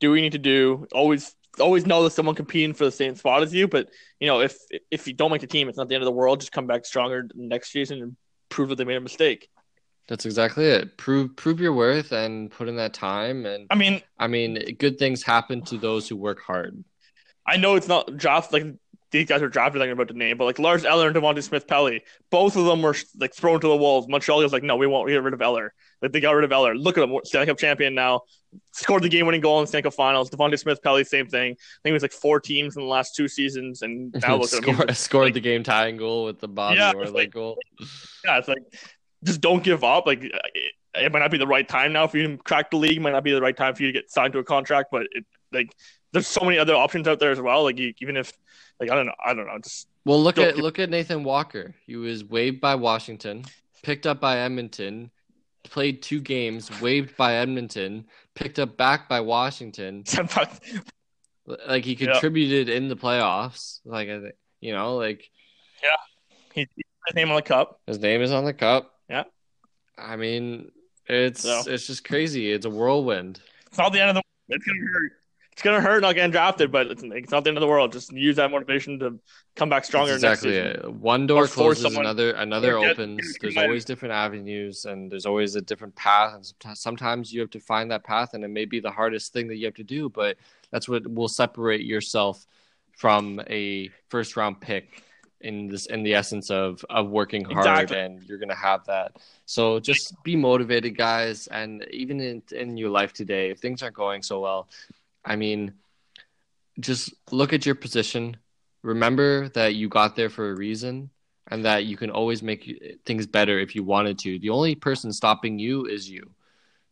do 0.00 0.10
what 0.10 0.16
you 0.16 0.22
need 0.22 0.32
to 0.32 0.38
do. 0.38 0.88
Always 0.92 1.36
always 1.60 1.86
know 1.86 2.02
that 2.02 2.10
someone 2.10 2.34
competing 2.34 2.74
for 2.74 2.84
the 2.84 2.90
same 2.90 3.14
spot 3.14 3.42
as 3.44 3.54
you. 3.54 3.68
But 3.68 3.90
you 4.18 4.26
know, 4.26 4.40
if 4.40 4.56
if 4.90 5.06
you 5.06 5.12
don't 5.12 5.30
make 5.30 5.42
the 5.42 5.46
team, 5.46 5.68
it's 5.68 5.78
not 5.78 5.88
the 5.88 5.94
end 5.94 6.02
of 6.02 6.06
the 6.06 6.10
world. 6.10 6.40
Just 6.40 6.50
come 6.50 6.66
back 6.66 6.84
stronger 6.84 7.28
next 7.36 7.70
season 7.70 8.02
and 8.02 8.16
prove 8.50 8.68
that 8.68 8.76
they 8.76 8.84
made 8.84 8.96
a 8.96 9.00
mistake. 9.00 9.48
That's 10.08 10.26
exactly 10.26 10.66
it. 10.66 10.98
Prove 10.98 11.36
prove 11.36 11.60
your 11.60 11.72
worth 11.72 12.12
and 12.12 12.50
put 12.50 12.68
in 12.68 12.76
that 12.76 12.92
time. 12.92 13.46
And 13.46 13.66
I 13.70 13.76
mean, 13.76 14.02
I 14.18 14.26
mean, 14.26 14.76
good 14.78 14.98
things 14.98 15.22
happen 15.22 15.62
to 15.62 15.78
those 15.78 16.08
who 16.08 16.16
work 16.16 16.40
hard. 16.42 16.84
I 17.46 17.56
know 17.56 17.76
it's 17.76 17.88
not 17.88 18.16
draft 18.16 18.52
like 18.52 18.66
these 19.10 19.26
guys 19.26 19.42
are 19.42 19.48
drafted. 19.48 19.82
I'm 19.82 19.90
about 19.90 20.08
to 20.08 20.14
name, 20.14 20.36
but 20.36 20.44
like 20.44 20.58
Lars 20.58 20.84
Eller 20.84 21.08
and 21.08 21.16
Devante 21.16 21.42
Smith 21.42 21.66
Pelly, 21.66 22.02
both 22.30 22.56
of 22.56 22.64
them 22.64 22.82
were 22.82 22.94
like 23.18 23.34
thrown 23.34 23.60
to 23.60 23.68
the 23.68 23.76
wolves. 23.76 24.06
Montreal 24.08 24.40
was 24.40 24.52
like, 24.52 24.62
no, 24.62 24.76
we 24.76 24.86
won't 24.86 25.08
get 25.08 25.22
rid 25.22 25.34
of 25.34 25.42
Eller. 25.42 25.74
Like 26.00 26.12
they 26.12 26.20
got 26.20 26.32
rid 26.32 26.44
of 26.44 26.52
Eller. 26.52 26.74
Look 26.76 26.96
at 26.96 27.04
him, 27.08 27.18
Stanley 27.24 27.46
Cup 27.46 27.58
champion 27.58 27.94
now. 27.94 28.22
Scored 28.72 29.02
the 29.02 29.08
game-winning 29.08 29.40
goal 29.40 29.58
in 29.58 29.64
the 29.64 29.66
Stanley 29.68 29.82
Cup 29.84 29.94
Finals. 29.94 30.30
Devante 30.30 30.58
Smith 30.58 30.82
Pelly, 30.82 31.04
same 31.04 31.26
thing. 31.26 31.52
I 31.52 31.78
think 31.82 31.90
it 31.90 31.92
was 31.92 32.02
like 32.02 32.12
four 32.12 32.40
teams 32.40 32.76
in 32.76 32.82
the 32.82 32.88
last 32.88 33.14
two 33.14 33.28
seasons, 33.28 33.82
and 33.82 34.12
now 34.22 34.36
look 34.36 34.52
at 34.52 34.64
him. 34.64 34.74
Score, 34.74 34.86
He's- 34.86 34.98
scored 34.98 35.34
the 35.34 35.40
game 35.40 35.62
tying 35.62 35.96
goal 35.96 36.24
with 36.24 36.40
the 36.40 36.48
Bobby 36.48 36.76
Yeah, 36.78 36.92
Orley 36.94 37.10
like- 37.12 37.30
goal. 37.32 37.58
yeah, 38.24 38.38
it's 38.38 38.48
like 38.48 38.62
just 39.24 39.40
don't 39.40 39.62
give 39.62 39.84
up. 39.84 40.06
Like 40.06 40.22
it 40.94 41.12
might 41.12 41.18
not 41.20 41.30
be 41.30 41.38
the 41.38 41.46
right 41.46 41.68
time 41.68 41.92
now 41.92 42.06
for 42.06 42.16
you 42.18 42.26
to 42.28 42.36
crack 42.38 42.70
the 42.70 42.76
league. 42.76 42.96
It 42.96 43.00
might 43.00 43.12
not 43.12 43.22
be 43.24 43.32
the 43.32 43.40
right 43.40 43.56
time 43.56 43.74
for 43.74 43.82
you 43.82 43.92
to 43.92 43.92
get 43.92 44.10
signed 44.10 44.32
to 44.32 44.38
a 44.38 44.44
contract, 44.44 44.88
but 44.90 45.02
it 45.12 45.24
like 45.52 45.74
there's 46.12 46.26
so 46.26 46.44
many 46.44 46.58
other 46.58 46.74
options 46.74 47.06
out 47.08 47.18
there 47.20 47.30
as 47.30 47.40
well. 47.40 47.62
Like 47.64 47.78
you, 47.78 47.92
even 48.00 48.16
if 48.16 48.32
like 48.80 48.90
I 48.90 48.94
don't 48.94 49.06
know, 49.06 49.14
I 49.24 49.34
don't 49.34 49.46
know, 49.46 49.58
just 49.62 49.88
Well, 50.04 50.22
look 50.22 50.38
at 50.38 50.56
look 50.56 50.78
at 50.78 50.90
Nathan 50.90 51.24
Walker. 51.24 51.74
He 51.86 51.96
was 51.96 52.24
waived 52.24 52.60
by 52.60 52.74
Washington, 52.74 53.44
picked 53.82 54.06
up 54.06 54.20
by 54.20 54.38
Edmonton, 54.38 55.10
played 55.64 56.02
two 56.02 56.20
games, 56.20 56.70
waived 56.80 57.16
by 57.16 57.34
Edmonton, 57.36 58.06
picked 58.34 58.58
up 58.58 58.76
back 58.76 59.08
by 59.08 59.20
Washington. 59.20 60.04
Like 61.66 61.84
he 61.84 61.92
Yeah. 61.94 62.12
contributed 62.12 62.68
in 62.68 62.88
the 62.88 62.96
playoffs. 62.96 63.80
Like 63.84 64.08
you 64.60 64.72
know, 64.72 64.96
like 64.96 65.28
yeah, 65.82 65.96
he 66.54 66.60
his 67.06 67.14
name 67.16 67.30
on 67.30 67.36
the 67.36 67.42
cup. 67.42 67.80
his 67.86 67.98
name 67.98 68.22
is 68.22 68.30
on 68.30 68.44
the 68.44 68.52
cup. 68.52 68.94
Yeah. 69.08 69.24
I 69.98 70.14
mean, 70.16 70.70
it's 71.06 71.42
So. 71.42 71.62
it's 71.66 71.86
just 71.88 72.04
crazy. 72.04 72.52
It's 72.52 72.66
a 72.66 72.70
whirlwind. 72.70 73.40
It's 73.66 73.78
not 73.78 73.92
the 73.92 74.00
end 74.00 74.10
of 74.10 74.16
the. 74.16 74.22
It's 74.54 74.64
gonna 74.64 74.78
hurt. 74.92 75.12
It's 75.60 75.64
gonna 75.66 75.82
hurt 75.82 76.00
not 76.00 76.14
getting 76.14 76.30
drafted, 76.30 76.72
but 76.72 76.86
it's, 76.86 77.02
it's 77.02 77.30
not 77.30 77.44
the 77.44 77.50
end 77.50 77.58
of 77.58 77.60
the 77.60 77.66
world. 77.66 77.92
Just 77.92 78.10
use 78.14 78.36
that 78.36 78.50
motivation 78.50 78.98
to 79.00 79.18
come 79.56 79.68
back 79.68 79.84
stronger 79.84 80.12
That's 80.16 80.42
exactly 80.42 80.56
it. 80.56 80.82
Uh, 80.82 80.90
one 80.90 81.26
door 81.26 81.44
Or 81.44 81.46
closes, 81.48 81.82
someone- 81.82 82.06
another 82.06 82.30
another 82.32 82.78
opens. 82.78 83.36
There's 83.42 83.58
always 83.58 83.84
different 83.84 84.14
avenues, 84.14 84.86
and 84.86 85.12
there's 85.12 85.26
always 85.26 85.56
a 85.56 85.60
different 85.60 85.94
path. 85.96 86.32
And 86.34 86.78
sometimes 86.78 87.30
you 87.30 87.42
have 87.42 87.50
to 87.50 87.60
find 87.60 87.90
that 87.90 88.04
path, 88.04 88.32
and 88.32 88.42
it 88.42 88.48
may 88.48 88.64
be 88.64 88.80
the 88.80 88.90
hardest 88.90 89.34
thing 89.34 89.48
that 89.48 89.56
you 89.56 89.66
have 89.66 89.74
to 89.74 89.84
do, 89.84 90.08
but 90.08 90.38
that's 90.70 90.88
what 90.88 91.06
will 91.06 91.28
separate 91.28 91.82
yourself 91.82 92.46
from 92.96 93.38
a 93.50 93.90
first 94.08 94.38
round 94.38 94.62
pick 94.62 95.02
in 95.42 95.68
this 95.68 95.84
in 95.86 96.02
the 96.02 96.14
essence 96.14 96.50
of 96.50 96.82
of 96.88 97.10
working 97.10 97.44
hard 97.44 97.58
Exactly. 97.58 97.98
and 97.98 98.22
you're 98.24 98.36
gonna 98.36 98.54
have 98.54 98.84
that 98.84 99.16
so 99.46 99.80
just 99.80 100.14
be 100.22 100.36
motivated 100.36 100.94
guys 100.98 101.46
and 101.46 101.86
even 101.90 102.20
in 102.20 102.42
in 102.52 102.76
your 102.76 102.90
life 102.90 103.14
today 103.14 103.48
if 103.48 103.58
things 103.58 103.82
aren't 103.82 103.96
going 103.96 104.22
so 104.22 104.38
well 104.40 104.68
i 105.24 105.36
mean 105.36 105.72
just 106.78 107.12
look 107.30 107.52
at 107.52 107.66
your 107.66 107.74
position 107.74 108.36
remember 108.82 109.48
that 109.50 109.74
you 109.74 109.88
got 109.88 110.16
there 110.16 110.30
for 110.30 110.50
a 110.50 110.56
reason 110.56 111.10
and 111.48 111.64
that 111.64 111.84
you 111.84 111.96
can 111.96 112.10
always 112.10 112.42
make 112.42 113.00
things 113.04 113.26
better 113.26 113.58
if 113.58 113.74
you 113.74 113.82
wanted 113.82 114.18
to 114.18 114.38
the 114.38 114.50
only 114.50 114.74
person 114.74 115.12
stopping 115.12 115.58
you 115.58 115.84
is 115.86 116.08
you 116.08 116.30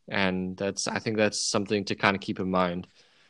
and 0.09 0.57
that's 0.57 0.89
i 0.89 0.99
think 0.99 1.17
that's 1.17 1.39
something 1.41 1.85
to 1.85 1.95
kind 1.95 2.15
of 2.17 2.21
keep 2.21 2.41
in 2.41 2.51
mind 2.51 2.87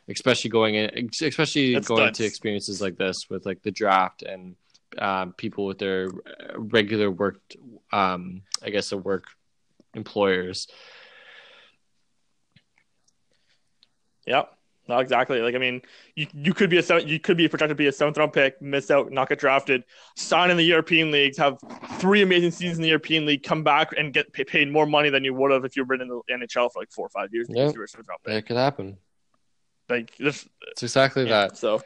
especially 0.09 0.49
going 0.49 0.75
in 0.75 1.09
especially 1.21 1.75
That's 1.75 1.87
going 1.87 2.05
nuts. 2.05 2.17
to 2.17 2.25
experiences 2.25 2.81
like 2.81 2.97
this 2.97 3.29
with 3.29 3.45
like 3.45 3.61
the 3.61 3.71
draft 3.71 4.23
and 4.23 4.55
um, 4.97 5.33
people 5.33 5.65
with 5.67 5.77
their 5.77 6.07
uh, 6.07 6.57
regular 6.59 7.11
work 7.11 7.39
um, 7.91 8.41
i 8.63 8.69
guess 8.69 8.89
the 8.89 8.97
work 8.97 9.25
employers 9.93 10.67
Yep. 14.25 14.58
No, 14.89 14.97
exactly. 14.97 15.39
Like 15.39 15.53
I 15.53 15.59
mean, 15.59 15.83
you 16.15 16.25
you 16.33 16.51
could 16.53 16.71
be 16.71 16.79
a 16.79 16.99
you 17.01 17.19
could 17.19 17.37
be 17.37 17.47
projected 17.47 17.77
to 17.77 17.81
be 17.81 17.85
a 17.87 17.91
seventh 17.91 18.17
round 18.17 18.33
pick, 18.33 18.59
miss 18.59 18.89
out, 18.89 19.11
not 19.11 19.29
get 19.29 19.37
drafted, 19.39 19.83
sign 20.15 20.49
in 20.49 20.57
the 20.57 20.63
European 20.63 21.11
leagues, 21.11 21.37
have 21.37 21.59
three 21.99 22.23
amazing 22.23 22.49
seasons 22.49 22.79
in 22.79 22.81
the 22.81 22.89
European 22.89 23.27
league, 23.27 23.43
come 23.43 23.63
back 23.63 23.93
and 23.97 24.11
get 24.13 24.33
pay, 24.33 24.43
paid 24.43 24.71
more 24.71 24.87
money 24.87 25.11
than 25.11 25.23
you 25.23 25.33
would 25.35 25.51
have 25.51 25.63
if 25.63 25.77
you've 25.77 25.87
been 25.87 26.01
in 26.01 26.07
the 26.07 26.21
NHL 26.31 26.71
for 26.73 26.79
like 26.81 26.91
four 26.91 27.05
or 27.05 27.09
five 27.09 27.29
years. 27.31 27.47
because 27.47 27.67
Yep. 27.67 27.73
you 27.75 27.79
were 27.79 27.85
a 27.85 27.87
seventh 27.87 28.09
round 28.09 28.19
pick. 28.25 28.33
it 28.33 28.47
could 28.47 28.57
happen 28.57 28.97
Like 29.89 30.15
this, 30.17 30.49
it's 30.71 30.81
exactly 30.83 31.25
yeah, 31.25 31.47
that 31.47 31.57
So 31.57 31.81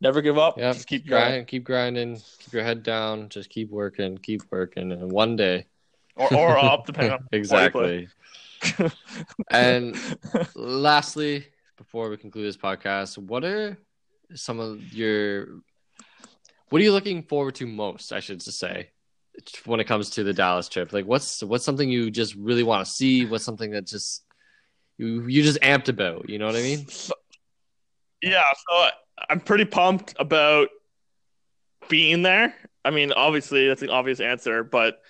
never 0.00 0.20
give 0.20 0.36
up. 0.36 0.58
yeah 0.58 0.72
Just 0.72 0.88
keep 0.88 1.06
going. 1.06 1.30
grind, 1.30 1.46
keep 1.46 1.64
grinding 1.64 2.16
keep 2.16 2.52
your 2.52 2.64
head 2.64 2.82
down 2.82 3.28
just 3.28 3.50
keep 3.50 3.70
working 3.70 4.18
keep 4.18 4.42
working 4.50 4.90
and 4.92 5.12
one 5.12 5.36
day 5.36 5.66
Or, 6.16 6.34
or 6.34 6.58
up, 6.58 6.86
depending 6.86 7.12
on 7.12 7.28
exactly 7.32 8.08
and 9.50 9.96
lastly, 10.56 11.46
before 11.78 12.10
we 12.10 12.16
conclude 12.16 12.46
this 12.46 12.56
podcast, 12.56 13.16
what 13.16 13.44
are 13.44 13.78
some 14.34 14.60
of 14.60 14.92
your 14.92 15.46
what 16.68 16.80
are 16.80 16.84
you 16.84 16.92
looking 16.92 17.22
forward 17.22 17.54
to 17.54 17.66
most, 17.66 18.12
I 18.12 18.20
should 18.20 18.42
say, 18.42 18.90
when 19.64 19.80
it 19.80 19.84
comes 19.84 20.10
to 20.10 20.24
the 20.24 20.34
Dallas 20.34 20.68
trip? 20.68 20.92
Like 20.92 21.06
what's 21.06 21.42
what's 21.42 21.64
something 21.64 21.88
you 21.88 22.10
just 22.10 22.34
really 22.34 22.64
want 22.64 22.84
to 22.84 22.92
see? 22.92 23.24
What's 23.24 23.44
something 23.44 23.70
that 23.70 23.86
just 23.86 24.24
you 24.98 25.26
you 25.26 25.42
just 25.42 25.60
amped 25.60 25.88
about, 25.88 26.28
you 26.28 26.38
know 26.38 26.46
what 26.46 26.56
I 26.56 26.62
mean? 26.62 26.86
Yeah, 28.20 28.42
so 28.68 28.88
I'm 29.30 29.40
pretty 29.40 29.64
pumped 29.64 30.14
about 30.18 30.68
being 31.88 32.22
there. 32.22 32.54
I 32.84 32.90
mean, 32.90 33.12
obviously 33.12 33.68
that's 33.68 33.82
an 33.82 33.90
obvious 33.90 34.20
answer, 34.20 34.64
but 34.64 35.00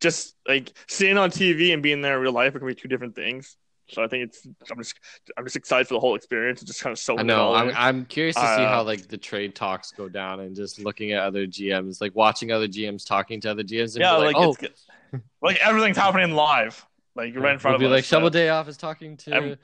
just 0.00 0.34
like 0.46 0.72
seeing 0.88 1.16
on 1.16 1.30
TV 1.30 1.72
and 1.72 1.82
being 1.82 2.02
there 2.02 2.16
in 2.16 2.22
real 2.22 2.32
life 2.32 2.54
are 2.54 2.58
gonna 2.58 2.72
be 2.72 2.80
two 2.80 2.88
different 2.88 3.14
things. 3.14 3.56
So 3.90 4.02
I 4.04 4.08
think 4.08 4.24
it's 4.24 4.46
I'm 4.70 4.78
just 4.78 4.94
I'm 5.36 5.44
just 5.44 5.56
excited 5.56 5.88
for 5.88 5.94
the 5.94 6.00
whole 6.00 6.14
experience. 6.14 6.60
It's 6.60 6.70
just 6.70 6.82
kind 6.82 6.92
of 6.92 6.98
so 6.98 7.18
I 7.18 7.22
know. 7.22 7.54
I'm. 7.54 7.72
I'm 7.74 8.04
curious 8.04 8.36
to 8.36 8.42
see 8.42 8.46
Uh, 8.64 8.68
how 8.68 8.82
like 8.82 9.08
the 9.08 9.16
trade 9.16 9.54
talks 9.54 9.92
go 9.92 10.08
down 10.08 10.40
and 10.40 10.54
just 10.54 10.78
looking 10.78 11.12
at 11.12 11.22
other 11.22 11.46
GMs, 11.46 12.00
like 12.00 12.14
watching 12.14 12.52
other 12.52 12.68
GMs 12.68 13.06
talking 13.06 13.40
to 13.42 13.50
other 13.50 13.62
GMs 13.62 13.94
and 13.94 14.00
yeah, 14.00 14.12
like, 14.12 14.36
like, 14.36 14.70
oh, 15.12 15.18
like 15.42 15.58
everything's 15.58 15.96
happening 15.96 16.32
live. 16.34 16.84
Like 17.16 17.32
you're 17.32 17.42
right 17.42 17.54
in 17.54 17.58
front 17.58 17.76
of 17.76 17.80
be 17.80 17.86
us. 17.86 17.90
like 17.92 18.04
Cheveldayoff 18.04 18.68
is 18.68 18.76
talking 18.76 19.16
to 19.18 19.34
I'm- 19.34 19.56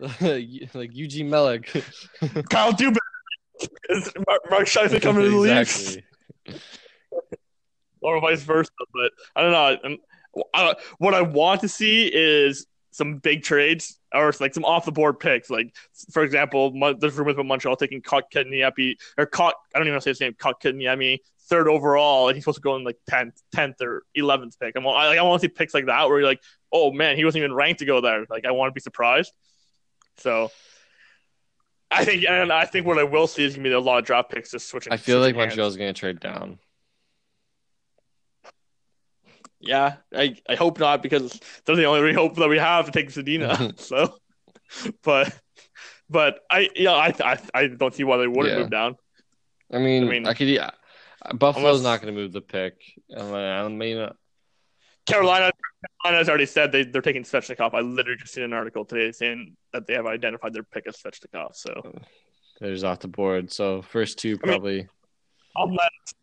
like 0.74 0.94
Eugene 0.94 1.28
Melnyk. 1.30 1.64
Kyle 2.50 2.72
Dubas. 2.72 2.96
Is 3.90 4.10
Mark, 4.26 4.40
Mark 4.50 4.64
Scheifele 4.66 5.02
coming 5.02 5.24
to 5.24 5.30
the 5.30 5.36
league? 5.36 6.04
or 8.00 8.20
vice 8.20 8.42
versa. 8.42 8.70
But 8.92 9.12
I 9.36 9.42
don't 9.42 9.52
know. 9.52 9.78
And 9.84 9.98
I, 10.54 10.74
what 10.98 11.14
I 11.14 11.22
want 11.22 11.60
to 11.62 11.68
see 11.68 12.06
is 12.06 12.66
some 12.90 13.18
big 13.18 13.42
trades 13.42 13.98
or 14.12 14.32
like 14.40 14.54
some 14.54 14.64
off 14.64 14.84
the 14.84 14.92
board 14.92 15.20
picks. 15.20 15.50
Like 15.50 15.74
for 16.10 16.22
example, 16.22 16.72
Mon- 16.72 16.98
there's 16.98 17.16
rumors 17.16 17.34
about 17.34 17.46
Montreal 17.46 17.76
taking 17.76 18.02
Kotkaniemi 18.02 18.96
or 19.16 19.26
Kot. 19.26 19.54
I 19.74 19.78
don't 19.78 19.86
even 19.86 19.92
know 19.92 19.96
how 19.96 19.98
to 19.98 20.02
say 20.02 20.10
his 20.10 20.20
name. 20.20 20.34
Kotkaniemi, 20.34 21.18
third 21.48 21.68
overall, 21.68 22.28
and 22.28 22.36
he's 22.36 22.44
supposed 22.44 22.58
to 22.58 22.62
go 22.62 22.76
in 22.76 22.84
like 22.84 22.98
tenth, 23.08 23.40
tenth 23.52 23.80
or 23.80 24.04
eleventh 24.14 24.58
pick. 24.58 24.74
I'm, 24.76 24.86
I, 24.86 25.08
like, 25.08 25.18
I 25.18 25.22
want 25.22 25.40
to 25.40 25.48
see 25.48 25.52
picks 25.52 25.74
like 25.74 25.86
that 25.86 26.08
where 26.08 26.18
you're 26.18 26.28
like, 26.28 26.42
oh 26.72 26.92
man, 26.92 27.16
he 27.16 27.24
wasn't 27.24 27.44
even 27.44 27.54
ranked 27.54 27.80
to 27.80 27.86
go 27.86 28.00
there. 28.00 28.26
Like 28.28 28.44
I 28.44 28.50
want 28.50 28.70
to 28.70 28.74
be 28.74 28.80
surprised. 28.80 29.32
So. 30.18 30.50
I 31.92 32.04
think, 32.04 32.24
and 32.24 32.52
I 32.52 32.66
think 32.66 32.86
what 32.86 33.00
I 33.00 33.02
will 33.02 33.26
see 33.26 33.42
is 33.42 33.56
gonna 33.56 33.68
be 33.68 33.72
a 33.72 33.80
lot 33.80 33.98
of 33.98 34.04
draft 34.04 34.30
picks 34.30 34.52
just 34.52 34.68
switching. 34.68 34.92
I 34.92 34.96
feel 34.96 35.18
like 35.18 35.34
hands. 35.34 35.48
Montreal's 35.48 35.76
going 35.76 35.92
to 35.92 35.98
trade 35.98 36.20
down. 36.20 36.60
Yeah, 39.60 39.96
I, 40.14 40.36
I 40.48 40.54
hope 40.54 40.78
not 40.78 41.02
because 41.02 41.38
they're 41.64 41.76
the 41.76 41.84
only 41.84 42.14
hope 42.14 42.36
that 42.36 42.48
we 42.48 42.58
have 42.58 42.86
to 42.86 42.92
take 42.92 43.10
Zadina. 43.10 43.78
so, 43.80 44.14
but 45.02 45.38
but 46.08 46.40
I 46.50 46.70
yeah 46.74 46.92
I 46.92 47.14
I, 47.22 47.38
I 47.54 47.66
don't 47.66 47.94
see 47.94 48.04
why 48.04 48.16
they 48.16 48.26
wouldn't 48.26 48.48
Yeah. 48.54 48.58
move 48.60 48.70
down. 48.70 48.96
I 49.72 49.78
mean, 49.78 50.04
I, 50.04 50.06
I 50.06 50.10
mean- 50.10 50.34
could. 50.34 50.48
Yeah, 50.48 50.70
Buffalo's 51.34 51.80
Unless- 51.80 51.82
not 51.84 52.02
going 52.02 52.14
to 52.14 52.20
move 52.20 52.32
the 52.32 52.40
pick. 52.40 52.74
I 53.16 53.68
mean, 53.68 53.98
uh, 53.98 54.12
Carolina 55.06 55.50
Carolina's 56.02 56.28
already 56.28 56.46
said 56.46 56.72
they 56.72 56.84
they're 56.84 57.02
taking 57.02 57.24
Svechnikov. 57.24 57.74
I 57.74 57.80
literally 57.80 58.18
just 58.18 58.32
seen 58.32 58.44
an 58.44 58.52
article 58.52 58.84
today 58.84 59.12
saying 59.12 59.56
that 59.72 59.86
they 59.86 59.94
have 59.94 60.06
identified 60.06 60.52
their 60.54 60.62
pick 60.62 60.86
as 60.86 60.96
Svechnikov. 60.96 61.54
So 61.54 62.00
there's 62.60 62.84
off 62.84 63.00
the 63.00 63.08
board. 63.08 63.52
So 63.52 63.82
first 63.82 64.18
two 64.18 64.28
I 64.28 64.32
mean- 64.32 64.38
probably. 64.54 64.88
unless 65.56 66.14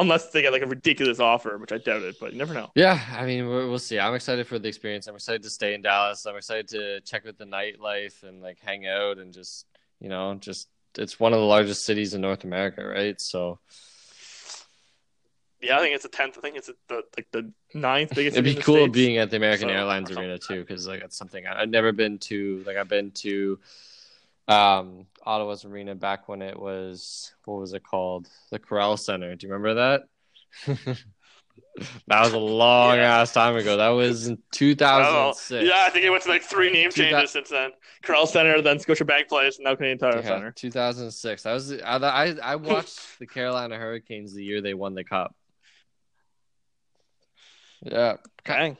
unless 0.00 0.30
they 0.30 0.42
get 0.42 0.52
like 0.52 0.62
a 0.62 0.66
ridiculous 0.66 1.20
offer, 1.20 1.56
which 1.58 1.72
I 1.72 1.78
doubt 1.78 2.02
it, 2.02 2.16
but 2.20 2.32
you 2.32 2.38
never 2.38 2.54
know. 2.54 2.70
Yeah, 2.74 3.00
I 3.12 3.26
mean, 3.26 3.48
we'll, 3.48 3.78
see. 3.78 3.98
I'm 3.98 4.14
excited 4.14 4.46
for 4.46 4.58
the 4.58 4.68
experience. 4.68 5.06
I'm 5.06 5.14
excited 5.14 5.42
to 5.44 5.50
stay 5.50 5.74
in 5.74 5.82
Dallas. 5.82 6.26
I'm 6.26 6.36
excited 6.36 6.68
to 6.68 7.00
check 7.02 7.26
out 7.26 7.38
the 7.38 7.44
nightlife 7.44 8.22
and 8.22 8.40
like 8.42 8.58
hang 8.60 8.86
out 8.86 9.18
and 9.18 9.32
just, 9.32 9.66
you 10.00 10.08
know, 10.08 10.34
just 10.34 10.68
it's 10.96 11.20
one 11.20 11.32
of 11.32 11.38
the 11.38 11.44
largest 11.46 11.84
cities 11.84 12.14
in 12.14 12.20
North 12.20 12.44
America, 12.44 12.84
right? 12.84 13.20
So 13.20 13.58
Yeah, 15.60 15.76
I 15.76 15.80
think 15.80 15.94
it's 15.94 16.04
the 16.04 16.08
tenth. 16.08 16.38
I 16.38 16.40
think 16.40 16.56
it's 16.56 16.70
the 16.88 17.02
like 17.16 17.28
the 17.32 17.52
ninth 17.74 18.14
biggest. 18.14 18.34
it'd 18.36 18.44
be 18.44 18.50
in 18.52 18.56
the 18.56 18.62
cool 18.62 18.76
States. 18.76 18.92
being 18.94 19.18
at 19.18 19.30
the 19.30 19.36
American 19.36 19.68
So- 19.68 19.74
Airlines 19.74 20.10
Arena 20.10 20.38
too, 20.38 20.60
because 20.60 20.86
like 20.88 21.02
it's 21.02 21.16
something 21.16 21.46
I, 21.46 21.60
I've 21.62 21.68
never 21.68 21.92
been 21.92 22.18
to. 22.30 22.62
Like 22.66 22.76
I've 22.76 22.88
been 22.88 23.10
to 23.12 23.58
um 24.50 25.06
Ottawa's 25.24 25.64
arena 25.64 25.94
back 25.94 26.28
when 26.28 26.42
it 26.42 26.58
was 26.58 27.32
what 27.44 27.60
was 27.60 27.72
it 27.74 27.82
called? 27.84 28.28
The 28.50 28.58
Corel 28.58 28.98
Center. 28.98 29.34
Do 29.36 29.46
you 29.46 29.52
remember 29.52 29.74
that? 29.74 30.02
that 32.08 32.20
was 32.22 32.32
a 32.32 32.38
long 32.38 32.96
Yeah. 32.96 33.20
ass 33.20 33.32
time 33.32 33.54
ago. 33.56 33.76
That 33.76 33.88
was 33.90 34.26
in 34.26 34.32
I 34.34 34.36
don't 34.36 34.52
2006. 34.52 35.64
Yeah, 35.68 35.84
I 35.86 35.90
think 35.90 36.04
it 36.04 36.10
went 36.10 36.22
to 36.24 36.28
like 36.30 36.42
three 36.42 36.72
name 36.72 36.90
Two 36.90 37.02
thou- 37.04 37.10
changes 37.10 37.30
since 37.32 37.48
then. 37.50 37.70
Corel 38.02 38.26
Center, 38.26 38.60
then 38.62 38.78
Scotiabank 38.78 39.28
Place, 39.28 39.58
and 39.58 39.64
now 39.64 39.74
Canadian 39.76 39.98
Tire 39.98 40.16
Yeah, 40.20 40.22
Center. 40.26 40.50
2006. 40.52 41.42
That 41.44 41.52
was 41.52 41.72
I, 41.72 41.96
I 41.98 42.34
I 42.42 42.56
watched 42.56 42.98
the 43.18 43.26
Carolina 43.26 43.76
Hurricanes 43.76 44.34
the 44.34 44.42
year 44.44 44.60
they 44.60 44.74
won 44.74 44.94
the 44.94 45.04
cup. 45.04 45.34
Yeah, 47.82 48.16
Dang. 48.44 48.76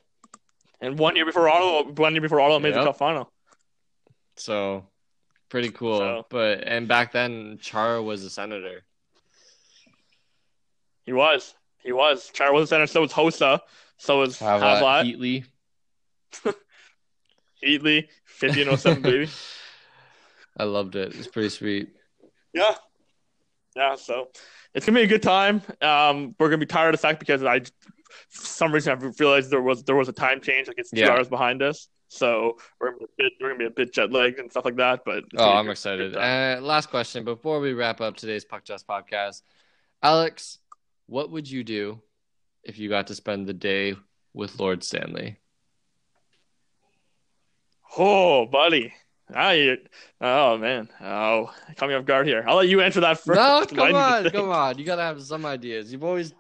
And 0.80 0.98
one 0.98 1.16
year 1.16 1.26
before 1.26 1.48
Ottawa, 1.48 1.90
one 1.92 2.12
year 2.14 2.20
before 2.22 2.40
Ottawa 2.40 2.58
made 2.58 2.74
the 2.74 2.84
cup 2.84 2.96
final. 2.98 3.30
so 4.36 4.86
pretty 5.51 5.70
cool. 5.70 5.98
So- 5.98 6.26
But 6.30 6.64
and 6.66 6.88
back 6.88 7.12
then 7.12 7.59
Chara 7.61 8.03
was 8.03 8.24
a 8.24 8.30
senator. 8.30 8.82
He 11.05 11.12
was. 11.12 11.55
He 11.82 11.92
was. 11.92 12.30
Chara 12.32 12.53
was 12.53 12.68
the 12.68 12.74
center. 12.74 12.86
So 12.86 13.01
was 13.03 13.12
Hossa. 13.12 13.61
So 13.98 14.18
was 14.20 14.38
Havlat. 14.38 15.05
Heatley. 15.05 15.44
Heatley, 17.64 18.09
50 18.24 18.62
and 18.62 18.78
07, 18.80 19.03
baby. 19.03 19.28
I 20.57 20.64
loved 20.64 20.96
it. 20.96 21.14
It's 21.14 21.26
pretty 21.28 21.51
sweet. 21.51 21.90
Yeah. 22.55 22.74
Yeah, 23.76 23.96
so 23.96 24.28
it's 24.74 24.86
gonna 24.86 24.98
be 24.98 25.03
a 25.05 25.07
good 25.07 25.22
time. 25.22 25.62
Um, 25.82 26.34
we're 26.38 26.48
gonna 26.48 26.59
be 26.59 26.66
tired 26.66 26.94
of 26.94 27.01
the 27.01 27.07
fact 27.07 27.20
because 27.20 27.44
I, 27.44 27.61
for 27.61 27.66
some 28.30 28.72
reason, 28.72 28.92
I've 28.92 29.20
realized 29.20 29.51
there 29.51 29.61
was 29.62 29.84
there 29.84 29.94
was 29.94 30.09
a 30.09 30.12
time 30.12 30.40
change, 30.40 30.66
like 30.68 30.78
it's 30.78 30.90
two 30.90 31.01
Yeah. 31.01 31.11
hours 31.11 31.28
behind 31.28 31.62
us. 31.62 31.88
So 32.12 32.56
we're 32.80 32.88
gonna, 32.90 32.98
be 32.98 33.04
a 33.04 33.08
bit, 33.18 33.32
we're 33.40 33.48
gonna 33.50 33.58
be 33.61 33.66
a 33.66 33.70
bit 33.70 33.92
jet 33.92 34.11
lagged 34.11 34.40
and 34.40 34.50
stuff 34.50 34.64
like 34.64 34.76
that. 34.76 35.04
But 35.04 35.24
Oh, 35.36 35.52
I'm 35.52 35.70
excited. 35.70 36.16
Uh, 36.16 36.58
last 36.61 36.90
question 36.90 37.24
before 37.24 37.61
we 37.61 37.72
wrap 37.72 38.00
up 38.00 38.16
today's 38.16 38.44
Puck 38.44 38.64
Just 38.64 38.84
podcast. 38.86 39.42
Alex, 40.02 40.58
what 41.06 41.30
would 41.30 41.48
you 41.48 41.62
do 41.62 42.02
if 42.64 42.80
you 42.80 42.88
got 42.88 43.06
to 43.06 43.14
spend 43.14 43.46
the 43.46 43.54
day 43.54 43.94
with 44.34 44.58
Lord 44.58 44.82
Stanley? 44.82 45.38
oh, 47.96 48.46
buddy. 48.46 48.92
You, 49.32 49.76
oh 50.20 50.58
man, 50.58 50.88
oh, 51.00 51.54
caught 51.76 51.88
me 51.88 51.94
off 51.94 52.04
guard 52.04 52.26
here. 52.26 52.44
I'll 52.44 52.56
let 52.56 52.66
you 52.66 52.80
answer 52.80 53.00
that 53.02 53.20
first. 53.20 53.38
No, 53.38 53.64
come 53.68 53.94
on, 53.94 54.28
come 54.30 54.50
on. 54.50 54.76
You 54.76 54.84
gotta 54.84 55.02
have 55.02 55.22
some 55.22 55.46
ideas. 55.46 55.92
You've 55.92 56.02
always 56.02 56.34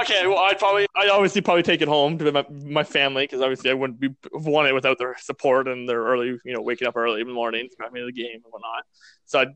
Okay, 0.00 0.26
well, 0.26 0.38
I'd 0.38 0.58
probably, 0.58 0.86
I'd 0.96 1.10
obviously 1.10 1.40
probably 1.40 1.62
take 1.62 1.82
it 1.82 1.88
home 1.88 2.16
to 2.18 2.32
my, 2.32 2.46
my 2.48 2.84
family 2.84 3.24
because 3.24 3.40
obviously 3.40 3.70
I 3.70 3.74
wouldn't 3.74 4.00
be 4.00 4.10
want 4.32 4.68
it 4.68 4.72
without 4.72 4.98
their 4.98 5.16
support 5.18 5.68
and 5.68 5.88
their 5.88 6.02
early, 6.02 6.38
you 6.44 6.54
know, 6.54 6.62
waking 6.62 6.88
up 6.88 6.96
early 6.96 7.20
in 7.20 7.26
the 7.26 7.34
morning, 7.34 7.68
driving 7.76 8.00
to 8.00 8.06
the 8.06 8.12
game 8.12 8.34
and 8.34 8.44
whatnot. 8.50 8.84
So 9.26 9.40
I'd 9.40 9.48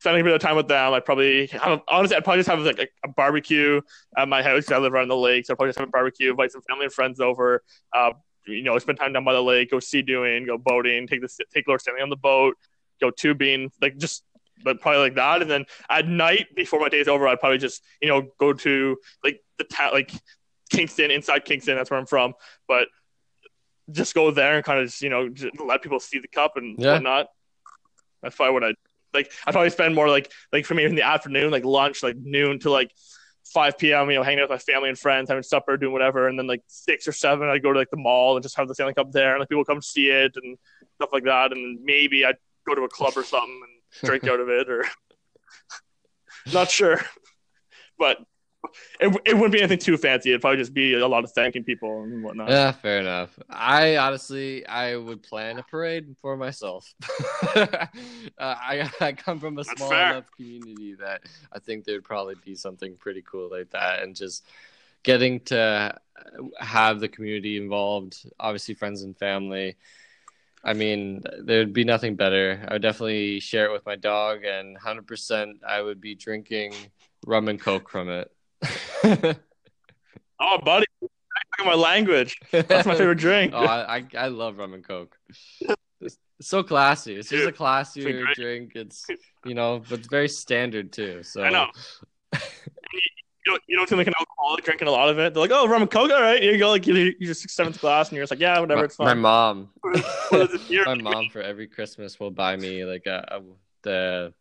spend 0.00 0.18
a 0.18 0.24
bit 0.24 0.34
of 0.34 0.40
time 0.40 0.56
with 0.56 0.68
them. 0.68 0.92
I'd 0.92 1.04
probably 1.04 1.46
have, 1.48 1.80
honestly, 1.88 2.16
I'd 2.16 2.24
probably 2.24 2.40
just 2.40 2.50
have 2.50 2.60
like 2.60 2.78
a, 2.78 2.88
a 3.04 3.08
barbecue 3.08 3.80
at 4.16 4.28
my 4.28 4.42
house. 4.42 4.70
I 4.70 4.78
live 4.78 4.94
on 4.94 5.08
the 5.08 5.16
lake, 5.16 5.46
so 5.46 5.54
I'd 5.54 5.56
probably 5.56 5.70
just 5.70 5.78
have 5.78 5.88
a 5.88 5.90
barbecue, 5.92 6.30
invite 6.30 6.52
some 6.52 6.62
family 6.62 6.84
and 6.84 6.92
friends 6.92 7.20
over. 7.20 7.62
Uh, 7.94 8.10
you 8.46 8.62
know, 8.62 8.78
spend 8.78 8.98
time 8.98 9.12
down 9.12 9.24
by 9.24 9.32
the 9.32 9.42
lake, 9.42 9.70
go 9.70 9.80
sea 9.80 10.02
doing, 10.02 10.46
go 10.46 10.58
boating, 10.58 11.06
take 11.06 11.20
the 11.20 11.28
take 11.52 11.66
Lord 11.68 11.80
Stanley 11.80 12.02
on 12.02 12.10
the 12.10 12.16
boat, 12.16 12.56
go 13.00 13.10
tubing, 13.10 13.70
like 13.80 13.96
just. 13.96 14.24
But 14.62 14.80
probably 14.80 15.00
like 15.02 15.14
that, 15.14 15.42
and 15.42 15.50
then 15.50 15.64
at 15.88 16.06
night 16.06 16.48
before 16.54 16.80
my 16.80 16.88
day's 16.88 17.08
over, 17.08 17.28
I'd 17.28 17.40
probably 17.40 17.58
just 17.58 17.82
you 18.02 18.08
know 18.08 18.22
go 18.38 18.52
to 18.52 18.96
like 19.22 19.40
the 19.58 19.64
town, 19.64 19.92
like 19.92 20.10
Kingston, 20.70 21.10
inside 21.10 21.44
Kingston. 21.44 21.76
That's 21.76 21.90
where 21.90 22.00
I'm 22.00 22.06
from. 22.06 22.34
But 22.66 22.88
just 23.90 24.14
go 24.14 24.30
there 24.30 24.56
and 24.56 24.64
kind 24.64 24.80
of 24.80 24.86
just, 24.86 25.00
you 25.00 25.08
know 25.10 25.28
just 25.28 25.58
let 25.60 25.82
people 25.82 26.00
see 26.00 26.18
the 26.18 26.28
cup 26.28 26.56
and 26.56 26.78
Yeah. 26.78 26.94
whatnot. 26.94 27.28
That's 28.22 28.36
probably 28.36 28.54
what 28.54 28.64
I 28.64 28.74
like. 29.14 29.32
I'd 29.46 29.52
probably 29.52 29.70
spend 29.70 29.94
more 29.94 30.08
like 30.08 30.30
like 30.52 30.66
for 30.66 30.74
me 30.74 30.84
in 30.84 30.94
the 30.94 31.02
afternoon, 31.02 31.50
like 31.50 31.64
lunch, 31.64 32.02
like 32.02 32.16
noon 32.16 32.58
to 32.60 32.70
like 32.70 32.90
5 33.54 33.78
p.m. 33.78 34.10
You 34.10 34.16
know, 34.16 34.22
hanging 34.22 34.40
out 34.40 34.50
with 34.50 34.56
my 34.68 34.72
family 34.72 34.88
and 34.88 34.98
friends, 34.98 35.28
having 35.28 35.42
supper, 35.42 35.76
doing 35.76 35.92
whatever, 35.92 36.28
and 36.28 36.38
then 36.38 36.46
like 36.46 36.62
six 36.66 37.06
or 37.08 37.12
seven, 37.12 37.48
I'd 37.48 37.62
go 37.62 37.72
to 37.72 37.78
like 37.78 37.90
the 37.90 37.96
mall 37.96 38.36
and 38.36 38.42
just 38.42 38.56
have 38.56 38.68
the 38.68 38.74
Stanley 38.74 38.94
Cup 38.94 39.12
there, 39.12 39.30
and 39.32 39.40
like 39.40 39.48
people 39.48 39.64
come 39.64 39.80
see 39.80 40.10
it 40.10 40.32
and 40.42 40.58
stuff 40.96 41.10
like 41.12 41.24
that, 41.24 41.52
and 41.52 41.78
maybe 41.82 42.24
I'd 42.26 42.36
go 42.66 42.74
to 42.74 42.82
a 42.82 42.88
club 42.88 43.14
or 43.16 43.24
something 43.24 43.48
and 43.62 43.77
drink 44.04 44.24
out 44.24 44.40
of 44.40 44.48
it, 44.48 44.68
or 44.68 44.84
not 46.52 46.70
sure, 46.70 47.00
but 47.98 48.18
it, 49.00 49.16
it 49.24 49.34
wouldn't 49.34 49.52
be 49.52 49.60
anything 49.60 49.78
too 49.78 49.96
fancy. 49.96 50.30
It'd 50.30 50.40
probably 50.40 50.58
just 50.58 50.74
be 50.74 50.94
a 50.94 51.06
lot 51.06 51.24
of 51.24 51.32
thanking 51.32 51.64
people 51.64 52.02
and 52.02 52.22
whatnot. 52.22 52.48
Yeah, 52.50 52.72
fair 52.72 53.00
enough. 53.00 53.38
I 53.48 53.96
honestly, 53.96 54.66
I 54.66 54.96
would 54.96 55.22
plan 55.22 55.58
a 55.58 55.62
parade 55.62 56.16
for 56.20 56.36
myself. 56.36 56.92
uh, 57.56 57.86
I 58.38 58.90
I 59.00 59.12
come 59.12 59.38
from 59.38 59.58
a 59.58 59.62
That's 59.62 59.76
small 59.78 59.90
fair. 59.90 60.10
enough 60.10 60.30
community 60.36 60.94
that 60.94 61.22
I 61.52 61.58
think 61.58 61.84
there'd 61.84 62.04
probably 62.04 62.34
be 62.44 62.54
something 62.54 62.96
pretty 62.96 63.22
cool 63.22 63.48
like 63.50 63.70
that, 63.70 64.02
and 64.02 64.14
just 64.16 64.44
getting 65.02 65.40
to 65.40 65.96
have 66.58 67.00
the 67.00 67.08
community 67.08 67.56
involved. 67.56 68.26
Obviously, 68.40 68.74
friends 68.74 69.02
and 69.02 69.16
family. 69.16 69.76
I 70.64 70.72
mean, 70.72 71.22
there'd 71.44 71.72
be 71.72 71.84
nothing 71.84 72.16
better. 72.16 72.64
I 72.68 72.74
would 72.74 72.82
definitely 72.82 73.40
share 73.40 73.66
it 73.66 73.72
with 73.72 73.86
my 73.86 73.96
dog, 73.96 74.44
and 74.44 74.76
hundred 74.76 75.06
percent, 75.06 75.58
I 75.66 75.80
would 75.82 76.00
be 76.00 76.14
drinking 76.14 76.74
rum 77.26 77.48
and 77.48 77.60
coke 77.60 77.90
from 77.90 78.08
it. 78.10 78.30
Oh, 80.40 80.58
buddy, 80.64 80.86
talking 81.00 81.66
my 81.66 81.74
language. 81.74 82.38
That's 82.52 82.86
my 82.86 82.96
favorite 82.96 83.18
drink. 83.18 83.52
Oh, 83.56 83.64
I, 83.64 84.04
I 84.16 84.28
love 84.28 84.56
rum 84.58 84.74
and 84.74 84.86
coke. 84.86 85.18
It's 86.00 86.16
so 86.40 86.62
classy. 86.62 87.16
It's 87.16 87.28
just 87.28 87.48
a 87.48 87.52
classier 87.52 88.22
great. 88.22 88.36
drink. 88.36 88.72
It's 88.76 89.04
you 89.44 89.54
know, 89.54 89.82
but 89.88 89.98
it's 89.98 90.08
very 90.08 90.28
standard 90.28 90.92
too. 90.92 91.22
So 91.24 91.42
I 91.42 91.50
know. 91.50 91.66
You 93.48 93.54
don't, 93.54 93.62
you 93.66 93.76
don't 93.78 93.88
seem 93.88 93.96
like 93.96 94.06
an 94.08 94.12
alcoholic 94.20 94.62
drinking 94.62 94.88
a 94.88 94.90
lot 94.90 95.08
of 95.08 95.18
it. 95.18 95.32
They're 95.32 95.40
like, 95.40 95.50
oh, 95.54 95.66
rum 95.66 95.80
and 95.80 95.90
coke, 95.90 96.10
all 96.10 96.20
right, 96.20 96.42
here 96.42 96.52
you 96.52 96.58
go. 96.58 96.68
Like, 96.68 96.86
you 96.86 96.94
you 96.94 97.26
just 97.26 97.48
seventh 97.48 97.80
glass, 97.80 98.08
and 98.10 98.16
you're 98.16 98.22
just 98.22 98.30
like, 98.30 98.40
yeah, 98.40 98.60
whatever, 98.60 98.80
my, 98.80 98.84
it's 98.84 98.98
my 98.98 99.14
mom, 99.14 99.70
What 99.80 99.96
is 99.96 100.52
it? 100.54 100.60
You're- 100.70 100.84
my 100.84 100.94
mom 100.96 101.30
for 101.30 101.40
every 101.40 101.66
Christmas 101.66 102.20
will 102.20 102.30
buy 102.30 102.56
me 102.56 102.84
like 102.84 103.06
a, 103.06 103.26
a 103.38 103.42
the 103.82 104.34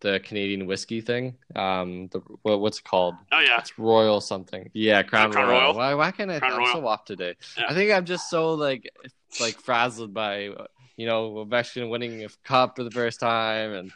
the 0.00 0.20
Canadian 0.20 0.64
whiskey 0.64 1.02
thing. 1.02 1.34
Um, 1.54 2.08
the 2.12 2.20
what, 2.42 2.60
what's 2.60 2.78
it 2.78 2.84
called? 2.84 3.14
Oh 3.30 3.40
yeah, 3.40 3.58
It's 3.58 3.78
Royal 3.78 4.22
something. 4.22 4.70
Yeah, 4.72 5.02
Crown, 5.02 5.30
Crown 5.30 5.48
Royal. 5.48 5.60
Royal. 5.60 5.74
Why 5.74 5.92
why 5.94 6.10
can't 6.10 6.30
I? 6.30 6.38
Crown 6.38 6.52
I'm 6.52 6.58
Royal. 6.60 6.72
so 6.72 6.86
off 6.86 7.04
today. 7.04 7.34
Yeah. 7.58 7.64
I 7.68 7.74
think 7.74 7.92
I'm 7.92 8.06
just 8.06 8.30
so 8.30 8.54
like 8.54 8.90
like 9.38 9.60
frazzled 9.60 10.14
by 10.14 10.50
you 10.96 11.06
know 11.06 11.44
Ovechkin 11.44 11.90
winning 11.90 12.24
a 12.24 12.28
cup 12.42 12.76
for 12.76 12.84
the 12.84 12.90
first 12.90 13.20
time 13.20 13.74
and. 13.74 13.92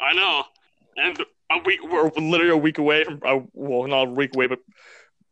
I 0.00 0.12
know. 0.12 0.42
And 0.96 1.18
a 1.50 1.58
week, 1.64 1.80
we're 1.82 2.10
literally 2.16 2.50
a 2.52 2.56
week 2.56 2.78
away 2.78 3.04
from, 3.04 3.20
uh, 3.24 3.40
well, 3.52 3.86
not 3.88 4.08
a 4.08 4.10
week 4.10 4.34
away, 4.34 4.46
but 4.46 4.58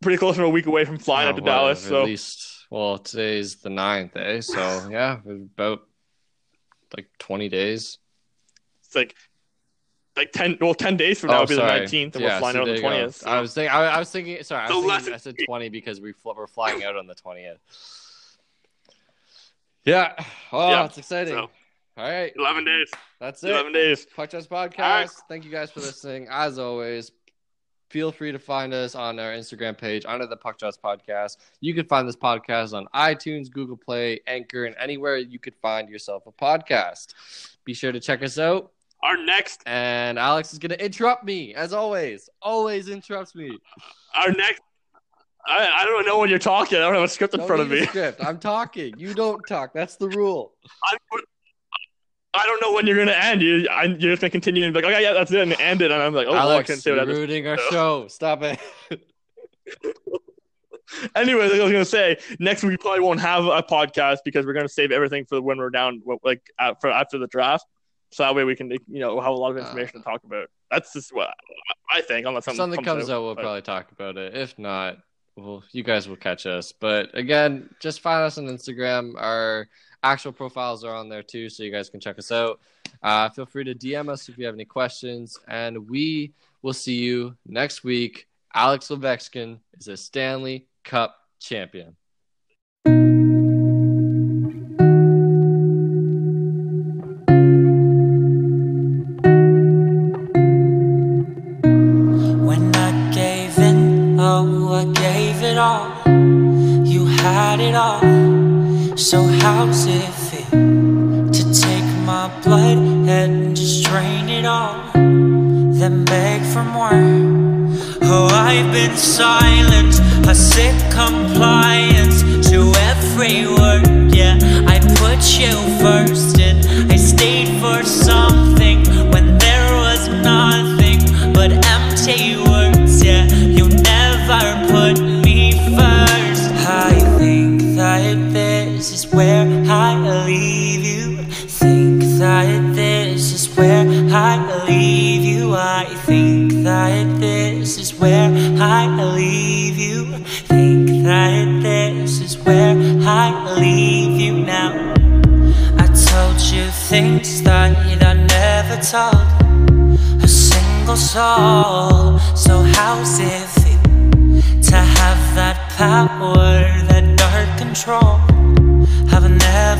pretty 0.00 0.18
close 0.18 0.36
to 0.36 0.44
a 0.44 0.48
week 0.48 0.66
away 0.66 0.84
from 0.84 0.98
flying 0.98 1.26
Oh, 1.28 1.30
up 1.30 1.36
to 1.36 1.42
what, 1.42 1.46
Dallas. 1.48 1.84
At 1.84 1.88
So 1.88 2.04
least, 2.04 2.66
well, 2.70 2.98
today's 2.98 3.56
the 3.56 3.70
ninth, 3.70 4.16
eh? 4.16 4.40
So 4.40 4.88
yeah, 4.90 5.18
about 5.26 5.86
like 6.96 7.08
twenty 7.18 7.48
days. 7.48 7.98
it's 8.84 8.94
like, 8.94 9.14
like 10.16 10.32
ten, 10.32 10.58
well, 10.60 10.74
ten 10.74 10.96
days 10.96 11.18
from 11.20 11.30
now 11.30 11.38
oh, 11.38 11.40
will 11.40 11.46
be 11.46 11.54
sorry. 11.54 11.72
the 11.72 11.78
nineteenth, 11.78 12.16
and 12.16 12.24
yeah, 12.24 12.34
we're 12.36 12.40
flying 12.40 12.54
so 12.54 12.60
out 12.62 12.68
on 12.68 12.74
the 12.74 12.80
twentieth. 12.80 13.16
So. 13.16 13.30
I 13.30 13.40
was 13.40 13.54
thinking. 13.54 13.70
I, 13.74 13.84
I 13.86 13.98
was 13.98 14.10
thinking. 14.10 14.42
Sorry, 14.42 14.66
I, 14.66 14.72
was 14.74 14.84
less 14.84 14.96
thinking, 15.04 15.14
I 15.14 15.16
said 15.18 15.36
twenty 15.46 15.68
because 15.70 16.00
we 16.00 16.12
fl- 16.12 16.32
we're 16.36 16.46
flying 16.46 16.84
out 16.84 16.96
on 16.96 17.06
the 17.06 17.14
twentieth. 17.14 17.58
Yeah. 19.84 20.14
Oh, 20.52 20.70
Yeah, 20.70 20.84
it's 20.84 20.98
exciting. 20.98 21.34
so- 21.34 21.50
All 21.96 22.04
right, 22.08 22.32
Eleven 22.36 22.64
days. 22.64 22.90
that's 23.20 23.44
it. 23.44 23.50
Eleven 23.50 23.72
days. 23.72 24.06
Puck 24.16 24.30
Test 24.30 24.48
Podcast. 24.48 24.78
right. 24.78 25.10
Thank 25.28 25.44
you 25.44 25.50
guys 25.50 25.70
for 25.70 25.80
listening. 25.80 26.26
As 26.30 26.58
always, 26.58 27.12
feel 27.90 28.10
free 28.10 28.32
to 28.32 28.38
find 28.38 28.72
us 28.72 28.94
on 28.94 29.18
our 29.18 29.32
Instagram 29.32 29.76
page 29.76 30.04
under 30.08 30.26
the 30.26 30.36
Puck 30.36 30.56
Test 30.58 30.80
Podcast. 30.82 31.36
You 31.60 31.74
can 31.74 31.84
find 31.86 32.08
this 32.08 32.16
podcast 32.16 32.72
on 32.72 32.86
iTunes, 32.94 33.50
Google 33.50 33.76
Play, 33.76 34.20
Anchor, 34.26 34.64
and 34.64 34.74
anywhere 34.80 35.18
you 35.18 35.38
could 35.38 35.54
find 35.56 35.90
yourself 35.90 36.22
a 36.26 36.32
podcast. 36.32 37.12
Be 37.66 37.74
sure 37.74 37.92
to 37.92 38.00
check 38.00 38.22
us 38.22 38.38
out. 38.38 38.72
Our 39.02 39.16
next, 39.22 39.62
And 39.66 40.18
Alex 40.18 40.52
is 40.52 40.58
going 40.60 40.70
to 40.70 40.82
interrupt 40.82 41.24
me, 41.24 41.54
as 41.54 41.72
always. 41.74 42.30
Always 42.40 42.88
interrupts 42.88 43.34
me. 43.34 43.58
our 44.14 44.30
next. 44.30 44.62
I, 45.44 45.68
I 45.80 45.84
don't 45.84 46.06
know 46.06 46.20
when 46.20 46.30
you're 46.30 46.38
talking. 46.38 46.78
I 46.78 46.82
don't 46.82 46.94
have 46.94 47.02
a 47.02 47.08
script 47.08 47.34
in 47.34 47.40
Don't 47.40 47.46
front 47.48 47.62
of 47.62 47.68
me. 47.68 47.84
script. 47.84 48.24
I'm 48.24 48.38
talking. 48.38 48.94
You 48.96 49.12
don't 49.12 49.42
talk. 49.48 49.72
That's 49.74 49.96
the 49.96 50.08
rule. 50.08 50.52
I, 50.84 50.96
I 52.34 52.46
don't 52.46 52.60
know 52.62 52.72
when 52.72 52.86
you're 52.86 52.96
gonna 52.96 53.12
end. 53.12 53.42
You, 53.42 53.68
I, 53.68 53.84
you're 53.84 54.12
just 54.12 54.22
gonna 54.22 54.30
continue 54.30 54.64
and 54.64 54.72
be 54.72 54.80
like, 54.80 54.90
okay, 54.90 55.02
yeah, 55.02 55.12
that's 55.12 55.30
it, 55.32 55.40
and 55.40 55.52
end 55.60 55.82
it. 55.82 55.90
And 55.90 56.02
I'm 56.02 56.14
like, 56.14 56.26
oh, 56.26 56.32
well, 56.32 56.48
I 56.48 56.52
Alex, 56.52 56.66
couldn't 56.68 56.82
say 56.82 56.92
you're 56.92 57.00
I 57.00 57.04
just 57.04 57.16
ruining 57.16 57.46
our 57.46 57.58
show. 57.70 58.08
Stop 58.08 58.42
it. 58.42 58.58
anyway, 61.14 61.48
like 61.48 61.60
I 61.60 61.64
was 61.64 61.72
gonna 61.72 61.84
say, 61.84 62.18
next 62.38 62.62
week 62.62 62.70
we 62.70 62.76
probably 62.78 63.00
won't 63.00 63.20
have 63.20 63.44
a 63.44 63.62
podcast 63.62 64.18
because 64.24 64.46
we're 64.46 64.52
gonna 64.54 64.68
save 64.68 64.92
everything 64.92 65.24
for 65.24 65.40
when 65.42 65.58
we're 65.58 65.70
down, 65.70 66.02
like 66.22 66.42
uh, 66.58 66.74
for 66.80 66.90
after 66.90 67.18
the 67.18 67.26
draft. 67.26 67.66
So 68.12 68.22
that 68.24 68.34
way 68.34 68.44
we 68.44 68.54
can, 68.54 68.70
you 68.70 68.80
know, 69.00 69.18
have 69.20 69.30
a 69.32 69.34
lot 69.36 69.52
of 69.52 69.56
information 69.56 70.00
to 70.00 70.04
talk 70.04 70.22
about. 70.24 70.48
That's 70.70 70.92
just 70.92 71.14
what 71.14 71.30
I 71.90 72.02
think. 72.02 72.26
Unless 72.26 72.44
something, 72.44 72.58
something 72.58 72.84
comes 72.84 73.08
out, 73.08 73.22
we'll 73.22 73.34
but- 73.34 73.42
probably 73.42 73.62
talk 73.62 73.90
about 73.90 74.18
it. 74.18 74.36
If 74.36 74.58
not, 74.58 74.98
well, 75.36 75.64
you 75.72 75.82
guys 75.82 76.08
will 76.08 76.16
catch 76.16 76.44
us. 76.46 76.72
But 76.72 77.16
again, 77.16 77.70
just 77.80 78.00
find 78.00 78.22
us 78.22 78.36
on 78.36 78.44
Instagram. 78.46 79.14
Our 79.16 79.66
actual 80.02 80.32
profiles 80.32 80.84
are 80.84 80.94
on 80.94 81.08
there 81.08 81.22
too, 81.22 81.48
so 81.48 81.62
you 81.62 81.70
guys 81.70 81.88
can 81.88 82.00
check 82.00 82.18
us 82.18 82.32
out. 82.32 82.60
Uh, 83.02 83.28
feel 83.30 83.46
free 83.46 83.64
to 83.64 83.74
DM 83.74 84.08
us 84.08 84.28
if 84.28 84.38
you 84.38 84.46
have 84.46 84.54
any 84.54 84.64
questions, 84.64 85.38
and 85.48 85.88
we 85.88 86.32
will 86.62 86.72
see 86.72 86.96
you 86.96 87.36
next 87.46 87.84
week. 87.84 88.26
Alex 88.54 88.88
Ovechkin 88.88 89.58
is 89.78 89.88
a 89.88 89.96
Stanley 89.96 90.66
Cup 90.84 91.16
champion. 91.40 91.96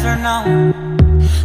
known 0.03 0.99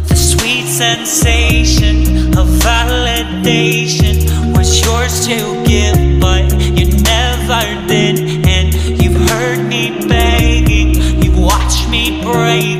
The 0.08 0.16
sweet 0.16 0.66
sensation 0.66 2.36
of 2.36 2.46
validation. 2.66 4.16
Was 4.56 4.84
yours 4.84 5.26
to 5.26 5.36
give 5.64 6.20
but 6.20 6.50
you 6.76 6.86
never 7.02 7.62
did. 7.86 8.46
And 8.46 8.74
you've 9.00 9.30
heard 9.30 9.64
me 9.64 10.06
begging, 10.08 10.94
you've 11.22 11.38
watched 11.38 11.88
me 11.88 12.20
break 12.22 12.77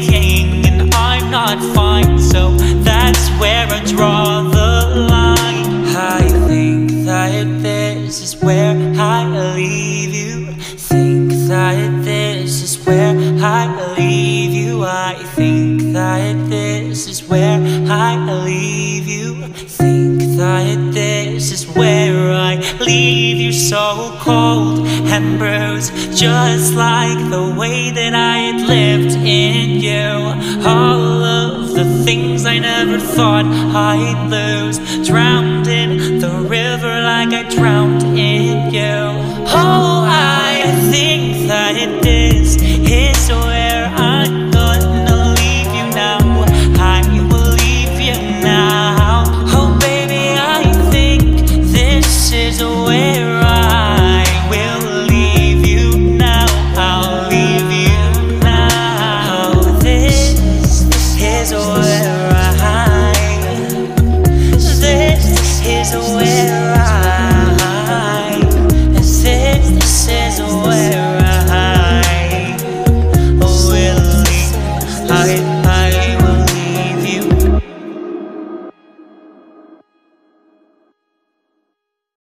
embers 25.38 25.90
Just 26.18 26.74
like 26.74 27.18
the 27.30 27.54
way 27.58 27.90
that 27.90 28.14
I 28.14 28.38
had 28.38 28.68
lived 28.68 29.14
in 29.16 29.80
you. 29.80 30.66
All 30.66 31.22
of 31.22 31.74
the 31.74 31.84
things 32.04 32.44
I 32.44 32.58
never 32.58 32.98
thought 32.98 33.44
I'd 33.46 34.28
lose. 34.28 34.78
Drowned 35.06 35.66
in 35.68 36.18
the 36.18 36.40
river 36.48 37.02
like 37.02 37.32
I 37.32 37.48
drowned 37.48 37.97